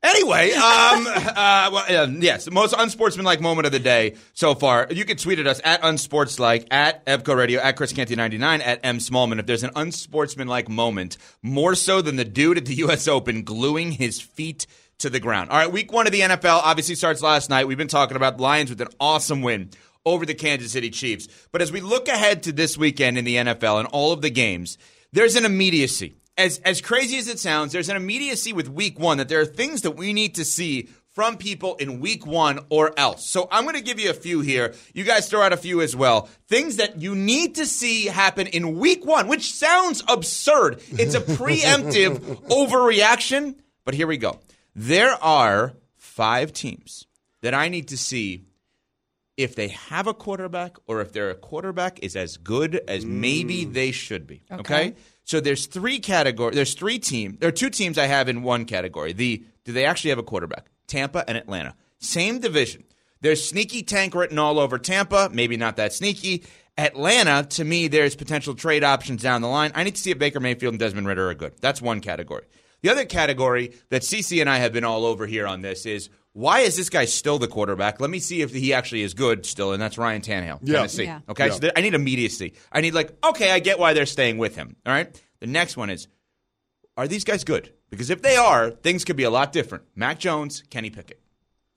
Anyway, 0.00 0.52
um, 0.52 1.06
uh, 1.08 1.70
well, 1.72 2.04
um, 2.04 2.22
yes, 2.22 2.48
most 2.50 2.72
unsportsmanlike 2.76 3.40
moment 3.40 3.66
of 3.66 3.72
the 3.72 3.80
day 3.80 4.14
so 4.32 4.54
far. 4.54 4.86
You 4.90 5.04
can 5.04 5.16
tweet 5.16 5.40
at 5.40 5.46
us 5.48 5.60
at 5.64 5.82
unsportslike, 5.82 6.68
at 6.70 7.04
Evco 7.06 7.36
Radio, 7.36 7.60
at 7.60 7.76
Chris 7.76 7.92
Canty 7.92 8.14
99, 8.14 8.60
at 8.60 8.80
M 8.84 8.98
Smallman. 8.98 9.40
If 9.40 9.46
there's 9.46 9.64
an 9.64 9.72
unsportsmanlike 9.74 10.68
moment, 10.68 11.16
more 11.42 11.74
so 11.74 12.00
than 12.00 12.14
the 12.14 12.24
dude 12.24 12.58
at 12.58 12.66
the 12.66 12.74
U.S. 12.74 13.08
Open 13.08 13.42
gluing 13.42 13.92
his 13.92 14.20
feet 14.20 14.66
to 14.98 15.10
the 15.10 15.20
ground. 15.20 15.50
All 15.50 15.56
right, 15.56 15.70
week 15.70 15.92
one 15.92 16.06
of 16.06 16.12
the 16.12 16.20
NFL 16.20 16.60
obviously 16.62 16.96
starts 16.96 17.22
last 17.22 17.50
night. 17.50 17.68
We've 17.68 17.78
been 17.78 17.88
talking 17.88 18.16
about 18.16 18.36
the 18.36 18.42
Lions 18.42 18.70
with 18.70 18.80
an 18.80 18.88
awesome 18.98 19.42
win 19.42 19.70
over 20.04 20.26
the 20.26 20.34
Kansas 20.34 20.72
City 20.72 20.90
Chiefs. 20.90 21.28
But 21.52 21.62
as 21.62 21.70
we 21.70 21.80
look 21.80 22.08
ahead 22.08 22.42
to 22.44 22.52
this 22.52 22.76
weekend 22.76 23.16
in 23.16 23.24
the 23.24 23.36
NFL 23.36 23.78
and 23.78 23.88
all 23.88 24.12
of 24.12 24.22
the 24.22 24.30
games, 24.30 24.76
there's 25.12 25.36
an 25.36 25.44
immediacy. 25.44 26.16
As 26.36 26.58
as 26.58 26.80
crazy 26.80 27.18
as 27.18 27.28
it 27.28 27.38
sounds, 27.38 27.72
there's 27.72 27.88
an 27.88 27.96
immediacy 27.96 28.52
with 28.52 28.68
week 28.68 28.98
one 28.98 29.18
that 29.18 29.28
there 29.28 29.40
are 29.40 29.46
things 29.46 29.82
that 29.82 29.92
we 29.92 30.12
need 30.12 30.36
to 30.36 30.44
see 30.44 30.88
from 31.14 31.36
people 31.36 31.74
in 31.76 32.00
week 32.00 32.26
one 32.26 32.60
or 32.68 32.92
else. 32.96 33.26
So 33.26 33.48
I'm 33.50 33.64
going 33.64 33.74
to 33.74 33.82
give 33.82 33.98
you 33.98 34.10
a 34.10 34.14
few 34.14 34.40
here. 34.40 34.74
You 34.94 35.02
guys 35.02 35.28
throw 35.28 35.42
out 35.42 35.52
a 35.52 35.56
few 35.56 35.80
as 35.80 35.96
well. 35.96 36.28
Things 36.46 36.76
that 36.76 37.00
you 37.00 37.16
need 37.16 37.56
to 37.56 37.66
see 37.66 38.06
happen 38.06 38.46
in 38.46 38.78
week 38.78 39.04
one, 39.04 39.26
which 39.26 39.52
sounds 39.52 40.02
absurd. 40.06 40.80
It's 40.92 41.14
a 41.14 41.20
preemptive 41.38 42.18
overreaction, 42.48 43.56
but 43.84 43.94
here 43.94 44.06
we 44.06 44.16
go. 44.16 44.38
There 44.74 45.12
are 45.22 45.74
five 45.96 46.52
teams 46.52 47.06
that 47.42 47.54
I 47.54 47.68
need 47.68 47.88
to 47.88 47.96
see 47.96 48.44
if 49.36 49.54
they 49.54 49.68
have 49.68 50.06
a 50.06 50.14
quarterback 50.14 50.76
or 50.86 51.00
if 51.00 51.12
their 51.12 51.32
quarterback 51.34 52.00
is 52.02 52.16
as 52.16 52.36
good 52.36 52.80
as 52.88 53.06
maybe 53.06 53.64
mm. 53.64 53.72
they 53.72 53.92
should 53.92 54.26
be. 54.26 54.42
Okay. 54.50 54.94
So 55.24 55.40
there's 55.40 55.66
three 55.66 56.00
category. 56.00 56.54
There's 56.54 56.74
three 56.74 56.98
teams. 56.98 57.38
There 57.38 57.48
are 57.48 57.52
two 57.52 57.70
teams 57.70 57.98
I 57.98 58.06
have 58.06 58.28
in 58.28 58.42
one 58.42 58.64
category. 58.64 59.12
The 59.12 59.44
do 59.64 59.72
they 59.72 59.84
actually 59.84 60.10
have 60.10 60.18
a 60.18 60.24
quarterback? 60.24 60.66
Tampa 60.86 61.24
and 61.28 61.38
Atlanta, 61.38 61.74
same 61.98 62.40
division. 62.40 62.82
There's 63.20 63.46
sneaky 63.46 63.82
tank 63.82 64.14
written 64.14 64.38
all 64.38 64.58
over 64.58 64.78
Tampa. 64.78 65.28
Maybe 65.32 65.56
not 65.56 65.76
that 65.76 65.92
sneaky. 65.92 66.44
Atlanta, 66.76 67.44
to 67.50 67.64
me, 67.64 67.88
there's 67.88 68.14
potential 68.16 68.54
trade 68.54 68.84
options 68.84 69.22
down 69.22 69.42
the 69.42 69.48
line. 69.48 69.72
I 69.74 69.82
need 69.84 69.96
to 69.96 70.00
see 70.00 70.12
if 70.12 70.18
Baker 70.18 70.40
Mayfield 70.40 70.74
and 70.74 70.80
Desmond 70.80 71.06
Ridder 71.06 71.28
are 71.28 71.34
good. 71.34 71.52
That's 71.60 71.82
one 71.82 72.00
category. 72.00 72.44
The 72.82 72.90
other 72.90 73.04
category 73.04 73.72
that 73.90 74.02
CC 74.02 74.40
and 74.40 74.48
I 74.48 74.58
have 74.58 74.72
been 74.72 74.84
all 74.84 75.04
over 75.04 75.26
here 75.26 75.46
on 75.46 75.62
this 75.62 75.84
is 75.86 76.10
why 76.32 76.60
is 76.60 76.76
this 76.76 76.88
guy 76.90 77.04
still 77.06 77.38
the 77.38 77.48
quarterback? 77.48 78.00
Let 78.00 78.10
me 78.10 78.20
see 78.20 78.42
if 78.42 78.52
he 78.52 78.72
actually 78.72 79.02
is 79.02 79.14
good 79.14 79.44
still, 79.44 79.72
and 79.72 79.82
that's 79.82 79.98
Ryan 79.98 80.22
Tannehill, 80.22 80.60
Yeah. 80.62 80.76
Tennessee. 80.76 81.04
Yeah. 81.04 81.20
Okay, 81.28 81.46
Yeah. 81.46 81.52
so 81.52 81.58
there, 81.58 81.72
I 81.74 81.80
need 81.80 81.94
immediacy. 81.94 82.52
I 82.70 82.80
need 82.80 82.94
like, 82.94 83.12
okay, 83.24 83.50
I 83.50 83.58
get 83.58 83.78
why 83.80 83.92
they're 83.94 84.06
staying 84.06 84.38
with 84.38 84.54
him. 84.54 84.76
All 84.86 84.92
right. 84.92 85.10
The 85.40 85.46
next 85.48 85.76
one 85.76 85.90
is, 85.90 86.06
are 86.96 87.08
these 87.08 87.24
guys 87.24 87.42
good? 87.44 87.72
Because 87.90 88.10
if 88.10 88.22
they 88.22 88.36
are, 88.36 88.70
things 88.70 89.04
could 89.04 89.16
be 89.16 89.24
a 89.24 89.30
lot 89.30 89.52
different. 89.52 89.84
Mac 89.96 90.18
Jones, 90.20 90.62
Kenny 90.70 90.90
Pickett. 90.90 91.20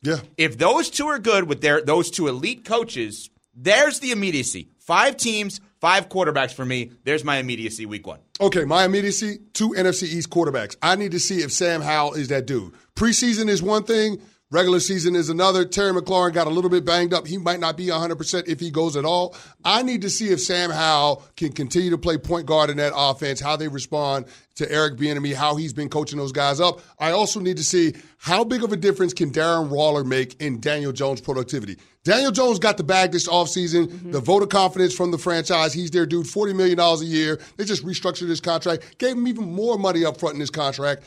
Yeah. 0.04 0.18
If 0.38 0.58
those 0.58 0.90
two 0.90 1.08
are 1.08 1.20
good 1.20 1.46
with 1.46 1.62
their 1.62 1.82
those 1.82 2.12
two 2.12 2.28
elite 2.28 2.66
coaches, 2.66 3.30
there's 3.56 4.00
the 4.00 4.12
immediacy. 4.12 4.70
Five 4.92 5.16
teams, 5.16 5.62
five 5.80 6.10
quarterbacks 6.10 6.52
for 6.52 6.66
me. 6.66 6.92
There's 7.06 7.24
my 7.24 7.38
immediacy 7.38 7.86
week 7.86 8.06
one. 8.06 8.20
Okay, 8.42 8.66
my 8.66 8.84
immediacy, 8.84 9.40
two 9.54 9.70
NFC 9.70 10.04
East 10.04 10.30
quarterbacks. 10.30 10.76
I 10.82 10.98
need 10.98 11.14
to 11.14 11.20
see 11.22 11.38
if 11.38 11.54
Sam 11.54 11.80
Howell 11.80 12.16
is 12.16 12.28
that 12.28 12.46
dude. 12.46 12.74
Preseason 12.94 13.48
is 13.48 13.64
one 13.64 13.86
thing, 13.86 14.22
regular 14.50 14.82
season 14.82 15.16
is 15.16 15.30
another. 15.30 15.64
Terry 15.64 15.94
McLaurin 15.94 16.34
got 16.34 16.48
a 16.48 16.50
little 16.50 16.70
bit 16.70 16.84
banged 16.84 17.14
up. 17.14 17.26
He 17.26 17.38
might 17.38 17.62
not 17.62 17.78
be 17.78 17.86
100% 17.86 18.50
if 18.50 18.60
he 18.60 18.70
goes 18.70 18.98
at 18.98 19.06
all. 19.06 19.34
I 19.64 19.82
need 19.82 20.02
to 20.02 20.10
see 20.10 20.28
if 20.28 20.42
Sam 20.42 20.72
Howell 20.72 21.24
can 21.38 21.54
continue 21.54 21.92
to 21.92 21.98
play 21.98 22.18
point 22.18 22.46
guard 22.46 22.70
in 22.70 22.76
that 22.76 22.92
offense, 22.94 23.40
how 23.40 23.56
they 23.56 23.70
respond 23.70 24.26
to 24.56 24.70
Eric 24.70 24.98
Bieniemy, 24.98 25.34
how 25.34 25.56
he's 25.56 25.72
been 25.72 25.88
coaching 25.88 26.20
those 26.20 26.34
guys 26.34 26.60
up. 26.60 26.82
I 27.00 27.12
also 27.12 27.40
need 27.40 27.56
to 27.56 27.64
see 27.64 27.94
how 28.18 28.44
big 28.44 28.62
of 28.62 28.74
a 28.74 28.78
difference 28.78 29.14
can 29.14 29.32
Darren 29.32 29.70
Waller 29.70 30.04
make 30.04 30.42
in 30.42 30.60
Daniel 30.60 30.92
Jones' 30.92 31.22
productivity. 31.22 31.78
Daniel 32.04 32.32
Jones 32.32 32.58
got 32.58 32.78
the 32.78 32.84
bag 32.84 33.12
this 33.12 33.28
offseason, 33.28 33.88
mm-hmm. 33.88 34.12
the 34.12 34.20
vote 34.20 34.42
of 34.42 34.50
confidence 34.50 34.96
from 34.96 35.12
the 35.12 35.20
franchise. 35.20 35.72
He's 35.72 35.92
their 35.92 36.08
dude, 36.08 36.26
$40 36.26 36.56
million 36.56 36.80
a 36.80 36.96
year. 37.04 37.40
They 37.58 37.66
just 37.66 37.86
restructured 37.86 38.28
his 38.28 38.42
contract, 38.42 38.98
gave 38.98 39.16
him 39.16 39.28
even 39.28 39.52
more 39.54 39.78
money 39.78 40.04
up 40.04 40.20
front 40.20 40.34
in 40.34 40.40
his 40.40 40.50
contract. 40.50 41.04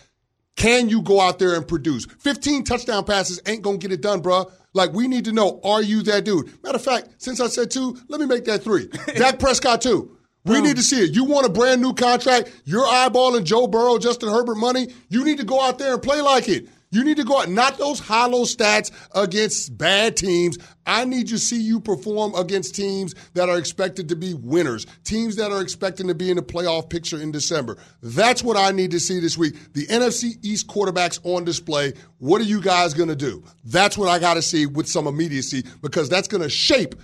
Can 0.56 0.88
you 0.88 1.02
go 1.02 1.20
out 1.20 1.40
there 1.40 1.56
and 1.56 1.66
produce? 1.66 2.06
15 2.20 2.62
touchdown 2.62 3.04
passes 3.04 3.40
ain't 3.46 3.62
going 3.62 3.80
to 3.80 3.88
get 3.88 3.92
it 3.92 4.02
done, 4.02 4.22
bruh. 4.22 4.50
Like, 4.72 4.92
we 4.92 5.08
need 5.08 5.24
to 5.24 5.32
know, 5.32 5.60
are 5.64 5.82
you 5.82 6.02
that 6.04 6.24
dude? 6.24 6.62
Matter 6.62 6.76
of 6.76 6.84
fact, 6.84 7.08
since 7.18 7.40
I 7.40 7.48
said 7.48 7.72
two, 7.72 7.96
let 8.08 8.20
me 8.20 8.26
make 8.26 8.44
that 8.44 8.62
three. 8.62 8.88
Dak 9.16 9.40
Prescott, 9.40 9.82
too. 9.82 10.16
We 10.44 10.58
oh. 10.58 10.60
need 10.60 10.76
to 10.76 10.82
see 10.82 11.02
it. 11.02 11.14
You 11.14 11.24
want 11.24 11.46
a 11.46 11.48
brand 11.48 11.80
new 11.80 11.94
contract? 11.94 12.52
You're 12.64 12.86
eyeballing 12.86 13.44
Joe 13.44 13.66
Burrow, 13.66 13.98
Justin 13.98 14.28
Herbert 14.28 14.56
money. 14.56 14.88
You 15.08 15.24
need 15.24 15.38
to 15.38 15.44
go 15.44 15.60
out 15.60 15.78
there 15.78 15.94
and 15.94 16.02
play 16.02 16.20
like 16.20 16.48
it. 16.48 16.68
You 16.94 17.02
need 17.02 17.16
to 17.16 17.24
go 17.24 17.40
out, 17.40 17.48
not 17.48 17.76
those 17.76 17.98
hollow 17.98 18.42
stats 18.44 18.92
against 19.16 19.76
bad 19.76 20.16
teams. 20.16 20.58
I 20.86 21.04
need 21.04 21.26
to 21.28 21.38
see 21.38 21.60
you 21.60 21.80
perform 21.80 22.36
against 22.36 22.76
teams 22.76 23.16
that 23.32 23.48
are 23.48 23.58
expected 23.58 24.08
to 24.10 24.16
be 24.16 24.34
winners, 24.34 24.86
teams 25.02 25.34
that 25.36 25.50
are 25.50 25.60
expecting 25.60 26.06
to 26.06 26.14
be 26.14 26.30
in 26.30 26.36
the 26.36 26.42
playoff 26.42 26.88
picture 26.88 27.20
in 27.20 27.32
December. 27.32 27.78
That's 28.00 28.44
what 28.44 28.56
I 28.56 28.70
need 28.70 28.92
to 28.92 29.00
see 29.00 29.18
this 29.18 29.36
week. 29.36 29.56
The 29.72 29.88
NFC 29.88 30.38
East 30.42 30.68
quarterbacks 30.68 31.18
on 31.24 31.44
display. 31.44 31.94
What 32.18 32.40
are 32.40 32.44
you 32.44 32.60
guys 32.60 32.94
going 32.94 33.08
to 33.08 33.16
do? 33.16 33.42
That's 33.64 33.98
what 33.98 34.08
I 34.08 34.20
got 34.20 34.34
to 34.34 34.42
see 34.42 34.66
with 34.66 34.88
some 34.88 35.08
immediacy 35.08 35.64
because 35.82 36.08
that's 36.08 36.28
going 36.28 36.44
to 36.44 36.48
shape 36.48 36.94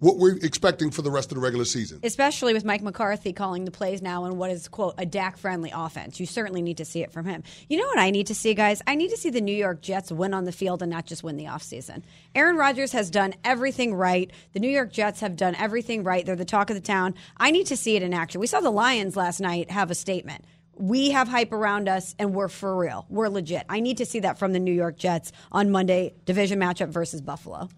what 0.00 0.18
we're 0.18 0.36
expecting 0.42 0.90
for 0.90 1.02
the 1.02 1.10
rest 1.10 1.30
of 1.30 1.36
the 1.36 1.40
regular 1.40 1.64
season. 1.64 2.00
especially 2.02 2.52
with 2.52 2.64
Mike 2.64 2.82
McCarthy 2.82 3.32
calling 3.32 3.64
the 3.64 3.70
plays 3.70 4.02
now 4.02 4.24
and 4.24 4.38
what 4.38 4.50
is 4.50 4.66
quote 4.66 4.94
a 4.98 5.06
Dak 5.06 5.36
friendly 5.36 5.70
offense. 5.74 6.18
You 6.18 6.26
certainly 6.26 6.62
need 6.62 6.78
to 6.78 6.84
see 6.84 7.02
it 7.02 7.12
from 7.12 7.26
him. 7.26 7.42
You 7.68 7.78
know 7.78 7.86
what 7.86 7.98
I 7.98 8.10
need 8.10 8.26
to 8.28 8.34
see, 8.34 8.54
guys? 8.54 8.82
I 8.86 8.94
need 8.94 9.10
to 9.10 9.16
see 9.16 9.30
the 9.30 9.40
New 9.40 9.56
York 9.56 9.82
Jets 9.82 10.10
win 10.10 10.34
on 10.34 10.44
the 10.44 10.52
field 10.52 10.82
and 10.82 10.90
not 10.90 11.06
just 11.06 11.22
win 11.22 11.36
the 11.36 11.44
offseason. 11.44 12.02
Aaron 12.34 12.56
Rodgers 12.56 12.92
has 12.92 13.10
done 13.10 13.34
everything 13.44 13.94
right. 13.94 14.30
The 14.52 14.60
New 14.60 14.70
York 14.70 14.92
Jets 14.92 15.20
have 15.20 15.36
done 15.36 15.54
everything 15.56 16.02
right. 16.02 16.24
They're 16.24 16.34
the 16.36 16.44
talk 16.44 16.70
of 16.70 16.76
the 16.76 16.80
town. 16.82 17.14
I 17.36 17.50
need 17.50 17.66
to 17.66 17.76
see 17.76 17.94
it 17.96 18.02
in 18.02 18.14
action. 18.14 18.40
We 18.40 18.46
saw 18.46 18.60
the 18.60 18.70
Lions 18.70 19.16
last 19.16 19.40
night 19.40 19.70
have 19.70 19.90
a 19.90 19.94
statement. 19.94 20.44
We 20.76 21.10
have 21.10 21.28
hype 21.28 21.52
around 21.52 21.90
us 21.90 22.14
and 22.18 22.32
we're 22.34 22.48
for 22.48 22.74
real. 22.74 23.04
We're 23.10 23.28
legit. 23.28 23.66
I 23.68 23.80
need 23.80 23.98
to 23.98 24.06
see 24.06 24.20
that 24.20 24.38
from 24.38 24.54
the 24.54 24.58
New 24.58 24.72
York 24.72 24.96
Jets 24.96 25.30
on 25.52 25.70
Monday, 25.70 26.14
division 26.24 26.58
matchup 26.58 26.88
versus 26.88 27.20
Buffalo. 27.20 27.68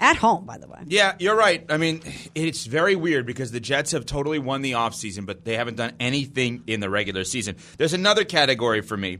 At 0.00 0.16
home, 0.16 0.46
by 0.46 0.58
the 0.58 0.68
way. 0.68 0.78
Yeah, 0.86 1.14
you're 1.18 1.36
right. 1.36 1.64
I 1.68 1.76
mean, 1.76 2.02
it's 2.34 2.66
very 2.66 2.94
weird 2.94 3.26
because 3.26 3.50
the 3.50 3.60
Jets 3.60 3.92
have 3.92 4.06
totally 4.06 4.38
won 4.38 4.62
the 4.62 4.72
offseason, 4.72 5.26
but 5.26 5.44
they 5.44 5.56
haven't 5.56 5.76
done 5.76 5.94
anything 5.98 6.62
in 6.68 6.80
the 6.80 6.88
regular 6.88 7.24
season. 7.24 7.56
There's 7.78 7.94
another 7.94 8.24
category 8.24 8.80
for 8.80 8.96
me. 8.96 9.18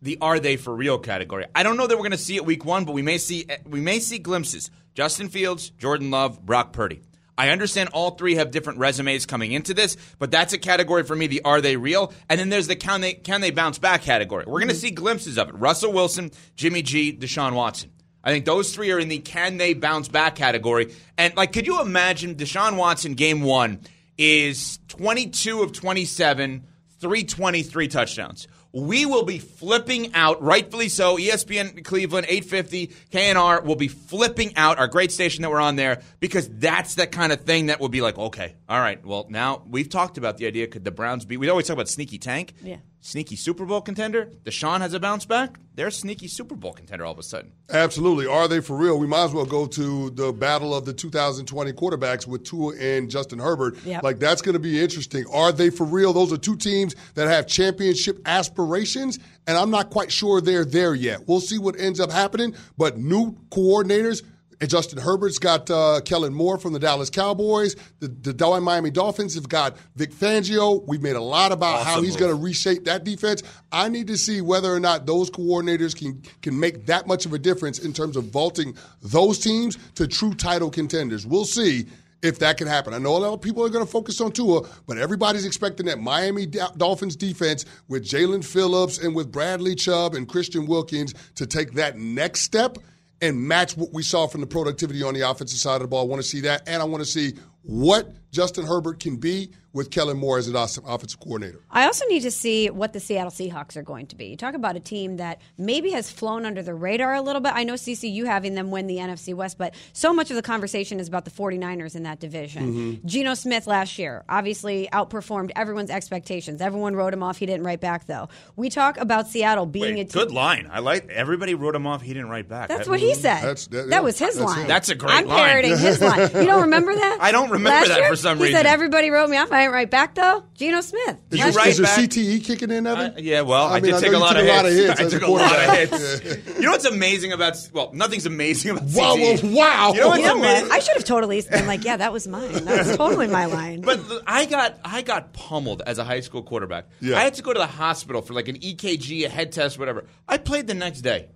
The 0.00 0.18
are 0.20 0.38
they 0.38 0.56
for 0.56 0.74
real 0.74 0.98
category. 0.98 1.46
I 1.54 1.62
don't 1.62 1.76
know 1.76 1.86
that 1.86 1.96
we're 1.96 2.02
going 2.02 2.12
to 2.12 2.18
see 2.18 2.36
it 2.36 2.44
week 2.44 2.64
1, 2.64 2.84
but 2.84 2.92
we 2.92 3.02
may 3.02 3.18
see 3.18 3.46
we 3.66 3.80
may 3.80 3.98
see 3.98 4.18
glimpses. 4.18 4.70
Justin 4.94 5.28
Fields, 5.28 5.70
Jordan 5.70 6.10
Love, 6.10 6.44
Brock 6.44 6.72
Purdy. 6.72 7.00
I 7.38 7.48
understand 7.48 7.90
all 7.92 8.10
three 8.10 8.34
have 8.34 8.50
different 8.50 8.78
resumes 8.78 9.26
coming 9.26 9.52
into 9.52 9.74
this, 9.74 9.96
but 10.18 10.30
that's 10.30 10.52
a 10.52 10.58
category 10.58 11.02
for 11.02 11.16
me. 11.16 11.28
The 11.28 11.42
are 11.42 11.60
they 11.60 11.76
real? 11.76 12.12
And 12.28 12.38
then 12.38 12.50
there's 12.50 12.66
the 12.66 12.76
can 12.76 13.00
they 13.00 13.14
can 13.14 13.40
they 13.40 13.50
bounce 13.50 13.78
back 13.78 14.02
category. 14.02 14.44
We're 14.46 14.60
going 14.60 14.68
to 14.68 14.74
see 14.74 14.90
glimpses 14.90 15.38
of 15.38 15.48
it. 15.48 15.54
Russell 15.54 15.92
Wilson, 15.92 16.30
Jimmy 16.56 16.82
G, 16.82 17.16
Deshaun 17.16 17.54
Watson. 17.54 17.90
I 18.24 18.30
think 18.30 18.44
those 18.44 18.74
three 18.74 18.90
are 18.92 18.98
in 18.98 19.08
the 19.08 19.18
can 19.18 19.56
they 19.56 19.74
bounce 19.74 20.08
back 20.08 20.36
category. 20.36 20.94
And 21.18 21.36
like, 21.36 21.52
could 21.52 21.66
you 21.66 21.80
imagine 21.80 22.36
Deshaun 22.36 22.76
Watson 22.76 23.14
game 23.14 23.42
one 23.42 23.80
is 24.18 24.78
22 24.88 25.62
of 25.62 25.72
27, 25.72 26.64
323 27.00 27.88
touchdowns. 27.88 28.48
We 28.74 29.04
will 29.04 29.24
be 29.24 29.38
flipping 29.38 30.14
out, 30.14 30.42
rightfully 30.42 30.88
so. 30.88 31.18
ESPN 31.18 31.84
Cleveland, 31.84 32.26
850, 32.28 32.86
KNR 33.10 33.64
will 33.64 33.76
be 33.76 33.88
flipping 33.88 34.56
out 34.56 34.78
our 34.78 34.88
great 34.88 35.12
station 35.12 35.42
that 35.42 35.50
we're 35.50 35.60
on 35.60 35.76
there 35.76 36.00
because 36.20 36.48
that's 36.48 36.94
that 36.94 37.12
kind 37.12 37.32
of 37.32 37.42
thing 37.42 37.66
that 37.66 37.80
will 37.80 37.90
be 37.90 38.00
like, 38.00 38.16
okay, 38.16 38.54
all 38.70 38.80
right, 38.80 39.04
well, 39.04 39.26
now 39.28 39.62
we've 39.68 39.90
talked 39.90 40.16
about 40.16 40.38
the 40.38 40.46
idea 40.46 40.68
could 40.68 40.84
the 40.84 40.90
Browns 40.90 41.26
be, 41.26 41.36
we 41.36 41.50
always 41.50 41.66
talk 41.66 41.74
about 41.74 41.88
sneaky 41.88 42.18
tank. 42.18 42.54
Yeah. 42.62 42.76
Sneaky 43.04 43.34
Super 43.34 43.64
Bowl 43.66 43.80
contender. 43.80 44.26
Deshaun 44.44 44.80
has 44.80 44.94
a 44.94 45.00
bounce 45.00 45.26
back. 45.26 45.58
They're 45.74 45.88
a 45.88 45.92
sneaky 45.92 46.28
Super 46.28 46.54
Bowl 46.54 46.72
contender 46.72 47.04
all 47.04 47.10
of 47.12 47.18
a 47.18 47.22
sudden. 47.24 47.50
Absolutely. 47.68 48.26
Are 48.28 48.46
they 48.46 48.60
for 48.60 48.76
real? 48.76 48.96
We 48.96 49.08
might 49.08 49.24
as 49.24 49.32
well 49.32 49.44
go 49.44 49.66
to 49.66 50.10
the 50.10 50.32
battle 50.32 50.72
of 50.72 50.84
the 50.84 50.92
2020 50.92 51.72
quarterbacks 51.72 52.28
with 52.28 52.44
Tua 52.44 52.76
and 52.78 53.10
Justin 53.10 53.40
Herbert. 53.40 53.76
Yep. 53.84 54.04
Like, 54.04 54.20
that's 54.20 54.40
going 54.40 54.52
to 54.52 54.60
be 54.60 54.80
interesting. 54.80 55.24
Are 55.32 55.50
they 55.50 55.68
for 55.68 55.84
real? 55.84 56.12
Those 56.12 56.32
are 56.32 56.36
two 56.36 56.54
teams 56.54 56.94
that 57.14 57.26
have 57.26 57.48
championship 57.48 58.20
aspirations, 58.24 59.18
and 59.48 59.58
I'm 59.58 59.70
not 59.70 59.90
quite 59.90 60.12
sure 60.12 60.40
they're 60.40 60.64
there 60.64 60.94
yet. 60.94 61.26
We'll 61.26 61.40
see 61.40 61.58
what 61.58 61.80
ends 61.80 61.98
up 61.98 62.12
happening, 62.12 62.54
but 62.78 62.98
new 62.98 63.32
coordinators. 63.50 64.22
And 64.62 64.70
Justin 64.70 65.00
Herbert's 65.00 65.40
got 65.40 65.68
uh, 65.72 66.00
Kellen 66.04 66.32
Moore 66.32 66.56
from 66.56 66.72
the 66.72 66.78
Dallas 66.78 67.10
Cowboys. 67.10 67.74
The, 67.98 68.06
the 68.06 68.60
Miami 68.60 68.92
Dolphins 68.92 69.34
have 69.34 69.48
got 69.48 69.76
Vic 69.96 70.12
Fangio. 70.12 70.86
We've 70.86 71.02
made 71.02 71.16
a 71.16 71.20
lot 71.20 71.50
about 71.50 71.84
how 71.84 72.00
he's 72.00 72.14
going 72.14 72.30
to 72.30 72.40
reshape 72.40 72.84
that 72.84 73.02
defense. 73.02 73.42
I 73.72 73.88
need 73.88 74.06
to 74.06 74.16
see 74.16 74.40
whether 74.40 74.72
or 74.72 74.78
not 74.78 75.04
those 75.04 75.32
coordinators 75.32 75.96
can 75.96 76.22
can 76.42 76.60
make 76.60 76.86
that 76.86 77.08
much 77.08 77.26
of 77.26 77.32
a 77.32 77.40
difference 77.40 77.80
in 77.80 77.92
terms 77.92 78.16
of 78.16 78.26
vaulting 78.26 78.76
those 79.02 79.40
teams 79.40 79.76
to 79.96 80.06
true 80.06 80.32
title 80.32 80.70
contenders. 80.70 81.26
We'll 81.26 81.44
see 81.44 81.86
if 82.22 82.38
that 82.38 82.56
can 82.56 82.68
happen. 82.68 82.94
I 82.94 82.98
know 82.98 83.16
a 83.16 83.18
lot 83.18 83.32
of 83.32 83.40
people 83.40 83.64
are 83.64 83.68
going 83.68 83.84
to 83.84 83.90
focus 83.90 84.20
on 84.20 84.30
Tua, 84.30 84.62
but 84.86 84.96
everybody's 84.96 85.44
expecting 85.44 85.86
that 85.86 85.98
Miami 85.98 86.46
Dolphins 86.46 87.16
defense 87.16 87.64
with 87.88 88.04
Jaelan 88.04 88.44
Phillips 88.44 88.98
and 88.98 89.12
with 89.12 89.32
Bradley 89.32 89.74
Chubb 89.74 90.14
and 90.14 90.28
Christian 90.28 90.66
Wilkins 90.66 91.14
to 91.34 91.48
take 91.48 91.72
that 91.72 91.98
next 91.98 92.42
step 92.42 92.78
and 93.22 93.40
match 93.40 93.76
what 93.76 93.92
we 93.92 94.02
saw 94.02 94.26
from 94.26 94.40
the 94.42 94.46
productivity 94.46 95.02
on 95.02 95.14
the 95.14 95.20
offensive 95.20 95.58
side 95.58 95.76
of 95.76 95.82
the 95.82 95.88
ball. 95.88 96.02
I 96.02 96.08
want 96.08 96.20
to 96.20 96.28
see 96.28 96.40
that, 96.42 96.68
and 96.68 96.82
I 96.82 96.84
want 96.84 97.02
to 97.02 97.08
see 97.08 97.34
what 97.62 98.08
Justin 98.32 98.66
Herbert 98.66 98.98
can 98.98 99.16
be 99.16 99.50
with 99.74 99.90
Kellen 99.90 100.18
Moore 100.18 100.36
as 100.38 100.48
an 100.48 100.56
off- 100.56 100.78
offensive 100.86 101.18
coordinator. 101.20 101.60
I 101.70 101.84
also 101.84 102.06
need 102.06 102.20
to 102.20 102.30
see 102.30 102.68
what 102.68 102.92
the 102.92 103.00
Seattle 103.00 103.30
Seahawks 103.30 103.74
are 103.76 103.82
going 103.82 104.06
to 104.08 104.16
be. 104.16 104.26
You 104.26 104.36
talk 104.36 104.54
about 104.54 104.76
a 104.76 104.80
team 104.80 105.16
that 105.16 105.40
maybe 105.56 105.90
has 105.92 106.10
flown 106.10 106.44
under 106.44 106.62
the 106.62 106.74
radar 106.74 107.14
a 107.14 107.22
little 107.22 107.40
bit. 107.40 107.52
I 107.54 107.64
know 107.64 107.74
CCU 107.74 108.26
having 108.26 108.54
them 108.54 108.70
win 108.70 108.86
the 108.86 108.96
NFC 108.96 109.34
West, 109.34 109.56
but 109.58 109.74
so 109.94 110.12
much 110.12 110.30
of 110.30 110.36
the 110.36 110.42
conversation 110.42 110.98
is 111.00 111.08
about 111.08 111.24
the 111.24 111.30
49ers 111.30 111.94
in 111.94 112.02
that 112.02 112.20
division. 112.20 112.74
Mm-hmm. 112.98 113.06
Geno 113.06 113.32
Smith 113.34 113.66
last 113.66 113.98
year 113.98 114.24
obviously 114.28 114.88
outperformed 114.92 115.50
everyone's 115.56 115.90
expectations. 115.90 116.60
Everyone 116.60 116.94
wrote 116.94 117.14
him 117.14 117.22
off. 117.22 117.38
He 117.38 117.46
didn't 117.46 117.64
write 117.64 117.80
back, 117.80 118.06
though. 118.06 118.28
We 118.56 118.68
talk 118.70 118.98
about 118.98 119.28
Seattle 119.28 119.64
being 119.66 120.00
a 120.00 120.04
team. 120.04 120.28
line. 120.28 120.68
I 120.70 120.80
like 120.80 121.08
everybody 121.10 121.54
wrote 121.54 121.74
him 121.74 121.86
off. 121.86 122.02
He 122.02 122.12
didn't 122.12 122.28
write 122.28 122.48
back. 122.48 122.68
That's 122.68 122.88
what 122.88 123.00
he 123.00 123.14
said. 123.14 123.36
That's- 123.40 123.66
that, 123.68 123.88
that- 123.90 124.04
was 124.04 124.18
his 124.18 124.36
that's 124.36 124.46
line. 124.50 124.62
him. 124.62 124.68
That's 124.68 124.88
a 124.90 124.94
great 124.94 125.12
I'm 125.14 125.26
line. 125.26 125.38
parroting 125.48 125.78
his 125.78 126.00
line. 126.00 126.28
You 126.34 126.44
don't 126.46 126.62
remember 126.62 126.94
that? 126.94 127.18
I 127.22 127.30
don't 127.32 127.50
remember 127.52 127.70
Last 127.70 127.88
that 127.88 127.98
year, 128.00 128.08
for 128.08 128.16
some 128.16 128.38
he 128.38 128.44
reason. 128.44 128.56
said 128.58 128.66
everybody 128.66 129.10
wrote 129.10 129.30
me 129.30 129.36
off. 129.36 129.52
I 129.52 129.60
didn't 129.62 129.72
write 129.74 129.90
back 129.90 130.14
though. 130.14 130.44
Geno 130.54 130.80
Smith. 130.80 131.16
Did 131.30 131.38
you 131.40 131.50
write 131.52 131.68
is 131.68 131.76
the 131.78 131.82
back? 131.84 131.98
CTE 131.98 132.44
kicking 132.44 132.70
in, 132.70 132.86
Evan? 132.86 133.12
Uh, 133.12 133.14
yeah, 133.18 133.40
well, 133.42 133.64
I, 133.66 133.76
I 133.76 133.80
mean, 133.80 133.92
did 133.92 133.94
I 133.94 134.00
take 134.00 134.12
know 134.12 134.18
a 134.18 134.20
you 134.20 134.24
lot, 134.26 134.32
took 134.34 134.44
a 134.44 134.48
lot 134.48 134.64
of 134.66 134.72
hits. 134.72 134.86
hits 134.88 135.00
I 135.00 135.04
as 135.04 135.12
a 135.12 135.18
took 135.18 135.28
a 135.28 135.30
lot 135.32 135.42
of 135.42 135.66
quarterback. 135.66 136.00
hits. 136.34 136.56
you 136.58 136.62
know 136.62 136.70
what's 136.70 136.84
amazing 136.84 137.32
about 137.32 137.68
well, 137.72 137.90
nothing's 137.92 138.26
amazing 138.26 138.70
about 138.72 138.84
Wow, 138.84 139.14
CTE. 139.16 139.54
wow. 139.56 139.92
You 139.94 140.00
know 140.00 140.08
what's 140.08 140.20
You 140.20 140.26
know 140.26 140.38
amazing? 140.38 140.68
what? 140.68 140.72
I 140.72 140.78
should 140.80 140.94
have 140.96 141.04
totally 141.04 141.42
been 141.42 141.66
like, 141.66 141.84
yeah, 141.84 141.96
that 141.96 142.12
was 142.12 142.26
mine. 142.28 142.64
That 142.64 142.86
was 142.86 142.96
totally 142.96 143.28
my 143.28 143.46
line. 143.46 143.80
But 143.82 143.98
l- 144.10 144.20
I 144.26 144.44
got 144.46 144.78
I 144.84 145.02
got 145.02 145.32
pummeled 145.32 145.82
as 145.86 145.98
a 145.98 146.04
high 146.04 146.20
school 146.20 146.42
quarterback. 146.42 146.86
Yeah. 147.00 147.16
I 147.18 147.20
had 147.22 147.34
to 147.34 147.42
go 147.42 147.52
to 147.52 147.58
the 147.58 147.66
hospital 147.66 148.22
for 148.22 148.32
like 148.34 148.48
an 148.48 148.58
EKG, 148.58 149.24
a 149.24 149.28
head 149.28 149.52
test, 149.52 149.78
whatever. 149.78 150.04
I 150.28 150.38
played 150.38 150.66
the 150.66 150.74
next 150.74 151.00
day. 151.02 151.28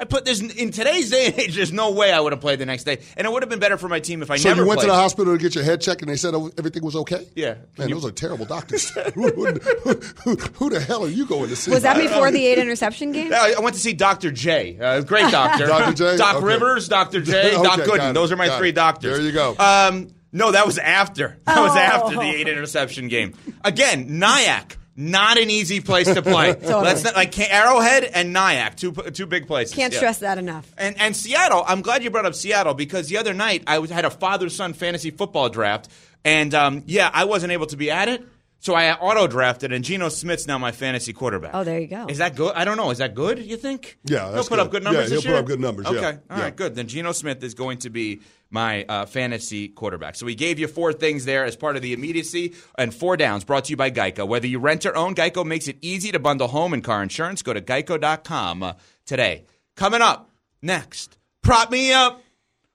I 0.00 0.04
put 0.04 0.24
this 0.24 0.40
in 0.40 0.70
today's 0.70 1.10
day 1.10 1.26
and 1.26 1.38
age. 1.38 1.54
There's 1.56 1.72
no 1.72 1.90
way 1.90 2.10
I 2.10 2.18
would 2.20 2.32
have 2.32 2.40
played 2.40 2.58
the 2.58 2.64
next 2.64 2.84
day, 2.84 3.00
and 3.18 3.26
it 3.26 3.30
would 3.30 3.42
have 3.42 3.50
been 3.50 3.58
better 3.58 3.76
for 3.76 3.86
my 3.88 4.00
team 4.00 4.22
if 4.22 4.30
I 4.30 4.36
So 4.36 4.48
never 4.48 4.60
So 4.60 4.62
you 4.62 4.68
went 4.68 4.78
played. 4.80 4.86
to 4.86 4.92
the 4.92 4.98
hospital 4.98 5.36
to 5.36 5.38
get 5.42 5.54
your 5.54 5.62
head 5.62 5.82
checked, 5.82 6.00
and 6.00 6.10
they 6.10 6.16
said 6.16 6.34
everything 6.56 6.82
was 6.82 6.96
okay. 6.96 7.28
Yeah. 7.36 7.54
Can 7.54 7.62
man, 7.76 7.88
you- 7.90 7.94
those 7.96 8.06
are 8.06 8.10
terrible 8.10 8.46
doctors. 8.46 8.88
who, 9.14 9.30
who- 9.30 9.52
who- 10.24 10.36
who 10.36 10.70
the 10.70 10.80
hell 10.80 11.04
are 11.04 11.08
you 11.08 11.26
going 11.26 11.50
to 11.50 11.56
see? 11.56 11.70
was 11.70 11.82
that 11.82 11.98
before 11.98 12.30
the 12.30 12.46
eight 12.46 12.56
interception 12.58 13.12
game? 13.18 13.32
I 13.34 13.54
I 13.58 13.60
went 13.60 13.74
to 13.74 13.80
see 13.80 13.92
Dr. 13.92 14.30
J. 14.30 14.78
Uh, 14.80 15.02
great 15.02 15.30
doctor. 15.30 15.66
Dr. 15.66 15.92
J? 15.92 16.16
Doc 16.16 16.36
Okay. 16.36 16.46
Rivers, 16.46 16.88
Dr. 16.88 17.20
J, 17.20 17.54
Okay, 17.56 17.62
Doc 17.62 17.80
Gooden. 17.80 18.14
Those 18.14 18.32
are 18.32 18.36
my 18.36 18.46
got 18.46 18.58
three 18.58 18.70
it. 18.70 18.74
doctors. 18.74 19.18
There 19.18 19.26
you 19.26 19.32
go. 19.32 19.54
Um, 19.58 20.08
no, 20.32 20.52
that 20.52 20.64
was 20.64 20.78
after. 20.78 21.36
That 21.44 21.60
was 21.60 21.72
Oh. 21.74 21.78
after 21.78 22.14
the 22.16 22.22
eight 22.22 22.48
interception 22.48 23.08
game. 23.08 23.34
Again, 23.64 24.18
Nyack. 24.18 24.78
Not 25.00 25.38
an 25.38 25.48
easy 25.48 25.80
place 25.80 26.12
to 26.12 26.20
play. 26.20 26.52
Let's 26.62 27.04
not, 27.04 27.16
like 27.16 27.36
Arrowhead 27.38 28.04
and 28.04 28.32
Nyack, 28.34 28.76
two 28.76 28.92
two 28.92 29.24
big 29.26 29.46
places. 29.46 29.74
Can't 29.74 29.92
Yeah. 29.92 29.98
stress 29.98 30.18
that 30.18 30.36
enough. 30.36 30.70
And, 30.76 30.94
and 31.00 31.16
Seattle, 31.16 31.64
I'm 31.66 31.80
glad 31.80 32.04
you 32.04 32.10
brought 32.10 32.26
up 32.26 32.34
Seattle 32.34 32.74
because 32.74 33.08
the 33.08 33.16
other 33.16 33.32
night 33.32 33.64
I 33.66 33.78
was, 33.78 33.90
had 33.90 34.04
a 34.04 34.10
father 34.10 34.50
son 34.50 34.74
fantasy 34.74 35.10
football 35.10 35.48
draft. 35.48 35.88
And 36.22 36.52
um, 36.54 36.82
yeah, 36.86 37.10
I 37.12 37.24
wasn't 37.24 37.52
able 37.52 37.66
to 37.68 37.76
be 37.78 37.90
at 37.90 38.08
it. 38.10 38.22
So 38.62 38.74
I 38.74 38.92
auto 38.92 39.26
drafted, 39.26 39.72
and 39.72 39.82
Geno 39.82 40.10
Smith's 40.10 40.46
now 40.46 40.58
my 40.58 40.70
fantasy 40.70 41.14
quarterback. 41.14 41.52
Oh, 41.54 41.64
there 41.64 41.80
you 41.80 41.86
go. 41.86 42.06
Is 42.08 42.18
that 42.18 42.36
good? 42.36 42.52
I 42.54 42.66
don't 42.66 42.76
know. 42.76 42.90
Is 42.90 42.98
that 42.98 43.14
good, 43.14 43.38
you 43.38 43.56
think? 43.56 43.96
Yeah, 44.04 44.24
He'll 44.26 44.32
that's 44.34 44.48
put 44.50 44.58
up 44.58 44.66
good. 44.70 44.82
good 44.82 44.84
numbers 44.84 45.04
Yeah, 45.10 45.16
this 45.16 45.22
he'll 45.22 45.22
put 45.22 45.28
year? 45.30 45.38
up 45.38 45.46
good 45.46 45.60
numbers, 45.60 45.86
yeah. 45.90 45.96
Okay. 45.98 46.06
All 46.28 46.36
right, 46.36 46.44
Yeah. 46.44 46.50
good. 46.50 46.74
Then 46.74 46.86
Geno 46.86 47.12
Smith 47.12 47.42
is 47.42 47.54
going 47.54 47.78
to 47.78 47.88
be 47.88 48.20
my 48.50 48.84
uh, 48.86 49.06
fantasy 49.06 49.68
quarterback. 49.68 50.14
So 50.14 50.26
we 50.26 50.34
gave 50.34 50.58
you 50.58 50.68
four 50.68 50.92
things 50.92 51.24
there 51.24 51.46
as 51.46 51.56
part 51.56 51.76
of 51.76 51.82
the 51.82 51.94
immediacy 51.94 52.52
and 52.76 52.92
four 52.94 53.16
downs 53.16 53.44
brought 53.44 53.64
to 53.64 53.70
you 53.70 53.78
by 53.78 53.90
Geico. 53.90 54.28
Whether 54.28 54.46
you 54.46 54.58
rent 54.58 54.84
or 54.84 54.94
own, 54.94 55.14
Geico 55.14 55.42
makes 55.46 55.66
it 55.66 55.78
easy 55.80 56.12
to 56.12 56.18
bundle 56.18 56.48
home 56.48 56.74
and 56.74 56.84
car 56.84 57.02
insurance. 57.02 57.40
Go 57.42 57.54
to 57.54 57.62
geico.com 57.62 58.62
uh, 58.62 58.72
today. 59.06 59.44
Coming 59.74 60.02
up 60.02 60.28
next, 60.60 61.16
prop 61.40 61.70
me 61.70 61.94
up, 61.94 62.22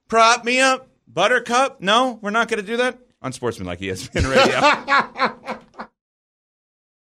prop 0.08 0.44
me 0.44 0.58
up, 0.58 0.88
Buttercup. 1.06 1.80
No, 1.80 2.18
we're 2.22 2.30
not 2.30 2.48
going 2.48 2.60
to 2.60 2.66
do 2.66 2.78
that 2.78 2.98
on 3.22 3.32
Sportsman 3.32 3.68
like 3.68 3.78
ESPN 3.78 4.28
Radio. 4.34 5.58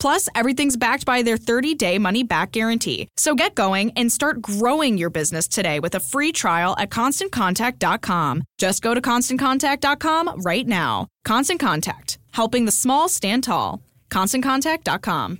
Plus, 0.00 0.28
everything's 0.34 0.76
backed 0.76 1.04
by 1.04 1.22
their 1.22 1.36
30 1.36 1.74
day 1.74 1.98
money 1.98 2.22
back 2.22 2.52
guarantee. 2.52 3.08
So 3.16 3.34
get 3.34 3.54
going 3.54 3.92
and 3.96 4.12
start 4.12 4.40
growing 4.42 4.98
your 4.98 5.10
business 5.10 5.48
today 5.48 5.80
with 5.80 5.94
a 5.94 6.00
free 6.00 6.32
trial 6.32 6.76
at 6.78 6.90
constantcontact.com. 6.90 8.44
Just 8.58 8.82
go 8.82 8.94
to 8.94 9.00
constantcontact.com 9.00 10.42
right 10.42 10.66
now. 10.66 11.06
Constant 11.24 11.60
Contact, 11.60 12.18
helping 12.32 12.64
the 12.64 12.72
small 12.72 13.08
stand 13.08 13.44
tall. 13.44 13.82
ConstantContact.com. 14.10 15.38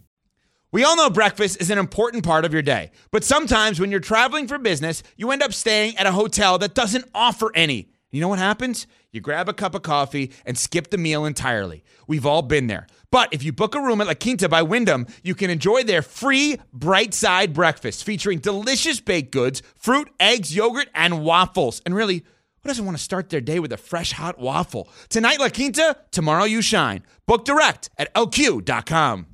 We 0.70 0.84
all 0.84 0.96
know 0.96 1.08
breakfast 1.08 1.62
is 1.62 1.70
an 1.70 1.78
important 1.78 2.24
part 2.24 2.44
of 2.44 2.52
your 2.52 2.60
day, 2.60 2.90
but 3.10 3.24
sometimes 3.24 3.80
when 3.80 3.90
you're 3.90 4.00
traveling 4.00 4.46
for 4.46 4.58
business, 4.58 5.02
you 5.16 5.30
end 5.30 5.42
up 5.42 5.54
staying 5.54 5.96
at 5.96 6.04
a 6.04 6.12
hotel 6.12 6.58
that 6.58 6.74
doesn't 6.74 7.06
offer 7.14 7.50
any. 7.54 7.88
You 8.10 8.20
know 8.20 8.28
what 8.28 8.38
happens? 8.38 8.86
You 9.10 9.22
grab 9.22 9.48
a 9.48 9.54
cup 9.54 9.74
of 9.74 9.82
coffee 9.82 10.30
and 10.44 10.58
skip 10.58 10.90
the 10.90 10.98
meal 10.98 11.24
entirely. 11.24 11.84
We've 12.06 12.26
all 12.26 12.42
been 12.42 12.66
there. 12.66 12.86
But 13.10 13.32
if 13.32 13.42
you 13.42 13.52
book 13.52 13.74
a 13.74 13.80
room 13.80 14.00
at 14.00 14.06
La 14.06 14.14
Quinta 14.14 14.48
by 14.48 14.62
Wyndham, 14.62 15.06
you 15.22 15.34
can 15.34 15.50
enjoy 15.50 15.82
their 15.82 16.02
free 16.02 16.58
bright 16.72 17.14
side 17.14 17.54
breakfast 17.54 18.04
featuring 18.04 18.38
delicious 18.38 19.00
baked 19.00 19.32
goods, 19.32 19.62
fruit, 19.76 20.10
eggs, 20.20 20.54
yogurt, 20.54 20.88
and 20.94 21.24
waffles. 21.24 21.80
And 21.86 21.94
really, 21.94 22.18
who 22.62 22.68
doesn't 22.68 22.84
want 22.84 22.98
to 22.98 23.02
start 23.02 23.30
their 23.30 23.40
day 23.40 23.60
with 23.60 23.72
a 23.72 23.78
fresh 23.78 24.12
hot 24.12 24.38
waffle? 24.38 24.88
Tonight, 25.08 25.40
La 25.40 25.48
Quinta, 25.48 25.96
tomorrow, 26.10 26.44
you 26.44 26.60
shine. 26.60 27.02
Book 27.26 27.44
direct 27.44 27.88
at 27.96 28.12
lq.com. 28.14 29.26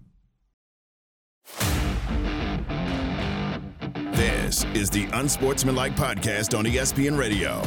This 4.12 4.64
is 4.74 4.88
the 4.90 5.08
Unsportsmanlike 5.12 5.96
Podcast 5.96 6.56
on 6.56 6.64
ESPN 6.64 7.18
Radio. 7.18 7.60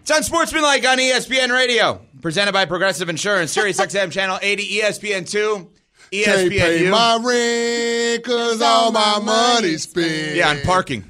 It's 0.00 0.10
Unsportsmanlike 0.10 0.86
on 0.88 0.96
ESPN 0.96 1.52
Radio, 1.52 2.00
presented 2.20 2.52
by 2.52 2.64
Progressive 2.66 3.08
Insurance, 3.08 3.52
Sirius 3.52 3.80
XM 3.80 4.10
Channel 4.12 4.38
80, 4.40 4.80
ESPN 4.80 5.28
2, 5.30 5.70
Can't 6.24 6.50
pay 6.50 6.84
ESPN 6.84 6.90
my 6.90 7.18
rent 7.22 8.22
because 8.24 8.60
all 8.62 8.92
my 8.92 9.18
money's 9.20 9.82
spent. 9.84 10.36
Yeah, 10.36 10.50
on 10.50 10.60
parking. 10.62 11.04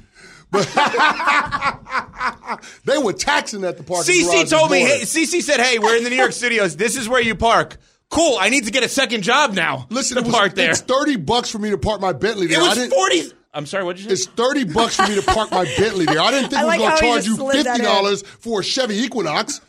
But 0.51 0.67
They 2.85 2.97
were 2.97 3.13
taxing 3.13 3.63
at 3.63 3.77
the 3.77 3.83
parking 3.83 4.13
CC 4.13 4.49
told 4.49 4.69
me, 4.71 4.81
hey, 4.81 5.01
CC 5.01 5.41
said, 5.41 5.59
hey, 5.61 5.79
we're 5.79 5.95
in 5.95 6.03
the 6.03 6.09
New 6.09 6.15
York 6.17 6.33
studios. 6.33 6.75
This 6.75 6.97
is 6.97 7.07
where 7.07 7.21
you 7.21 7.35
park. 7.35 7.77
Cool. 8.09 8.37
I 8.39 8.49
need 8.49 8.65
to 8.65 8.71
get 8.71 8.83
a 8.83 8.89
second 8.89 9.23
job 9.23 9.53
now. 9.53 9.87
Listen, 9.89 10.17
to 10.17 10.23
it 10.23 10.25
was, 10.27 10.35
park 10.35 10.55
there. 10.55 10.71
it's 10.71 10.81
30 10.81 11.15
bucks 11.17 11.49
for 11.49 11.59
me 11.59 11.69
to 11.69 11.77
park 11.77 12.01
my 12.01 12.11
Bentley 12.11 12.47
there. 12.47 12.59
It 12.59 12.63
I 12.63 12.67
was 12.69 12.77
didn't- 12.77 12.91
40. 12.93 13.31
I'm 13.53 13.65
sorry, 13.65 13.83
what 13.83 13.95
did 13.97 14.03
you 14.03 14.09
say? 14.09 14.13
It's 14.13 14.25
30 14.27 14.65
bucks 14.65 14.95
for 14.97 15.07
me 15.07 15.15
to 15.15 15.21
park 15.21 15.51
my 15.51 15.63
Bentley 15.77 16.05
there. 16.05 16.19
I 16.19 16.31
didn't 16.31 16.49
think 16.49 16.61
I 16.61 16.63
we 16.63 16.67
like 16.69 16.79
were 16.79 16.85
going 16.87 16.97
to 16.97 17.01
charge 17.01 17.25
you 17.25 17.35
slid 17.35 17.65
that 17.65 17.79
in. 17.79 17.85
$50 17.85 18.25
for 18.25 18.59
a 18.59 18.63
Chevy 18.63 18.97
Equinox. 18.99 19.61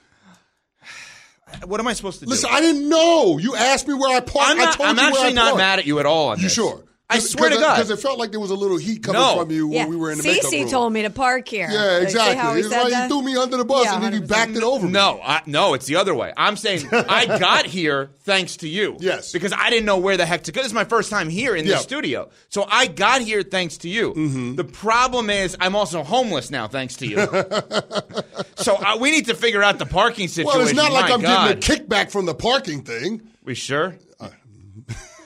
What 1.67 1.81
am 1.81 1.87
I 1.87 1.93
supposed 1.93 2.21
to 2.21 2.27
do? 2.27 2.31
Listen, 2.31 2.51
I 2.53 2.61
didn't 2.61 2.89
know. 2.89 3.39
You 3.39 3.55
asked 3.57 3.87
me 3.89 3.95
where 3.95 4.17
I 4.17 4.21
parked. 4.21 4.51
I'm, 4.51 4.61
I 4.61 4.65
not, 4.65 4.79
you 4.79 4.85
where 4.85 5.07
actually 5.09 5.29
I 5.29 5.33
not 5.33 5.45
parked. 5.45 5.59
mad 5.59 5.79
at 5.81 5.87
you 5.87 5.99
at 5.99 6.07
all 6.07 6.29
on 6.31 6.39
You 6.39 6.45
this. 6.45 6.55
sure? 6.55 6.83
I 7.15 7.19
swear 7.19 7.51
to 7.51 7.57
God. 7.57 7.77
Because 7.77 7.91
it 7.91 7.99
felt 8.01 8.19
like 8.19 8.31
there 8.31 8.41
was 8.41 8.51
a 8.51 8.55
little 8.55 8.77
heat 8.77 9.03
coming 9.03 9.21
No. 9.21 9.39
from 9.39 9.51
you 9.51 9.69
when 9.69 9.77
Yeah. 9.77 9.87
we 9.87 9.97
were 9.97 10.11
in 10.11 10.19
the 10.19 10.25
makeup 10.25 10.51
CC 10.51 10.61
room. 10.63 10.69
told 10.71 10.93
me 10.93 11.03
to 11.03 11.11
park 11.11 11.49
here. 11.49 11.69
Yeah, 11.71 11.79
Like, 11.85 11.99
see 11.99 12.03
exactly. 12.05 12.37
how 12.37 12.55
he 12.55 12.61
it's 12.61 12.69
said 12.71 12.83
like 12.83 12.93
that? 12.93 13.03
you 13.03 13.09
threw 13.09 13.23
me 13.23 13.37
under 13.37 13.57
the 13.57 13.65
bus 13.65 13.85
Yeah, 13.85 13.95
and 13.97 14.05
then 14.05 14.13
you 14.13 14.21
100%. 14.23 14.29
backed 14.29 14.57
it 14.57 14.63
over. 14.63 14.87
me. 14.87 14.93
No, 14.93 15.21
I, 15.23 15.43
no, 15.47 15.75
it's 15.75 15.87
the 15.87 15.97
other 15.97 16.15
way. 16.15 16.33
I'm 16.37 16.57
saying 16.57 16.89
I 16.93 17.27
got 17.39 17.67
here 17.67 18.11
thanks 18.25 18.57
to 18.59 18.69
you. 18.69 18.97
Yes. 19.01 19.33
Because 19.33 19.53
I 19.53 19.71
didn't 19.71 19.87
know 19.87 19.99
where 19.99 20.17
the 20.17 20.27
heck 20.27 20.45
to 20.45 20.53
go. 20.53 20.61
This 20.61 20.69
is 20.69 20.75
my 20.75 20.85
first 20.85 21.11
time 21.11 21.29
here 21.29 21.55
in 21.57 21.65
Yeah. 21.67 21.77
the 21.77 21.79
studio. 21.83 22.31
So 22.49 22.67
I 22.69 22.87
got 22.87 23.21
here 23.23 23.43
thanks 23.43 23.79
to 23.79 23.89
you. 23.89 24.13
Mm-hmm. 24.15 24.55
The 24.57 24.65
problem 24.65 25.31
is 25.31 25.57
I'm 25.61 25.77
also 25.77 26.03
homeless 26.03 26.51
now 26.51 26.69
thanks 26.69 26.97
to 26.97 27.07
you. 27.07 27.17
so 28.57 28.75
uh, 28.77 28.97
we 29.01 29.11
need 29.11 29.27
to 29.27 29.35
figure 29.35 29.63
out 29.63 29.79
the 29.79 29.87
parking 29.87 30.29
situation. 30.29 30.59
Well, 30.59 30.67
it's 30.69 30.77
not 30.77 30.93
like 30.93 31.09
My 31.09 31.15
I'm 31.15 31.21
God. 31.21 31.61
getting 31.61 31.77
a 31.77 31.85
kickback 31.85 32.11
from 32.11 32.27
the 32.27 32.35
parking 32.35 32.83
thing. 32.83 33.23
We 33.45 33.55
sure? 33.55 33.97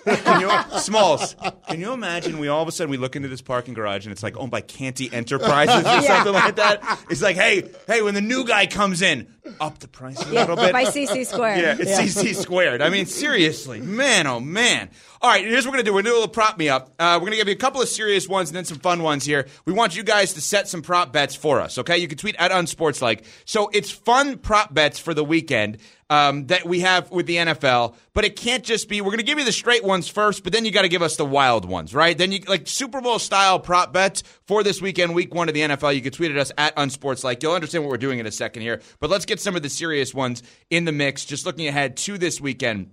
Can 0.07 0.41
you, 0.41 0.79
Smalls, 0.79 1.35
can 1.69 1.81
you 1.81 1.93
imagine 1.93 2.39
we 2.39 2.49
all 2.49 2.63
of 2.63 2.69
a 2.69 2.73
sudden 2.73 2.91
we 2.91 2.97
look 2.97 3.17
into 3.17 3.29
this 3.29 3.43
parking 3.43 3.75
garage 3.75 4.07
and 4.07 4.13
it's 4.13 4.23
like 4.23 4.37
owned 4.37 4.51
by 4.51 4.61
Canty 4.61 5.13
Enterprises 5.13 5.85
or 5.85 6.03
something 6.03 6.33
like 6.33 6.57
that? 6.57 7.05
It's 7.11 7.23
like, 7.23 7.37
hey, 7.37 7.69
hey, 7.87 8.03
when 8.03 8.15
the 8.15 8.21
new 8.21 8.45
guy 8.45 8.67
comes 8.67 9.03
in, 9.03 9.27
up 9.61 9.79
the 9.79 9.89
price 9.89 10.21
a 10.25 10.29
little 10.33 10.57
bit. 10.57 10.73
By 10.73 10.85
CC 10.85 11.27
squared. 11.27 11.61
Yeah, 11.61 11.77
it's 11.79 12.17
CC 12.17 12.35
squared. 12.35 12.83
I 12.83 12.89
mean, 12.89 13.07
seriously, 13.07 13.81
man, 13.81 14.27
oh 14.27 14.41
man. 14.41 14.91
All 15.23 15.31
right, 15.31 15.45
here's 15.45 15.64
what 15.64 15.73
we're 15.73 15.79
gonna 15.79 15.85
do. 15.85 15.95
We're 15.95 16.03
gonna 16.03 16.11
do 16.11 16.14
a 16.14 16.21
little 16.21 16.29
prop 16.29 16.59
me 16.59 16.69
up. 16.69 16.91
Uh, 16.99 17.19
we're 17.19 17.27
gonna 17.27 17.37
give 17.37 17.49
you 17.49 17.55
a 17.55 17.59
couple 17.59 17.81
of 17.81 17.89
serious 17.89 18.29
ones 18.29 18.51
and 18.51 18.57
then 18.57 18.67
some 18.67 18.79
fun 18.79 19.03
ones 19.03 19.25
here. 19.25 19.47
We 19.64 19.73
want 19.73 19.97
you 19.97 20.03
guys 20.03 20.35
to 20.35 20.43
set 20.43 20.69
some 20.69 20.83
prop 20.83 21.12
bets 21.12 21.35
for 21.35 21.61
us. 21.61 21.79
Okay, 21.79 21.97
you 21.97 22.07
can 22.07 22.19
tweet 22.19 22.37
at 22.39 22.51
unsportslike. 22.51 23.25
So 23.47 23.71
it's 23.73 23.91
fun 23.91 24.37
prop 24.39 24.75
bets 24.75 24.99
for 24.99 25.14
the 25.14 25.25
weekend 25.25 25.79
um, 26.11 26.47
that 26.49 26.67
we 26.67 26.81
have 26.81 27.11
with 27.11 27.27
the 27.27 27.37
NFL, 27.37 27.95
but 28.12 28.27
it 28.27 28.37
can't 28.37 28.62
just 28.62 28.91
be. 28.91 29.01
We're 29.01 29.11
gonna 29.11 29.23
give 29.23 29.39
you 29.39 29.45
the 29.47 29.53
straight 29.53 29.85
ones 29.85 30.07
first, 30.07 30.45
but 30.45 30.53
then 30.53 30.67
you 30.67 30.71
got 30.71 30.83
to 30.83 30.89
give 30.89 31.03
us 31.03 31.17
the 31.17 31.25
wild 31.25 31.64
ones, 31.64 31.95
right? 31.95 32.17
Then 32.17 32.31
you 32.31 32.41
like 32.47 32.67
Super 32.67 33.01
Bowl 33.01 33.19
style 33.19 33.59
prop 33.59 33.95
bets 33.95 34.23
for 34.47 34.62
this 34.62 34.83
weekend, 34.83 35.14
week 35.14 35.35
one 35.35 35.49
of 35.49 35.55
the 35.55 35.62
NFL. 35.62 35.95
You 35.95 36.03
can 36.03 36.12
tweet 36.12 36.31
at 36.31 36.37
us 36.37 36.53
at 36.59 36.77
unsportslike. 36.77 37.43
You'll 37.43 37.55
understand 37.55 37.85
what 37.85 37.91
we're 37.91 37.97
doing 37.97 38.19
in 38.19 38.27
a 38.27 38.33
second 38.33 38.62
here, 38.62 38.83
but 39.01 39.09
let's 39.09 39.25
get 39.25 39.41
some 39.41 39.57
of 39.57 39.62
the 39.62 39.71
serious 39.71 40.12
ones 40.12 40.43
in 40.69 40.85
the 40.85 40.93
mix. 40.93 41.25
Just 41.25 41.47
looking 41.47 41.67
ahead 41.69 41.97
to 41.99 42.19
this 42.19 42.39
weekend 42.39 42.91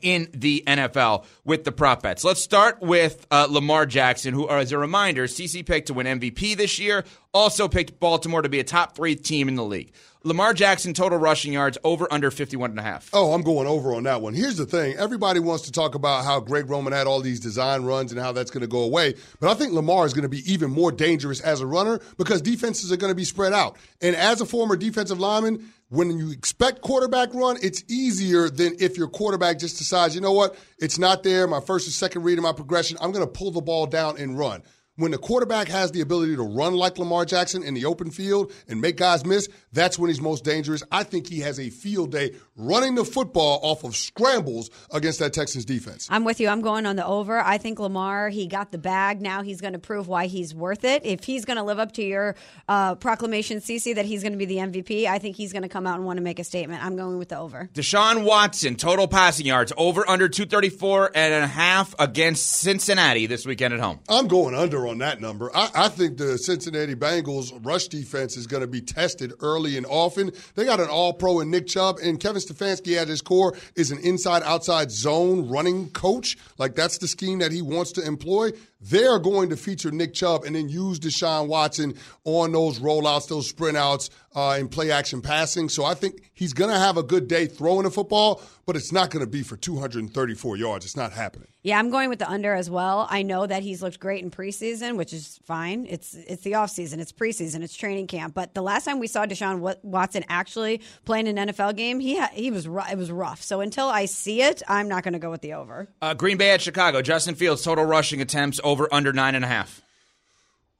in 0.00 0.28
the 0.32 0.64
NFL 0.66 1.24
with 1.44 1.64
the 1.64 1.72
prop 1.72 2.02
bets. 2.02 2.24
Let's 2.24 2.42
start 2.42 2.80
with 2.80 3.26
uh, 3.30 3.46
Lamar 3.50 3.84
Jackson, 3.84 4.32
who, 4.32 4.48
as 4.48 4.72
a 4.72 4.78
reminder, 4.78 5.24
CC 5.24 5.64
picked 5.64 5.88
to 5.88 5.94
win 5.94 6.06
MVP 6.06 6.56
this 6.56 6.78
year, 6.78 7.04
also 7.34 7.68
picked 7.68 8.00
Baltimore 8.00 8.42
to 8.42 8.48
be 8.48 8.60
a 8.60 8.64
top 8.64 8.94
three 8.94 9.14
team 9.14 9.48
in 9.48 9.54
the 9.56 9.64
league. 9.64 9.92
Lamar 10.24 10.54
Jackson 10.54 10.94
total 10.94 11.18
rushing 11.18 11.52
yards 11.52 11.76
over 11.82 12.06
under 12.12 12.30
51 12.30 12.70
and 12.70 12.78
a 12.78 12.82
half. 12.82 13.10
Oh, 13.12 13.32
I'm 13.32 13.42
going 13.42 13.66
over 13.66 13.92
on 13.94 14.04
that 14.04 14.22
one. 14.22 14.34
Here's 14.34 14.56
the 14.56 14.66
thing. 14.66 14.94
Everybody 14.96 15.40
wants 15.40 15.64
to 15.64 15.72
talk 15.72 15.96
about 15.96 16.24
how 16.24 16.38
Greg 16.38 16.70
Roman 16.70 16.92
had 16.92 17.08
all 17.08 17.20
these 17.20 17.40
design 17.40 17.82
runs 17.82 18.12
and 18.12 18.20
how 18.20 18.30
that's 18.30 18.50
going 18.50 18.60
to 18.60 18.68
go 18.68 18.82
away. 18.82 19.14
But 19.40 19.50
I 19.50 19.54
think 19.54 19.72
Lamar 19.72 20.06
is 20.06 20.14
going 20.14 20.22
to 20.22 20.28
be 20.28 20.50
even 20.50 20.70
more 20.70 20.92
dangerous 20.92 21.40
as 21.40 21.60
a 21.60 21.66
runner 21.66 22.00
because 22.18 22.40
defenses 22.40 22.92
are 22.92 22.96
going 22.96 23.10
to 23.10 23.16
be 23.16 23.24
spread 23.24 23.52
out. 23.52 23.76
And 24.00 24.14
as 24.14 24.40
a 24.40 24.46
former 24.46 24.76
defensive 24.76 25.18
lineman, 25.18 25.72
when 25.92 26.18
you 26.18 26.30
expect 26.30 26.80
quarterback 26.80 27.34
run, 27.34 27.58
it's 27.62 27.84
easier 27.86 28.48
than 28.48 28.74
if 28.80 28.96
your 28.96 29.08
quarterback 29.08 29.58
just 29.58 29.76
decides, 29.76 30.14
you 30.14 30.22
know 30.22 30.32
what, 30.32 30.56
it's 30.78 30.98
not 30.98 31.22
there. 31.22 31.46
My 31.46 31.60
first 31.60 31.86
and 31.86 31.92
second 31.92 32.22
read 32.22 32.38
of 32.38 32.44
my 32.44 32.52
progression, 32.54 32.96
I'm 32.98 33.12
going 33.12 33.24
to 33.24 33.30
pull 33.30 33.50
the 33.50 33.60
ball 33.60 33.84
down 33.84 34.16
and 34.16 34.38
run. 34.38 34.62
When 34.96 35.10
the 35.10 35.16
quarterback 35.16 35.68
has 35.68 35.90
the 35.92 36.02
ability 36.02 36.36
to 36.36 36.42
run 36.42 36.74
like 36.74 36.98
Lamar 36.98 37.24
Jackson 37.24 37.62
in 37.62 37.72
the 37.72 37.86
open 37.86 38.10
field 38.10 38.52
and 38.68 38.78
make 38.78 38.98
guys 38.98 39.24
miss, 39.24 39.48
that's 39.72 39.98
when 39.98 40.10
he's 40.10 40.20
most 40.20 40.44
dangerous. 40.44 40.82
I 40.92 41.02
think 41.02 41.26
he 41.26 41.40
has 41.40 41.58
a 41.58 41.70
field 41.70 42.12
day 42.12 42.34
running 42.56 42.94
the 42.94 43.04
football 43.06 43.58
off 43.62 43.84
of 43.84 43.96
scrambles 43.96 44.68
against 44.92 45.18
that 45.20 45.32
Texans 45.32 45.64
defense. 45.64 46.08
I'm 46.10 46.24
with 46.24 46.40
you. 46.40 46.48
I'm 46.48 46.60
going 46.60 46.84
on 46.84 46.96
the 46.96 47.06
over. 47.06 47.40
I 47.40 47.56
think 47.56 47.80
Lamar, 47.80 48.28
he 48.28 48.46
got 48.46 48.70
the 48.70 48.76
bag. 48.76 49.22
Now 49.22 49.40
he's 49.40 49.62
going 49.62 49.72
to 49.72 49.78
prove 49.78 50.08
why 50.08 50.26
he's 50.26 50.54
worth 50.54 50.84
it. 50.84 51.06
If 51.06 51.24
he's 51.24 51.46
going 51.46 51.56
to 51.56 51.62
live 51.62 51.78
up 51.78 51.92
to 51.92 52.02
your 52.02 52.36
uh, 52.68 52.94
proclamation, 52.96 53.60
CC, 53.60 53.94
that 53.94 54.04
he's 54.04 54.22
going 54.22 54.32
to 54.32 54.38
be 54.38 54.44
the 54.44 54.58
MVP, 54.58 55.06
I 55.06 55.18
think 55.18 55.36
he's 55.36 55.54
going 55.54 55.62
to 55.62 55.70
come 55.70 55.86
out 55.86 55.96
and 55.96 56.04
want 56.04 56.18
to 56.18 56.22
make 56.22 56.38
a 56.38 56.44
statement. 56.44 56.84
I'm 56.84 56.96
going 56.96 57.16
with 57.16 57.30
the 57.30 57.38
over. 57.38 57.70
Deshaun 57.72 58.24
Watson, 58.24 58.76
total 58.76 59.08
passing 59.08 59.46
yards 59.46 59.72
over 59.78 60.06
under 60.06 60.28
234 60.28 61.12
and 61.14 61.32
a 61.32 61.46
half 61.46 61.94
against 61.98 62.46
Cincinnati 62.46 63.24
this 63.24 63.46
weekend 63.46 63.72
at 63.72 63.80
home. 63.80 63.98
I'm 64.06 64.28
going 64.28 64.54
under 64.54 64.81
on 64.86 64.98
that 64.98 65.20
number. 65.20 65.50
I, 65.54 65.70
I 65.74 65.88
think 65.88 66.18
the 66.18 66.38
Cincinnati 66.38 66.94
Bengals 66.94 67.52
rush 67.64 67.88
defense 67.88 68.36
is 68.36 68.46
going 68.46 68.62
to 68.62 68.66
be 68.66 68.80
tested 68.80 69.32
early 69.40 69.76
and 69.76 69.86
often. 69.86 70.32
They 70.54 70.64
got 70.64 70.80
an 70.80 70.88
all 70.88 71.12
pro 71.12 71.40
in 71.40 71.50
Nick 71.50 71.66
Chubb, 71.66 71.98
and 72.02 72.20
Kevin 72.20 72.42
Stefanski 72.42 72.96
at 72.96 73.08
his 73.08 73.22
core 73.22 73.54
is 73.76 73.90
an 73.90 73.98
inside 73.98 74.42
outside 74.44 74.90
zone 74.90 75.48
running 75.48 75.90
coach. 75.90 76.36
Like 76.58 76.74
that's 76.74 76.98
the 76.98 77.08
scheme 77.08 77.38
that 77.38 77.52
he 77.52 77.62
wants 77.62 77.92
to 77.92 78.04
employ. 78.04 78.50
They're 78.80 79.20
going 79.20 79.50
to 79.50 79.56
feature 79.56 79.92
Nick 79.92 80.12
Chubb 80.12 80.44
and 80.44 80.56
then 80.56 80.68
use 80.68 80.98
Deshaun 80.98 81.46
Watson 81.46 81.94
on 82.24 82.50
those 82.50 82.80
rollouts, 82.80 83.28
those 83.28 83.48
sprint 83.48 83.76
outs, 83.76 84.10
uh, 84.34 84.56
and 84.58 84.70
play 84.70 84.90
action 84.90 85.20
passing. 85.20 85.68
So 85.68 85.84
I 85.84 85.94
think 85.94 86.30
he's 86.34 86.52
going 86.52 86.70
to 86.70 86.78
have 86.78 86.96
a 86.96 87.02
good 87.02 87.28
day 87.28 87.46
throwing 87.46 87.84
the 87.84 87.90
football, 87.90 88.42
but 88.66 88.74
it's 88.74 88.90
not 88.90 89.10
going 89.10 89.24
to 89.24 89.30
be 89.30 89.42
for 89.42 89.56
234 89.56 90.56
yards. 90.56 90.84
It's 90.84 90.96
not 90.96 91.12
happening. 91.12 91.46
Yeah, 91.62 91.78
I'm 91.78 91.90
going 91.90 92.08
with 92.08 92.18
the 92.18 92.28
under 92.28 92.54
as 92.54 92.68
well. 92.68 93.06
I 93.08 93.22
know 93.22 93.46
that 93.46 93.62
he's 93.62 93.82
looked 93.82 94.00
great 94.00 94.24
in 94.24 94.32
preseason, 94.32 94.71
which 94.80 95.12
is 95.12 95.38
fine. 95.44 95.86
It's 95.88 96.14
it's 96.14 96.42
the 96.42 96.54
off 96.54 96.70
season, 96.70 96.98
it's 97.00 97.12
preseason, 97.12 97.62
it's 97.62 97.74
training 97.76 98.06
camp. 98.06 98.34
But 98.34 98.54
the 98.54 98.62
last 98.62 98.84
time 98.84 98.98
we 98.98 99.06
saw 99.06 99.26
Deshaun 99.26 99.76
Watson 99.82 100.24
actually 100.28 100.80
playing 101.04 101.28
an 101.28 101.36
NFL 101.48 101.76
game, 101.76 102.00
he 102.00 102.18
ha- 102.18 102.30
he 102.32 102.50
was 102.50 102.66
ru- 102.66 102.80
it 102.90 102.96
was 102.96 103.10
rough. 103.10 103.42
So 103.42 103.60
until 103.60 103.88
I 103.88 104.06
see 104.06 104.40
it, 104.42 104.62
I'm 104.68 104.88
not 104.88 105.02
going 105.02 105.12
to 105.12 105.18
go 105.18 105.30
with 105.30 105.42
the 105.42 105.52
over. 105.54 105.88
Uh, 106.00 106.14
Green 106.14 106.36
Bay 106.38 106.50
at 106.50 106.62
Chicago. 106.62 107.02
Justin 107.02 107.34
Fields, 107.34 107.62
total 107.62 107.84
rushing 107.84 108.20
attempts 108.20 108.60
over 108.64 108.88
under 108.92 109.12
nine 109.12 109.34
and 109.34 109.44
a 109.44 109.48
half. 109.48 109.82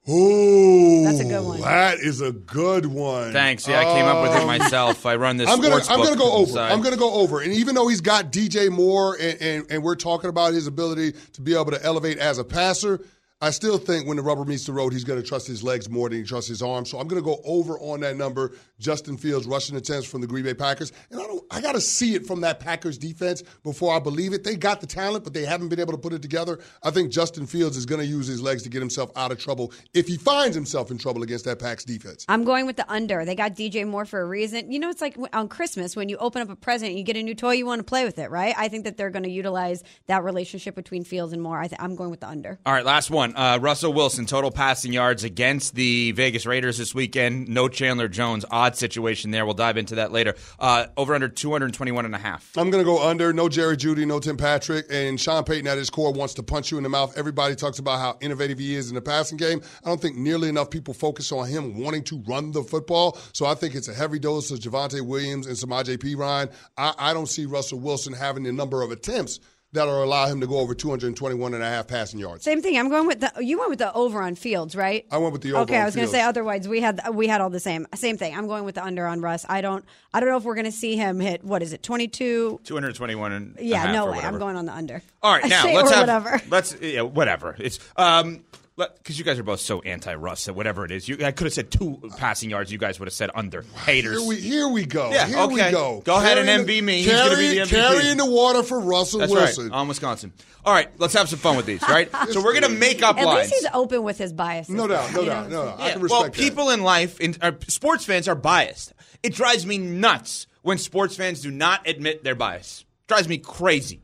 Ooh, 0.09 1.03
That's 1.05 1.21
a 1.21 1.23
good 1.23 1.45
one. 1.45 1.61
That 1.61 1.99
is 1.99 2.19
a 2.19 2.33
good 2.33 2.85
one. 2.85 3.31
Thanks. 3.31 3.65
Yeah, 3.65 3.79
I 3.79 3.83
came 3.85 4.03
up 4.05 4.21
with 4.21 4.33
it 4.33 4.41
Um, 4.41 4.47
myself. 4.47 5.05
I 5.05 5.15
run 5.15 5.37
this. 5.37 5.47
I'm 5.49 5.61
gonna 5.61 5.75
sports 5.81 5.89
I'm 5.89 6.03
gonna 6.03 6.17
go 6.17 6.29
on 6.33 6.41
over. 6.41 6.51
side. 6.51 6.71
I'm 6.73 6.81
gonna 6.81 6.97
go 6.97 7.13
over. 7.13 7.39
And 7.39 7.53
even 7.53 7.73
though 7.73 7.87
he's 7.87 8.01
got 8.01 8.29
DJ 8.29 8.69
Moore 8.69 9.15
and, 9.17 9.41
and, 9.41 9.65
and 9.71 9.81
we're 9.83 9.95
talking 9.95 10.29
about 10.29 10.51
his 10.53 10.67
ability 10.67 11.13
to 11.33 11.41
be 11.41 11.53
able 11.53 11.71
to 11.71 11.81
elevate 11.85 12.17
as 12.17 12.37
a 12.37 12.43
passer, 12.43 12.99
I 13.43 13.49
still 13.49 13.77
think 13.77 14.07
when 14.07 14.15
the 14.15 14.23
rubber 14.23 14.45
meets 14.45 14.65
the 14.65 14.71
road, 14.71 14.93
he's 14.93 15.03
going 15.03 15.21
to 15.21 15.27
trust 15.27 15.47
his 15.47 15.63
legs 15.63 15.89
more 15.89 16.07
than 16.07 16.19
he 16.19 16.23
trusts 16.23 16.47
his 16.47 16.61
arms. 16.61 16.89
So 16.89 16.97
I'm 16.97 17.09
going 17.09 17.21
to 17.21 17.25
go 17.25 17.41
over 17.43 17.77
on 17.79 17.99
that 17.99 18.15
number. 18.15 18.53
Justin 18.79 19.17
Fields 19.17 19.45
rushing 19.45 19.75
attempts 19.75 20.07
from 20.07 20.21
the 20.21 20.27
Green 20.27 20.45
Bay 20.45 20.53
Packers, 20.53 20.93
and 21.09 21.19
I 21.19 21.23
don't. 21.23 21.43
I 21.51 21.59
got 21.59 21.73
to 21.73 21.81
see 21.81 22.15
it 22.15 22.25
from 22.25 22.39
that 22.41 22.61
Packers 22.61 22.97
defense 22.97 23.43
before 23.63 23.93
I 23.93 23.99
believe 23.99 24.31
it. 24.31 24.45
They 24.45 24.55
got 24.55 24.79
the 24.79 24.87
talent, 24.87 25.25
but 25.25 25.33
they 25.33 25.43
haven't 25.43 25.67
been 25.67 25.79
able 25.81 25.91
to 25.91 25.97
put 25.97 26.13
it 26.13 26.21
together. 26.21 26.59
I 26.83 26.91
think 26.91 27.11
Justin 27.11 27.45
Fields 27.45 27.75
is 27.75 27.85
going 27.85 27.99
to 27.99 28.07
use 28.07 28.27
his 28.27 28.41
legs 28.41 28.63
to 28.63 28.69
get 28.69 28.79
himself 28.79 29.11
out 29.17 29.33
of 29.33 29.39
trouble 29.39 29.73
if 29.93 30.07
he 30.07 30.15
finds 30.15 30.55
himself 30.55 30.89
in 30.89 30.97
trouble 30.97 31.21
against 31.21 31.43
that 31.43 31.59
Packs 31.59 31.83
defense. 31.83 32.25
I'm 32.29 32.45
going 32.45 32.65
with 32.65 32.77
the 32.77 32.89
under. 32.89 33.25
They 33.25 33.35
got 33.35 33.55
DJ 33.55 33.85
Moore 33.85 34.05
for 34.05 34.21
a 34.21 34.25
reason. 34.25 34.71
You 34.71 34.79
know, 34.79 34.89
it's 34.89 35.01
like 35.01 35.17
on 35.33 35.49
Christmas 35.49 35.97
when 35.97 36.07
you 36.07 36.15
open 36.17 36.41
up 36.41 36.49
a 36.49 36.55
present, 36.55 36.91
and 36.91 36.97
you 36.97 37.03
get 37.03 37.17
a 37.17 37.23
new 37.23 37.35
toy, 37.35 37.51
you 37.51 37.65
want 37.65 37.79
to 37.79 37.83
play 37.83 38.05
with 38.05 38.19
it, 38.19 38.31
right? 38.31 38.55
I 38.57 38.69
think 38.69 38.85
that 38.85 38.95
they're 38.95 39.09
going 39.09 39.23
to 39.23 39.31
utilize 39.31 39.83
that 40.07 40.23
relationship 40.23 40.75
between 40.75 41.03
Fields 41.03 41.33
and 41.33 41.41
Moore. 41.41 41.59
I 41.59 41.67
th- 41.67 41.81
I'm 41.81 41.95
going 41.95 42.09
with 42.09 42.21
the 42.21 42.29
under. 42.29 42.57
All 42.65 42.73
right, 42.73 42.85
last 42.85 43.11
one. 43.11 43.32
Uh, 43.35 43.59
Russell 43.61 43.91
Wilson, 43.91 44.25
total 44.25 44.49
passing 44.49 44.93
yards 44.93 45.23
against 45.23 45.75
the 45.75 46.13
Vegas 46.13 46.45
Raiders 46.45 46.77
this 46.77 46.95
weekend. 46.95 47.49
No 47.49 47.67
Chandler 47.67 48.07
Jones. 48.07 48.45
Odd 48.49 48.77
situation 48.77 49.31
there. 49.31 49.45
We'll 49.45 49.53
dive 49.53 49.77
into 49.77 49.95
that 49.95 50.11
later. 50.11 50.35
Uh, 50.57 50.85
over 50.95 51.13
under 51.13 51.27
221 51.27 52.05
and 52.05 52.15
a 52.15 52.17
half. 52.17 52.49
I'm 52.55 52.69
going 52.69 52.83
to 52.83 52.89
go 52.89 53.05
under. 53.05 53.33
No 53.33 53.49
Jerry 53.49 53.75
Jeudy, 53.75 54.07
no 54.07 54.19
Tim 54.19 54.37
Patrick. 54.37 54.85
And 54.89 55.19
Sean 55.19 55.43
Payton 55.43 55.67
at 55.67 55.77
his 55.77 55.89
core 55.89 56.13
wants 56.13 56.33
to 56.35 56.43
punch 56.43 56.71
you 56.71 56.77
in 56.77 56.83
the 56.83 56.89
mouth. 56.89 57.17
Everybody 57.17 57.55
talks 57.55 57.79
about 57.79 57.99
how 57.99 58.17
innovative 58.21 58.57
he 58.57 58.75
is 58.75 58.87
in 58.87 58.95
the 58.95 59.01
passing 59.01 59.37
game. 59.37 59.61
I 59.83 59.89
don't 59.89 60.01
think 60.01 60.15
nearly 60.15 60.47
enough 60.47 60.69
people 60.69 60.93
focus 60.93 61.31
on 61.33 61.47
him 61.47 61.77
wanting 61.77 62.03
to 62.05 62.23
run 62.25 62.51
the 62.51 62.63
football. 62.63 63.17
So 63.33 63.45
I 63.45 63.53
think 63.55 63.75
it's 63.75 63.89
a 63.89 63.93
heavy 63.93 64.19
dose 64.19 64.49
of 64.49 64.59
Javonte 64.59 65.01
Williams 65.01 65.45
and 65.45 65.57
some 65.57 65.73
Samaje 65.73 65.97
Perine. 65.97 66.51
I, 66.77 66.93
I 66.97 67.13
don't 67.13 67.27
see 67.27 67.45
Russell 67.45 67.79
Wilson 67.79 68.13
having 68.13 68.43
the 68.43 68.51
number 68.53 68.81
of 68.81 68.91
attempts 68.91 69.39
that'll 69.73 70.03
allow 70.03 70.27
him 70.27 70.39
to 70.41 70.47
go 70.47 70.59
over 70.59 70.73
221 70.73 71.53
and 71.53 71.61
a 71.61 71.65
half 71.65 71.87
passing 71.87 72.19
yards. 72.19 72.43
Same 72.43 72.61
thing. 72.61 72.77
I'm 72.77 72.89
going 72.89 73.07
with 73.07 73.19
the. 73.19 73.31
You 73.43 73.57
went 73.59 73.69
with 73.71 73.79
the 73.79 73.91
over 73.93 74.21
on 74.21 74.35
Fields, 74.35 74.75
right? 74.75 75.05
I 75.11 75.17
went 75.17 75.33
with 75.33 75.41
the 75.41 75.53
over 75.53 75.63
Okay, 75.63 75.75
on 75.75 75.81
I 75.81 75.85
was 75.85 75.95
going 75.95 76.07
to 76.07 76.11
say 76.11 76.21
otherwise 76.21 76.67
we 76.67 76.79
had 76.79 77.01
we 77.13 77.27
had 77.27 77.41
all 77.41 77.49
the 77.49 77.59
same 77.59 77.85
same 77.95 78.17
thing. 78.17 78.35
I'm 78.37 78.47
going 78.47 78.63
with 78.63 78.75
the 78.75 78.83
under 78.85 79.05
on 79.05 79.19
Russ. 79.21 79.45
I 79.49 79.61
don't 79.61 79.83
I 80.13 80.19
don't 80.19 80.29
know 80.29 80.37
if 80.37 80.43
we're 80.43 80.55
going 80.55 80.65
to 80.65 80.71
see 80.71 80.95
him 80.95 81.19
hit 81.19 81.43
what 81.43 81.61
is 81.61 81.73
it 81.73 81.83
22. 81.83 82.61
221 82.63 83.31
and 83.31 83.57
a 83.59 83.63
Yeah, 83.63 83.77
half 83.81 83.93
no 83.93 84.03
or 84.05 84.11
way. 84.11 84.15
whatever. 84.17 84.33
I'm 84.33 84.39
going 84.39 84.55
on 84.55 84.65
the 84.65 84.73
under. 84.73 85.01
All 85.21 85.33
right, 85.33 85.45
now 85.49 85.65
let's 85.65 85.91
or 85.91 85.95
have 85.95 86.01
whatever. 86.07 86.41
let's 86.49 86.75
yeah, 86.81 87.01
whatever. 87.01 87.55
It's 87.59 87.79
um 87.97 88.43
because 88.75 89.19
you 89.19 89.23
guys 89.25 89.37
are 89.39 89.43
both 89.43 89.59
so 89.59 89.81
anti-Russ 89.81 90.45
that 90.45 90.53
whatever 90.53 90.83
it 90.85 90.91
is, 90.91 91.07
you 91.07 91.17
I 91.23 91.31
could 91.31 91.45
have 91.45 91.53
said 91.53 91.69
two 91.71 92.01
passing 92.17 92.49
yards. 92.49 92.71
You 92.71 92.77
guys 92.77 92.99
would 92.99 93.07
have 93.07 93.13
said 93.13 93.29
under. 93.35 93.61
Haters. 93.85 94.19
Here 94.19 94.27
we 94.27 94.35
here 94.39 94.67
we 94.67 94.85
go. 94.85 95.11
Yeah, 95.11 95.27
here 95.27 95.37
okay. 95.39 95.53
we 95.65 95.71
go. 95.71 96.01
Go 96.03 96.17
ahead 96.17 96.37
and 96.39 96.47
Carrying 96.47 96.65
MB 96.67 96.83
me. 96.85 97.01
He's 97.03 97.11
gonna 97.11 97.35
be 97.37 97.59
the 97.59 97.65
carrying- 97.67 98.15
MVP. 98.15 98.17
The 98.17 98.25
water 98.31 98.63
for 98.63 98.79
Russell 98.79 99.19
That's 99.19 99.31
Wilson. 99.31 99.69
right, 99.69 99.75
on 99.75 99.87
Wisconsin. 99.87 100.33
All 100.65 100.73
right, 100.73 100.89
let's 100.97 101.13
have 101.13 101.27
some 101.29 101.39
fun 101.39 101.57
with 101.57 101.65
these. 101.65 101.81
Right, 101.83 102.09
so 102.29 102.41
we're 102.43 102.53
gonna 102.53 102.69
make 102.69 103.03
up 103.03 103.17
At 103.17 103.25
lines. 103.25 103.51
least 103.51 103.63
he's 103.63 103.71
open 103.73 104.03
with 104.03 104.17
his 104.17 104.33
biases. 104.33 104.73
No 104.73 104.87
doubt, 104.87 105.13
no 105.13 105.21
You 105.21 105.25
doubt, 105.27 105.43
what 105.43 105.51
no 105.51 105.61
I'm 105.61 105.67
doubt. 105.67 105.79
I 105.79 105.85
Yeah, 105.87 105.91
can 105.93 106.01
well, 106.01 106.19
respect 106.21 106.35
that. 106.37 106.41
people 106.43 106.69
in 106.69 106.81
life, 106.83 107.19
in, 107.19 107.35
uh, 107.41 107.51
sports 107.67 108.05
fans 108.05 108.27
are 108.27 108.35
biased. 108.35 108.93
It 109.21 109.33
drives 109.35 109.65
me 109.65 109.77
nuts 109.77 110.47
when 110.61 110.77
sports 110.77 111.15
fans 111.15 111.41
do 111.41 111.51
not 111.51 111.87
admit 111.87 112.23
their 112.23 112.35
bias. 112.35 112.85
drives 113.07 113.27
me 113.27 113.37
crazy. 113.37 113.99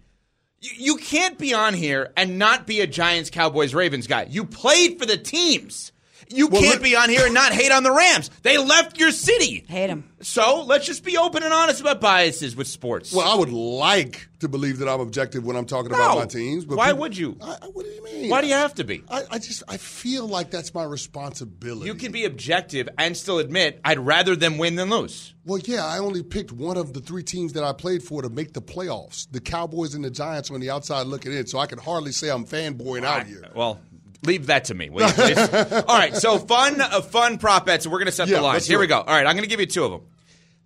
You, 0.62 0.72
you 0.76 0.96
can't 0.98 1.38
be 1.38 1.54
on 1.54 1.74
here 1.74 2.12
and 2.18 2.38
not 2.38 2.68
be 2.68 2.82
a 2.82 2.88
Giants, 2.88 3.30
Cowboys, 3.30 3.74
Ravens 3.74 4.08
guy. 4.08 4.28
You 4.30 4.46
played 4.46 5.00
for 5.00 5.06
the 5.06 5.18
teams. 5.18 5.92
You 6.32 6.48
Well, 6.48 6.62
can't 6.62 6.76
look- 6.76 6.84
be 6.84 6.96
on 6.96 7.10
here 7.10 7.26
and 7.26 7.34
not 7.34 7.54
hate 7.54 7.72
on 7.72 7.82
the 7.84 7.92
Rams. 7.92 8.30
They 8.44 8.58
left 8.58 9.00
your 9.00 9.12
city. 9.12 9.66
Hate 9.68 9.88
them. 9.88 10.04
So 10.22 10.64
let's 10.64 10.86
just 10.86 11.04
be 11.04 11.18
open 11.18 11.44
and 11.44 11.54
honest 11.54 11.82
about 11.82 12.02
biases 12.02 12.56
with 12.56 12.68
sports. 12.68 13.12
Well, 13.14 13.28
I 13.28 13.36
would 13.36 13.52
like 13.52 14.28
to 14.42 14.48
believe 14.50 14.80
that 14.80 14.88
I'm 14.90 15.00
objective 15.00 15.44
when 15.46 15.56
I'm 15.56 15.66
talking 15.66 15.92
about 15.92 16.18
my 16.18 16.26
teams. 16.26 16.66
But 16.66 16.78
Why 16.78 16.88
people- 16.88 17.00
would 17.02 17.18
you? 17.18 17.38
I, 17.42 17.58
I- 17.62 17.66
what 17.68 17.86
do 17.86 17.92
you 17.92 18.04
mean? 18.04 18.30
Why 18.30 18.42
do 18.42 18.48
you 18.48 18.54
have 18.54 18.76
to 18.76 18.84
be? 18.84 19.02
I, 19.10 19.24
I 19.32 19.40
just 19.40 19.64
I 19.68 19.78
feel 19.78 20.28
like 20.28 20.52
that's 20.52 20.74
my 20.74 20.84
responsibility. 20.84 21.86
You 21.88 21.96
can 21.96 22.12
be 22.12 22.26
objective 22.26 22.88
and 22.98 23.16
still 23.18 23.40
admit 23.40 23.80
I'd 23.84 24.00
rather 24.00 24.36
them 24.36 24.58
win 24.58 24.76
than 24.76 24.90
lose. 24.90 25.34
Well, 25.46 25.60
yeah, 25.60 25.86
I 25.86 25.98
only 26.00 26.22
picked 26.22 26.52
one 26.52 26.78
of 26.78 26.94
the 26.94 27.00
three 27.00 27.24
teams 27.24 27.54
that 27.54 27.64
I 27.64 27.74
played 27.74 28.04
for 28.04 28.22
to 28.22 28.30
make 28.30 28.54
the 28.54 28.62
playoffs. 28.62 29.26
The 29.32 29.40
Cowboys 29.40 29.96
and 29.96 30.04
the 30.04 30.12
Giants 30.12 30.52
on 30.52 30.60
the 30.60 30.70
outside 30.70 31.08
looking 31.08 31.34
in, 31.34 31.48
so 31.48 31.58
I 31.60 31.66
can 31.66 31.80
hardly 31.80 32.12
say 32.12 32.30
I'm 32.30 32.46
fanboying 32.46 33.04
out 33.04 33.26
here. 33.26 33.46
Well, 33.56 33.80
leave 34.24 34.48
that 34.48 34.66
to 34.66 34.74
me, 34.74 34.90
will 34.90 35.08
you 35.08 35.14
please? 35.14 35.38
All 35.88 35.98
right, 35.98 36.16
so 36.16 36.38
fun, 36.40 36.80
uh, 36.82 37.02
fun 37.02 37.38
prop 37.38 37.66
bets. 37.66 37.86
We're 37.88 38.00
going 38.00 38.06
to 38.08 38.12
set 38.12 38.28
Yeah, 38.28 38.38
the 38.38 38.42
lines. 38.44 38.54
let's 38.56 38.68
Here 38.68 38.80
we 38.80 38.88
go. 38.88 39.00
All 39.00 39.06
right, 39.06 39.26
I'm 39.26 39.36
going 39.36 39.44
to 39.44 39.50
give 39.50 39.60
you 39.60 39.66
two 39.66 39.84
of 39.86 39.92
them. 39.92 40.02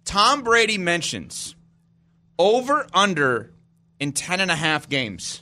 Tom 0.05 0.43
Brady 0.43 0.77
mentions 0.77 1.55
over 2.39 2.87
under 2.93 3.53
in 3.99 4.11
10 4.11 4.39
and 4.41 4.51
a 4.51 4.55
half 4.55 4.89
games. 4.89 5.41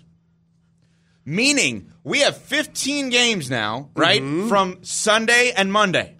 Meaning, 1.23 1.91
we 2.03 2.19
have 2.21 2.35
15 2.37 3.09
games 3.09 3.49
now, 3.49 3.89
right? 3.95 4.21
Mm-hmm. 4.21 4.49
From 4.49 4.83
Sunday 4.83 5.51
and 5.55 5.71
Monday. 5.71 6.15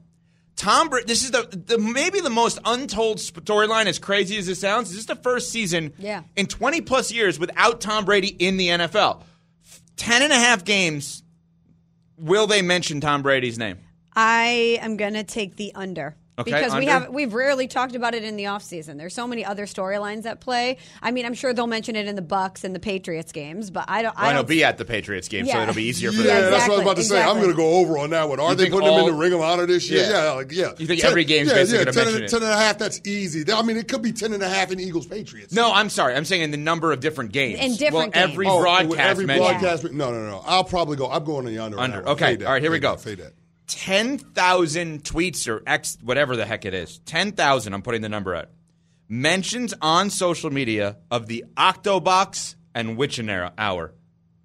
Tom 0.56 0.90
Brady, 0.90 1.08
this 1.08 1.24
is 1.24 1.32
the, 1.32 1.42
the 1.66 1.80
maybe 1.80 2.20
the 2.22 2.30
most 2.30 2.60
untold 2.66 3.18
storyline, 3.18 3.88
as 3.88 3.98
crazy 3.98 4.38
as 4.38 4.48
it 4.48 4.56
sounds. 4.56 4.90
This 4.92 5.00
is 5.00 5.06
the 5.08 5.16
first 5.16 5.50
season 5.50 5.94
Yeah. 5.98 6.22
in 6.36 6.46
20 6.46 6.82
plus 6.82 7.12
years 7.12 7.40
without 7.40 7.82
Tom 7.82 8.06
Brady 8.06 8.28
in 8.28 8.58
the 8.58 8.68
NFL. 8.68 9.24
10 9.98 10.22
and 10.22 10.32
a 10.32 10.36
half 10.36 10.64
games. 10.64 11.24
Will 12.22 12.46
they 12.46 12.62
mention 12.62 13.02
Tom 13.02 13.24
Brady's 13.24 13.58
name? 13.58 13.80
I 14.16 14.78
am 14.80 14.96
going 14.96 15.16
to 15.16 15.24
take 15.24 15.56
the 15.56 15.74
under. 15.74 16.16
Okay, 16.42 16.52
because 16.52 16.76
we 16.76 16.86
have 16.86 17.10
we've 17.10 17.34
rarely 17.34 17.68
talked 17.68 17.96
about 17.96 18.14
it 18.14 18.24
in 18.24 18.36
the 18.36 18.46
offseason. 18.46 18.98
There's 18.98 19.14
so 19.14 19.28
many 19.28 19.44
other 19.46 19.66
storylines 19.66 20.26
at 20.26 20.42
play. 20.42 20.78
I 21.02 21.12
mean, 21.12 21.26
I'm 21.26 21.34
sure 21.34 21.54
they'll 21.54 21.68
mention 21.68 21.96
it 21.96 22.08
in 22.08 22.16
the 22.16 22.22
Bucs 22.22 22.64
and 22.64 22.76
the 22.76 22.80
Patriots 22.80 23.32
games, 23.32 23.70
but 23.70 23.86
I 23.88 24.02
don't. 24.02 24.16
Well, 24.16 24.26
I 24.26 24.30
I 24.30 24.34
know 24.34 24.40
don't 24.40 24.50
be 24.50 24.64
at 24.64 24.78
the 24.78 24.86
Patriots 24.86 25.28
game, 25.28 25.46
so 25.46 25.60
it'll 25.62 25.74
be 25.74 25.84
easier 25.84 26.12
for 26.12 26.22
Yeah, 26.22 26.42
them. 26.42 26.52
that's 26.52 26.68
what 26.68 26.74
I 26.74 26.78
was 26.78 26.82
about 26.82 26.96
to 26.98 27.04
say. 27.04 27.22
I'm 27.22 27.38
going 27.38 27.50
to 27.50 27.56
go 27.56 27.76
over 27.76 27.98
on 27.98 28.10
that 28.12 28.28
one. 28.30 28.40
Are 28.40 28.50
You 28.52 28.56
they 28.56 28.64
think 28.64 28.74
putting 28.76 28.92
him 28.92 29.00
in 29.00 29.06
the 29.06 29.14
Ring 29.14 29.34
of 29.34 29.42
Honor 29.42 29.66
this 29.66 29.90
year? 29.90 30.04
Yeah. 30.04 30.12
Yeah, 30.12 30.32
like, 30.34 30.52
yeah. 30.52 30.72
You 30.78 30.88
think 30.88 31.04
every 31.04 31.24
game's 31.24 31.50
yeah, 31.50 31.56
basically 31.56 31.80
yeah, 31.80 31.86
gonna 31.86 31.94
10, 31.96 32.04
mention 32.06 32.16
and, 32.24 32.26
it? 32.26 32.32
10 32.32 32.44
and 32.44 32.52
a 32.52 32.58
half, 32.58 32.78
that's 32.78 33.02
easy. 33.06 33.52
I 33.52 33.62
mean, 33.62 33.78
it 33.78 33.88
could 33.88 34.02
be 34.02 34.12
10 34.12 34.34
and 34.34 34.44
a 34.44 34.50
half 34.50 34.72
in 34.72 34.80
Eagles 34.80 35.06
Patriots. 35.08 35.54
No, 35.54 35.72
I'm 35.74 35.90
sorry. 35.90 36.16
I'm 36.16 36.26
saying 36.26 36.42
in 36.42 36.52
the 36.52 36.58
number 36.58 36.92
of 36.92 37.00
different 37.00 37.32
games. 37.32 37.60
In 37.60 37.76
different 37.76 38.14
well, 38.16 38.24
every 38.24 38.46
games. 38.46 38.56
Oh, 38.58 38.62
broadcast 38.62 39.00
every 39.00 39.26
mentioned 39.26 39.60
broadcast. 39.60 39.84
No, 39.92 40.12
no, 40.12 40.30
no. 40.30 40.44
I'll 40.46 40.64
probably 40.64 40.98
go. 40.98 41.10
I'm 41.10 41.24
going 41.24 41.46
on 41.48 41.54
the 41.54 41.60
under. 41.60 41.80
on 41.80 41.94
Under. 41.94 42.10
Okay. 42.10 42.44
All 42.44 42.54
right, 42.54 42.62
here 42.62 42.72
we 42.72 42.80
go. 42.80 42.96
Fade 42.96 43.20
that. 43.20 43.34
10,000 43.68 45.04
tweets 45.04 45.48
or 45.48 45.64
X, 45.66 45.98
whatever 46.02 46.36
the 46.36 46.46
heck 46.46 46.66
it 46.66 46.74
is. 46.74 47.00
10,000, 47.06 47.74
I'm 47.74 47.82
putting 47.82 48.02
the 48.02 48.10
number 48.10 48.36
at. 48.36 48.50
Mentions 49.08 49.74
on 49.82 50.10
social 50.10 50.50
media 50.52 50.98
of 51.10 51.28
the 51.28 51.46
Octobox 51.56 52.56
and 52.74 52.98
Witching 52.98 53.30
Hour. 53.30 53.94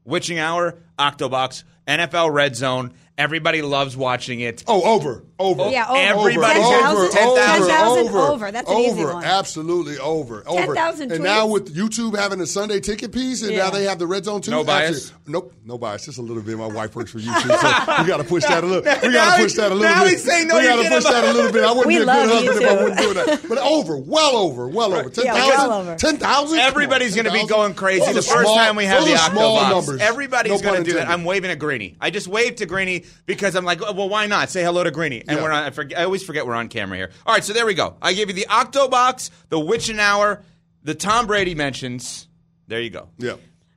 Witching 0.05 0.39
Hour, 0.39 0.79
Octobox, 0.99 1.65
NFL 1.87 2.33
Red 2.33 2.57
Zone. 2.57 2.95
Everybody 3.19 3.63
loves 3.63 3.97
watching 3.97 4.41
it. 4.41 4.63
Oh, 4.67 4.83
over, 4.95 5.23
over. 5.39 5.71
Yeah, 5.71 5.89
over. 5.89 5.99
Everybody's 5.99 6.63
over, 6.65 6.77
got 6.81 6.95
over, 6.97 7.09
10,000. 7.09 7.27
over, 7.27 7.67
10,000 7.67 8.15
over. 8.15 8.53
That's 8.53 8.71
an 8.71 8.77
easy 8.77 8.91
over. 9.05 9.15
one. 9.15 9.25
Absolutely 9.25 9.99
over, 9.99 10.43
over. 10.47 10.75
10,000 10.75 11.13
And 11.13 11.25
now 11.25 11.47
with 11.47 11.75
YouTube 11.75 12.15
having 12.19 12.43
a 12.43 12.47
Sunday 12.47 12.79
ticket 12.81 13.13
piece, 13.13 13.41
and 13.43 13.53
Yeah. 13.53 13.65
now 13.65 13.71
they 13.71 13.85
have 13.85 13.99
the 13.99 14.07
red 14.07 14.27
zone 14.27 14.43
too. 14.43 14.51
No 14.51 14.65
bias? 14.65 14.97
Absolutely- 15.13 15.33
Nope, 15.33 15.55
no 15.65 15.79
bias. 15.79 16.05
Just 16.05 16.19
a 16.19 16.23
little 16.23 16.43
bit. 16.43 16.59
My 16.59 16.67
wife 16.67 16.95
works 16.95 17.11
for 17.11 17.19
YouTube, 17.19 17.41
so 17.59 18.03
we 18.03 18.07
got 18.09 18.19
to 18.19 18.25
push 18.25 18.45
that 18.45 18.63
a 18.63 18.67
little. 18.67 18.83
We 18.83 19.13
got 19.13 19.37
to 19.39 19.43
push 19.43 19.55
that 19.55 19.73
a 19.73 19.75
little 19.75 19.91
now 19.95 20.05
bit. 20.05 20.11
he's 20.13 20.23
saying, 20.25 20.49
no, 20.49 20.57
we 20.59 20.65
you're 20.65 20.77
got 20.77 20.83
to 20.83 20.89
push 20.91 21.05
that 21.05 21.25
a 21.25 21.33
little 21.33 21.53
bit. 21.53 21.65
I 21.65 21.69
wouldn't 21.73 21.87
We 21.87 21.97
be 21.97 22.03
a 22.03 22.05
love 22.05 22.29
good 22.29 22.47
husband 22.47 22.63
if 22.63 22.71
I 22.71 22.75
YouTube. 22.75 22.83
wouldn't 22.83 23.01
do 23.01 23.15
that. 23.15 23.49
But 23.49 23.59
over, 23.59 23.97
well 23.97 24.37
over, 24.37 24.69
well 24.69 24.95
over. 24.95 25.09
Ten 25.09 25.25
Yeah, 25.25 25.35
well 25.35 25.97
Ten 25.97 26.19
thousand. 26.19 26.59
Everybody's 26.59 27.15
going 27.15 27.25
to 27.25 27.33
be 27.33 27.47
going 27.47 27.73
crazy 27.75 28.13
the 28.13 28.21
first 28.23 28.55
time 28.55 28.77
we 28.77 28.85
have 28.85 29.05
the 29.07 29.17
small 29.17 29.59
Octobox. 29.59 29.71
numbers. 29.71 30.01
Everybody's 30.03 30.61
going 30.61 30.85
to 30.85 30.91
do 30.91 30.99
that. 30.99 31.09
I'm 31.09 31.25
waving 31.25 31.51
at 31.51 31.59
Greeny. 31.59 31.97
I 32.01 32.11
just 32.11 32.29
waved 32.29 32.59
to 32.59 32.67
Greeny 32.67 33.05
because 33.27 33.55
I'm 33.55 33.65
like, 33.65 33.81
well, 33.81 34.09
why 34.09 34.27
not? 34.27 34.51
Say 34.51 34.63
hello 34.63 34.83
to 34.85 34.91
Greeny. 34.91 35.21
And 35.27 35.39
Yeah. 35.39 35.43
we're 35.43 35.53
on. 35.53 35.63
I, 35.65 35.71
forget, 35.71 35.99
I 35.99 36.05
always 36.05 36.23
forget 36.23 36.47
we're 36.47 36.55
on 36.55 36.69
camera 36.69 36.97
here. 36.99 37.11
All 37.25 37.35
right, 37.35 37.45
so 37.45 37.53
there 37.53 37.67
we 37.67 37.75
go. 37.75 37.97
I 38.03 38.13
gave 38.13 38.29
you 38.29 38.35
the 38.35 38.47
Octobox, 38.51 39.31
the 39.49 39.59
Witch 39.59 39.77
Witching 39.77 40.01
Hour, 40.01 40.43
the 40.83 40.95
Tom 40.95 41.27
Brady 41.27 41.55
mentions. 41.55 42.29
There 42.67 42.81
you 42.81 42.91
go. 42.91 43.09
Yeah. 43.19 43.35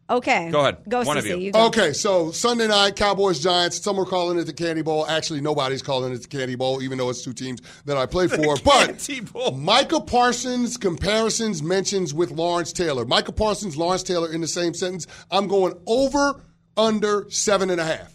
Okay. 0.10 0.50
Go 0.50 0.62
ahead. 0.62 0.78
Go, 0.90 1.04
One 1.04 1.18
of 1.18 1.26
you. 1.28 1.38
you 1.38 1.52
go. 1.52 1.68
Okay, 1.68 1.94
so 1.94 2.32
Sunday 2.32 2.68
night, 2.68 2.96
Cowboys 2.96 3.40
Giants. 3.40 3.80
Some 3.84 4.00
are 4.00 4.06
calling 4.06 4.40
it 4.40 4.46
the 4.46 4.54
Canty 4.54 4.82
Bowl. 4.82 5.06
Actually, 5.06 5.42
nobody's 5.42 5.84
calling 5.84 6.12
it 6.14 6.22
the 6.24 6.28
Canty 6.28 6.56
Bowl, 6.56 6.82
even 6.82 6.98
though 6.98 7.10
it's 7.12 7.22
two 7.22 7.34
teams 7.34 7.62
that 7.86 7.96
I 7.96 8.08
play 8.08 8.28
for. 8.30 8.56
Canty 8.56 9.20
But 9.20 9.34
Bowl. 9.34 9.52
Micah 9.52 10.02
Parsons 10.02 10.78
comparisons 10.78 11.62
mentions 11.62 12.14
with 12.14 12.32
Lawrence 12.32 12.74
Taylor. 12.74 13.06
Micah 13.06 13.32
Parsons, 13.34 13.78
Lawrence 13.78 14.02
Taylor 14.02 14.34
in 14.34 14.42
the 14.42 14.48
same 14.48 14.74
sentence. 14.74 15.06
I'm 15.30 15.48
going 15.48 15.74
over 15.86 16.42
under 16.76 17.30
seven 17.30 17.70
and 17.70 17.80
a 17.80 17.86
half. 17.86 18.12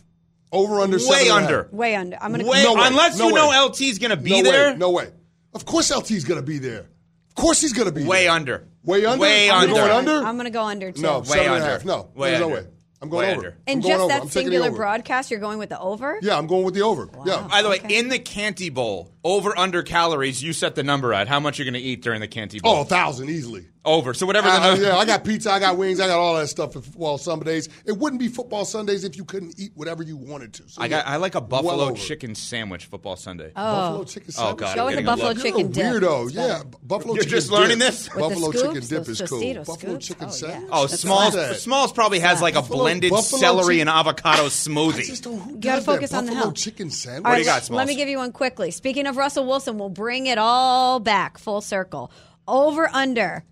Over 0.54 0.80
under 0.80 0.98
seven 0.98 1.12
Way 1.14 1.20
and 1.22 1.30
a 1.30 1.32
half. 1.34 1.42
under. 1.42 1.68
Way 1.72 1.94
under. 1.96 2.16
I'm 2.20 2.30
gonna. 2.30 2.46
Way, 2.46 2.62
No 2.62 2.74
way. 2.74 2.80
unless 2.84 3.18
No 3.18 3.28
you 3.28 3.34
way. 3.34 3.40
know 3.40 3.50
LT's 3.66 3.98
going 3.98 4.10
to 4.10 4.16
be 4.16 4.30
no 4.42 4.50
there. 4.50 4.70
Way. 4.72 4.76
No 4.76 4.90
way. 4.90 5.08
Of 5.52 5.64
course, 5.66 5.90
LT's 5.90 6.24
going 6.24 6.40
to 6.40 6.46
be 6.46 6.58
there. 6.58 6.86
Of 7.28 7.34
course, 7.34 7.60
he's 7.60 7.72
going 7.72 7.88
to 7.88 7.92
be 7.94 8.04
Way 8.04 8.22
there. 8.24 8.30
under. 8.32 8.68
Way 8.84 9.04
under. 9.04 9.20
Way 9.20 9.50
I'm 9.50 9.62
under. 9.62 9.74
going 9.74 9.90
under. 9.90 10.26
I'm 10.26 10.36
gonna 10.36 10.50
go 10.50 10.62
under 10.64 10.92
too. 10.92 11.02
No, 11.02 11.18
Way 11.20 11.24
seven 11.26 11.52
and 11.54 11.62
a 11.62 11.66
half. 11.66 11.84
No, 11.84 12.10
Way 12.14 12.30
there's 12.30 12.40
no 12.40 12.48
way. 12.48 12.66
I'm 13.02 13.08
going 13.10 13.26
Way 13.26 13.32
over. 13.32 13.36
under. 13.46 13.48
In 13.66 13.78
I'm 13.78 13.80
going 13.80 13.92
just 13.92 14.00
over. 14.00 14.08
that 14.08 14.22
I'm 14.22 14.28
singular 14.28 14.70
broadcast, 14.70 15.30
you're 15.30 15.40
going 15.40 15.58
with 15.58 15.68
the 15.70 15.78
over. 15.80 16.18
Yeah, 16.22 16.38
I'm 16.38 16.46
going 16.46 16.64
with 16.64 16.74
the 16.74 16.82
over. 16.82 17.08
Yeah. 17.26 17.46
By 17.50 17.62
the 17.62 17.68
way, 17.68 17.76
Okay. 17.76 17.98
in 17.98 18.08
the 18.08 18.18
Canty 18.18 18.70
Bowl, 18.70 19.10
over 19.24 19.58
under 19.58 19.82
calories, 19.82 20.42
you 20.42 20.52
set 20.54 20.74
the 20.74 20.82
number 20.82 21.12
at 21.12 21.28
how 21.28 21.38
much 21.40 21.58
you're 21.58 21.64
going 21.66 21.74
to 21.74 21.80
eat 21.80 22.02
during 22.02 22.20
the 22.20 22.28
Canty 22.28 22.60
Bowl. 22.60 22.76
Oh, 22.76 22.80
a 22.82 22.84
thousand 22.84 23.28
easily. 23.30 23.66
Over. 23.84 24.14
So 24.14 24.26
whatever 24.26 24.48
the 24.48 24.54
I, 24.54 24.70
I- 24.70 24.74
yeah, 24.78 24.96
I 24.96 25.04
got 25.04 25.24
pizza, 25.24 25.50
I 25.50 25.58
got 25.58 25.76
wings, 25.76 26.00
I 26.00 26.06
got 26.06 26.18
all 26.18 26.36
that 26.36 26.48
stuff 26.48 26.72
for 26.72 26.80
football 26.80 27.18
some 27.18 27.40
days. 27.40 27.68
It 27.84 27.92
wouldn't 27.96 28.20
be 28.20 28.28
football 28.28 28.64
Sundays 28.64 29.04
if 29.04 29.16
you 29.16 29.24
couldn't 29.24 29.58
eat 29.58 29.72
whatever 29.74 30.02
you 30.02 30.16
wanted 30.16 30.54
to. 30.54 30.68
So, 30.68 30.82
I 30.82 30.88
got. 30.88 31.06
I 31.06 31.16
like 31.16 31.34
a 31.34 31.40
buffalo 31.40 31.84
over. 31.84 31.94
chicken 31.94 32.34
sandwich 32.34 32.86
football 32.86 33.16
Sunday. 33.16 33.52
Oh, 33.56 33.62
Buffalo 33.62 34.04
chicken 34.04 34.32
oh, 34.38 34.40
Sandwich. 34.40 34.62
Oh, 34.62 34.66
sandwich. 34.66 34.74
God, 34.74 34.76
Go 34.76 34.84
with 34.86 34.94
the 34.94 35.02
getting 35.02 35.06
buffalo 35.06 35.28
a 35.30 35.34
You're 35.34 35.42
chicken 35.42 35.66
a 35.66 35.68
dip. 35.68 35.84
weirdo. 36.02 36.34
Yeah, 36.34 36.62
buffalo 36.82 37.14
You're 37.14 37.22
chicken 37.24 37.36
just 37.38 37.50
learning 37.50 37.78
dip. 37.78 37.88
this? 37.88 38.08
With 38.14 38.18
Buffalo 38.20 38.50
scoops, 38.50 38.62
chicken 38.62 38.88
dip 38.88 39.08
is 39.08 39.22
cool. 39.28 39.40
Tostito 39.40 39.66
Buffalo 39.66 39.76
scoops. 39.92 40.06
chicken 40.06 40.24
Oh, 40.24 40.26
yeah. 40.26 40.30
sandwich. 40.32 40.70
Oh, 40.72 40.86
That's 40.86 41.00
Smalls. 41.02 41.34
that. 41.34 41.56
Smalls 41.56 41.92
probably 41.92 42.20
has 42.20 42.40
like 42.42 42.54
a 42.54 42.60
Buffalo- 42.62 42.78
blended 42.84 43.10
buffalo 43.10 43.38
celery 43.40 43.74
chicken- 43.76 43.88
and 43.88 43.90
avocado 43.98 44.46
smoothie. 44.46 44.94
I 44.94 45.00
smoothie. 45.02 45.06
just 45.06 45.24
don't. 45.24 45.38
Who 45.38 45.50
You 45.50 45.56
gotta 45.56 45.76
does 45.76 45.84
that? 45.86 45.92
focus 45.92 46.12
on 46.14 46.24
the 46.24 46.30
buffalo 46.32 46.44
health. 46.46 46.54
chicken 46.56 46.90
sandwich. 46.90 47.24
All 47.24 47.30
What 47.32 47.36
do 47.36 47.40
you 47.42 47.46
got, 47.46 47.64
Smalls? 47.64 47.76
Let 47.78 47.88
me 47.88 47.94
give 47.96 48.08
you 48.08 48.18
one 48.18 48.32
quickly. 48.32 48.70
Speaking 48.70 49.06
of 49.06 49.16
Russell 49.16 49.46
Wilson, 49.46 49.78
we'll 49.78 49.88
bring 49.90 50.26
it 50.26 50.38
all 50.38 51.00
back 51.00 51.38
full 51.38 51.60
circle. 51.60 52.10
Over 52.48 52.88
under. 52.92 53.44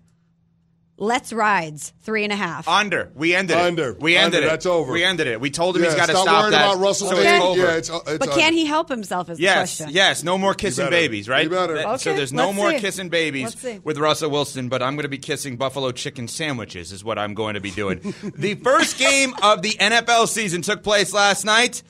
Let's 0.95 1.33
rides 1.33 1.91
three 2.01 2.23
and 2.23 2.31
a 2.31 2.35
half. 2.35 2.67
Under. 2.67 3.11
We 3.15 3.33
ended 3.33 3.57
it. 3.57 3.61
Under. 3.63 3.93
We 3.99 4.15
ended 4.15 4.35
Under. 4.37 4.47
it. 4.47 4.49
That's 4.51 4.65
over. 4.67 4.91
We 4.93 5.03
ended 5.03 5.25
it. 5.25 5.41
We 5.41 5.49
told 5.49 5.75
him 5.75 5.81
Yeah, 5.81 5.89
he's 5.89 5.95
got 5.97 6.05
to 6.05 6.11
stop 6.11 6.23
stop 6.25 6.37
worrying 6.43 6.51
that. 6.51 6.65
about 6.71 6.79
Russell 6.81 7.09
so 7.09 7.17
it's 7.17 7.43
over. 7.43 7.59
Yeah, 7.59 7.71
it's, 7.77 7.89
uh, 7.89 7.95
it's 8.05 8.17
but 8.19 8.29
under. 8.29 8.39
can 8.39 8.53
he 8.53 8.65
help 8.65 8.89
himself? 8.89 9.27
Is 9.31 9.37
the 9.39 9.43
Yes, 9.43 9.77
question. 9.77 9.89
yes. 9.95 10.23
No 10.23 10.37
more 10.37 10.53
kissing 10.53 10.85
better. 10.85 10.91
babies, 10.95 11.27
right? 11.27 11.45
You 11.45 11.49
better. 11.49 11.73
That- 11.75 11.99
So 11.99 12.15
there's 12.15 12.31
no 12.31 12.45
let's 12.45 12.55
more 12.55 12.71
see. 12.71 12.79
kissing 12.79 13.09
babies 13.09 13.55
with 13.83 13.97
Russell 13.97 14.29
Wilson, 14.29 14.69
but 14.69 14.83
I'm 14.83 14.93
going 14.95 15.03
to 15.03 15.09
be 15.09 15.17
kissing 15.17 15.57
buffalo 15.57 15.91
chicken 15.91 16.27
sandwiches, 16.27 16.91
is 16.91 17.03
what 17.03 17.17
I'm 17.17 17.33
going 17.33 17.55
to 17.55 17.59
be 17.61 17.71
doing. 17.71 17.99
the 18.37 18.53
first 18.55 18.99
game 18.99 19.33
of 19.41 19.63
the 19.63 19.71
NFL 19.71 20.27
season 20.27 20.61
took 20.61 20.83
place 20.83 21.11
last 21.11 21.43
night. 21.43 21.81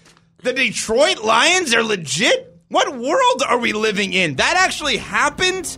The 0.44 0.54
Detroit 0.54 1.22
Lions 1.24 1.74
are 1.76 1.84
legit? 1.84 2.58
What 2.70 2.98
world 2.98 3.44
are 3.48 3.60
we 3.60 3.74
living 3.74 4.14
in? 4.14 4.36
That 4.38 4.56
actually 4.58 4.96
happened? 4.98 5.78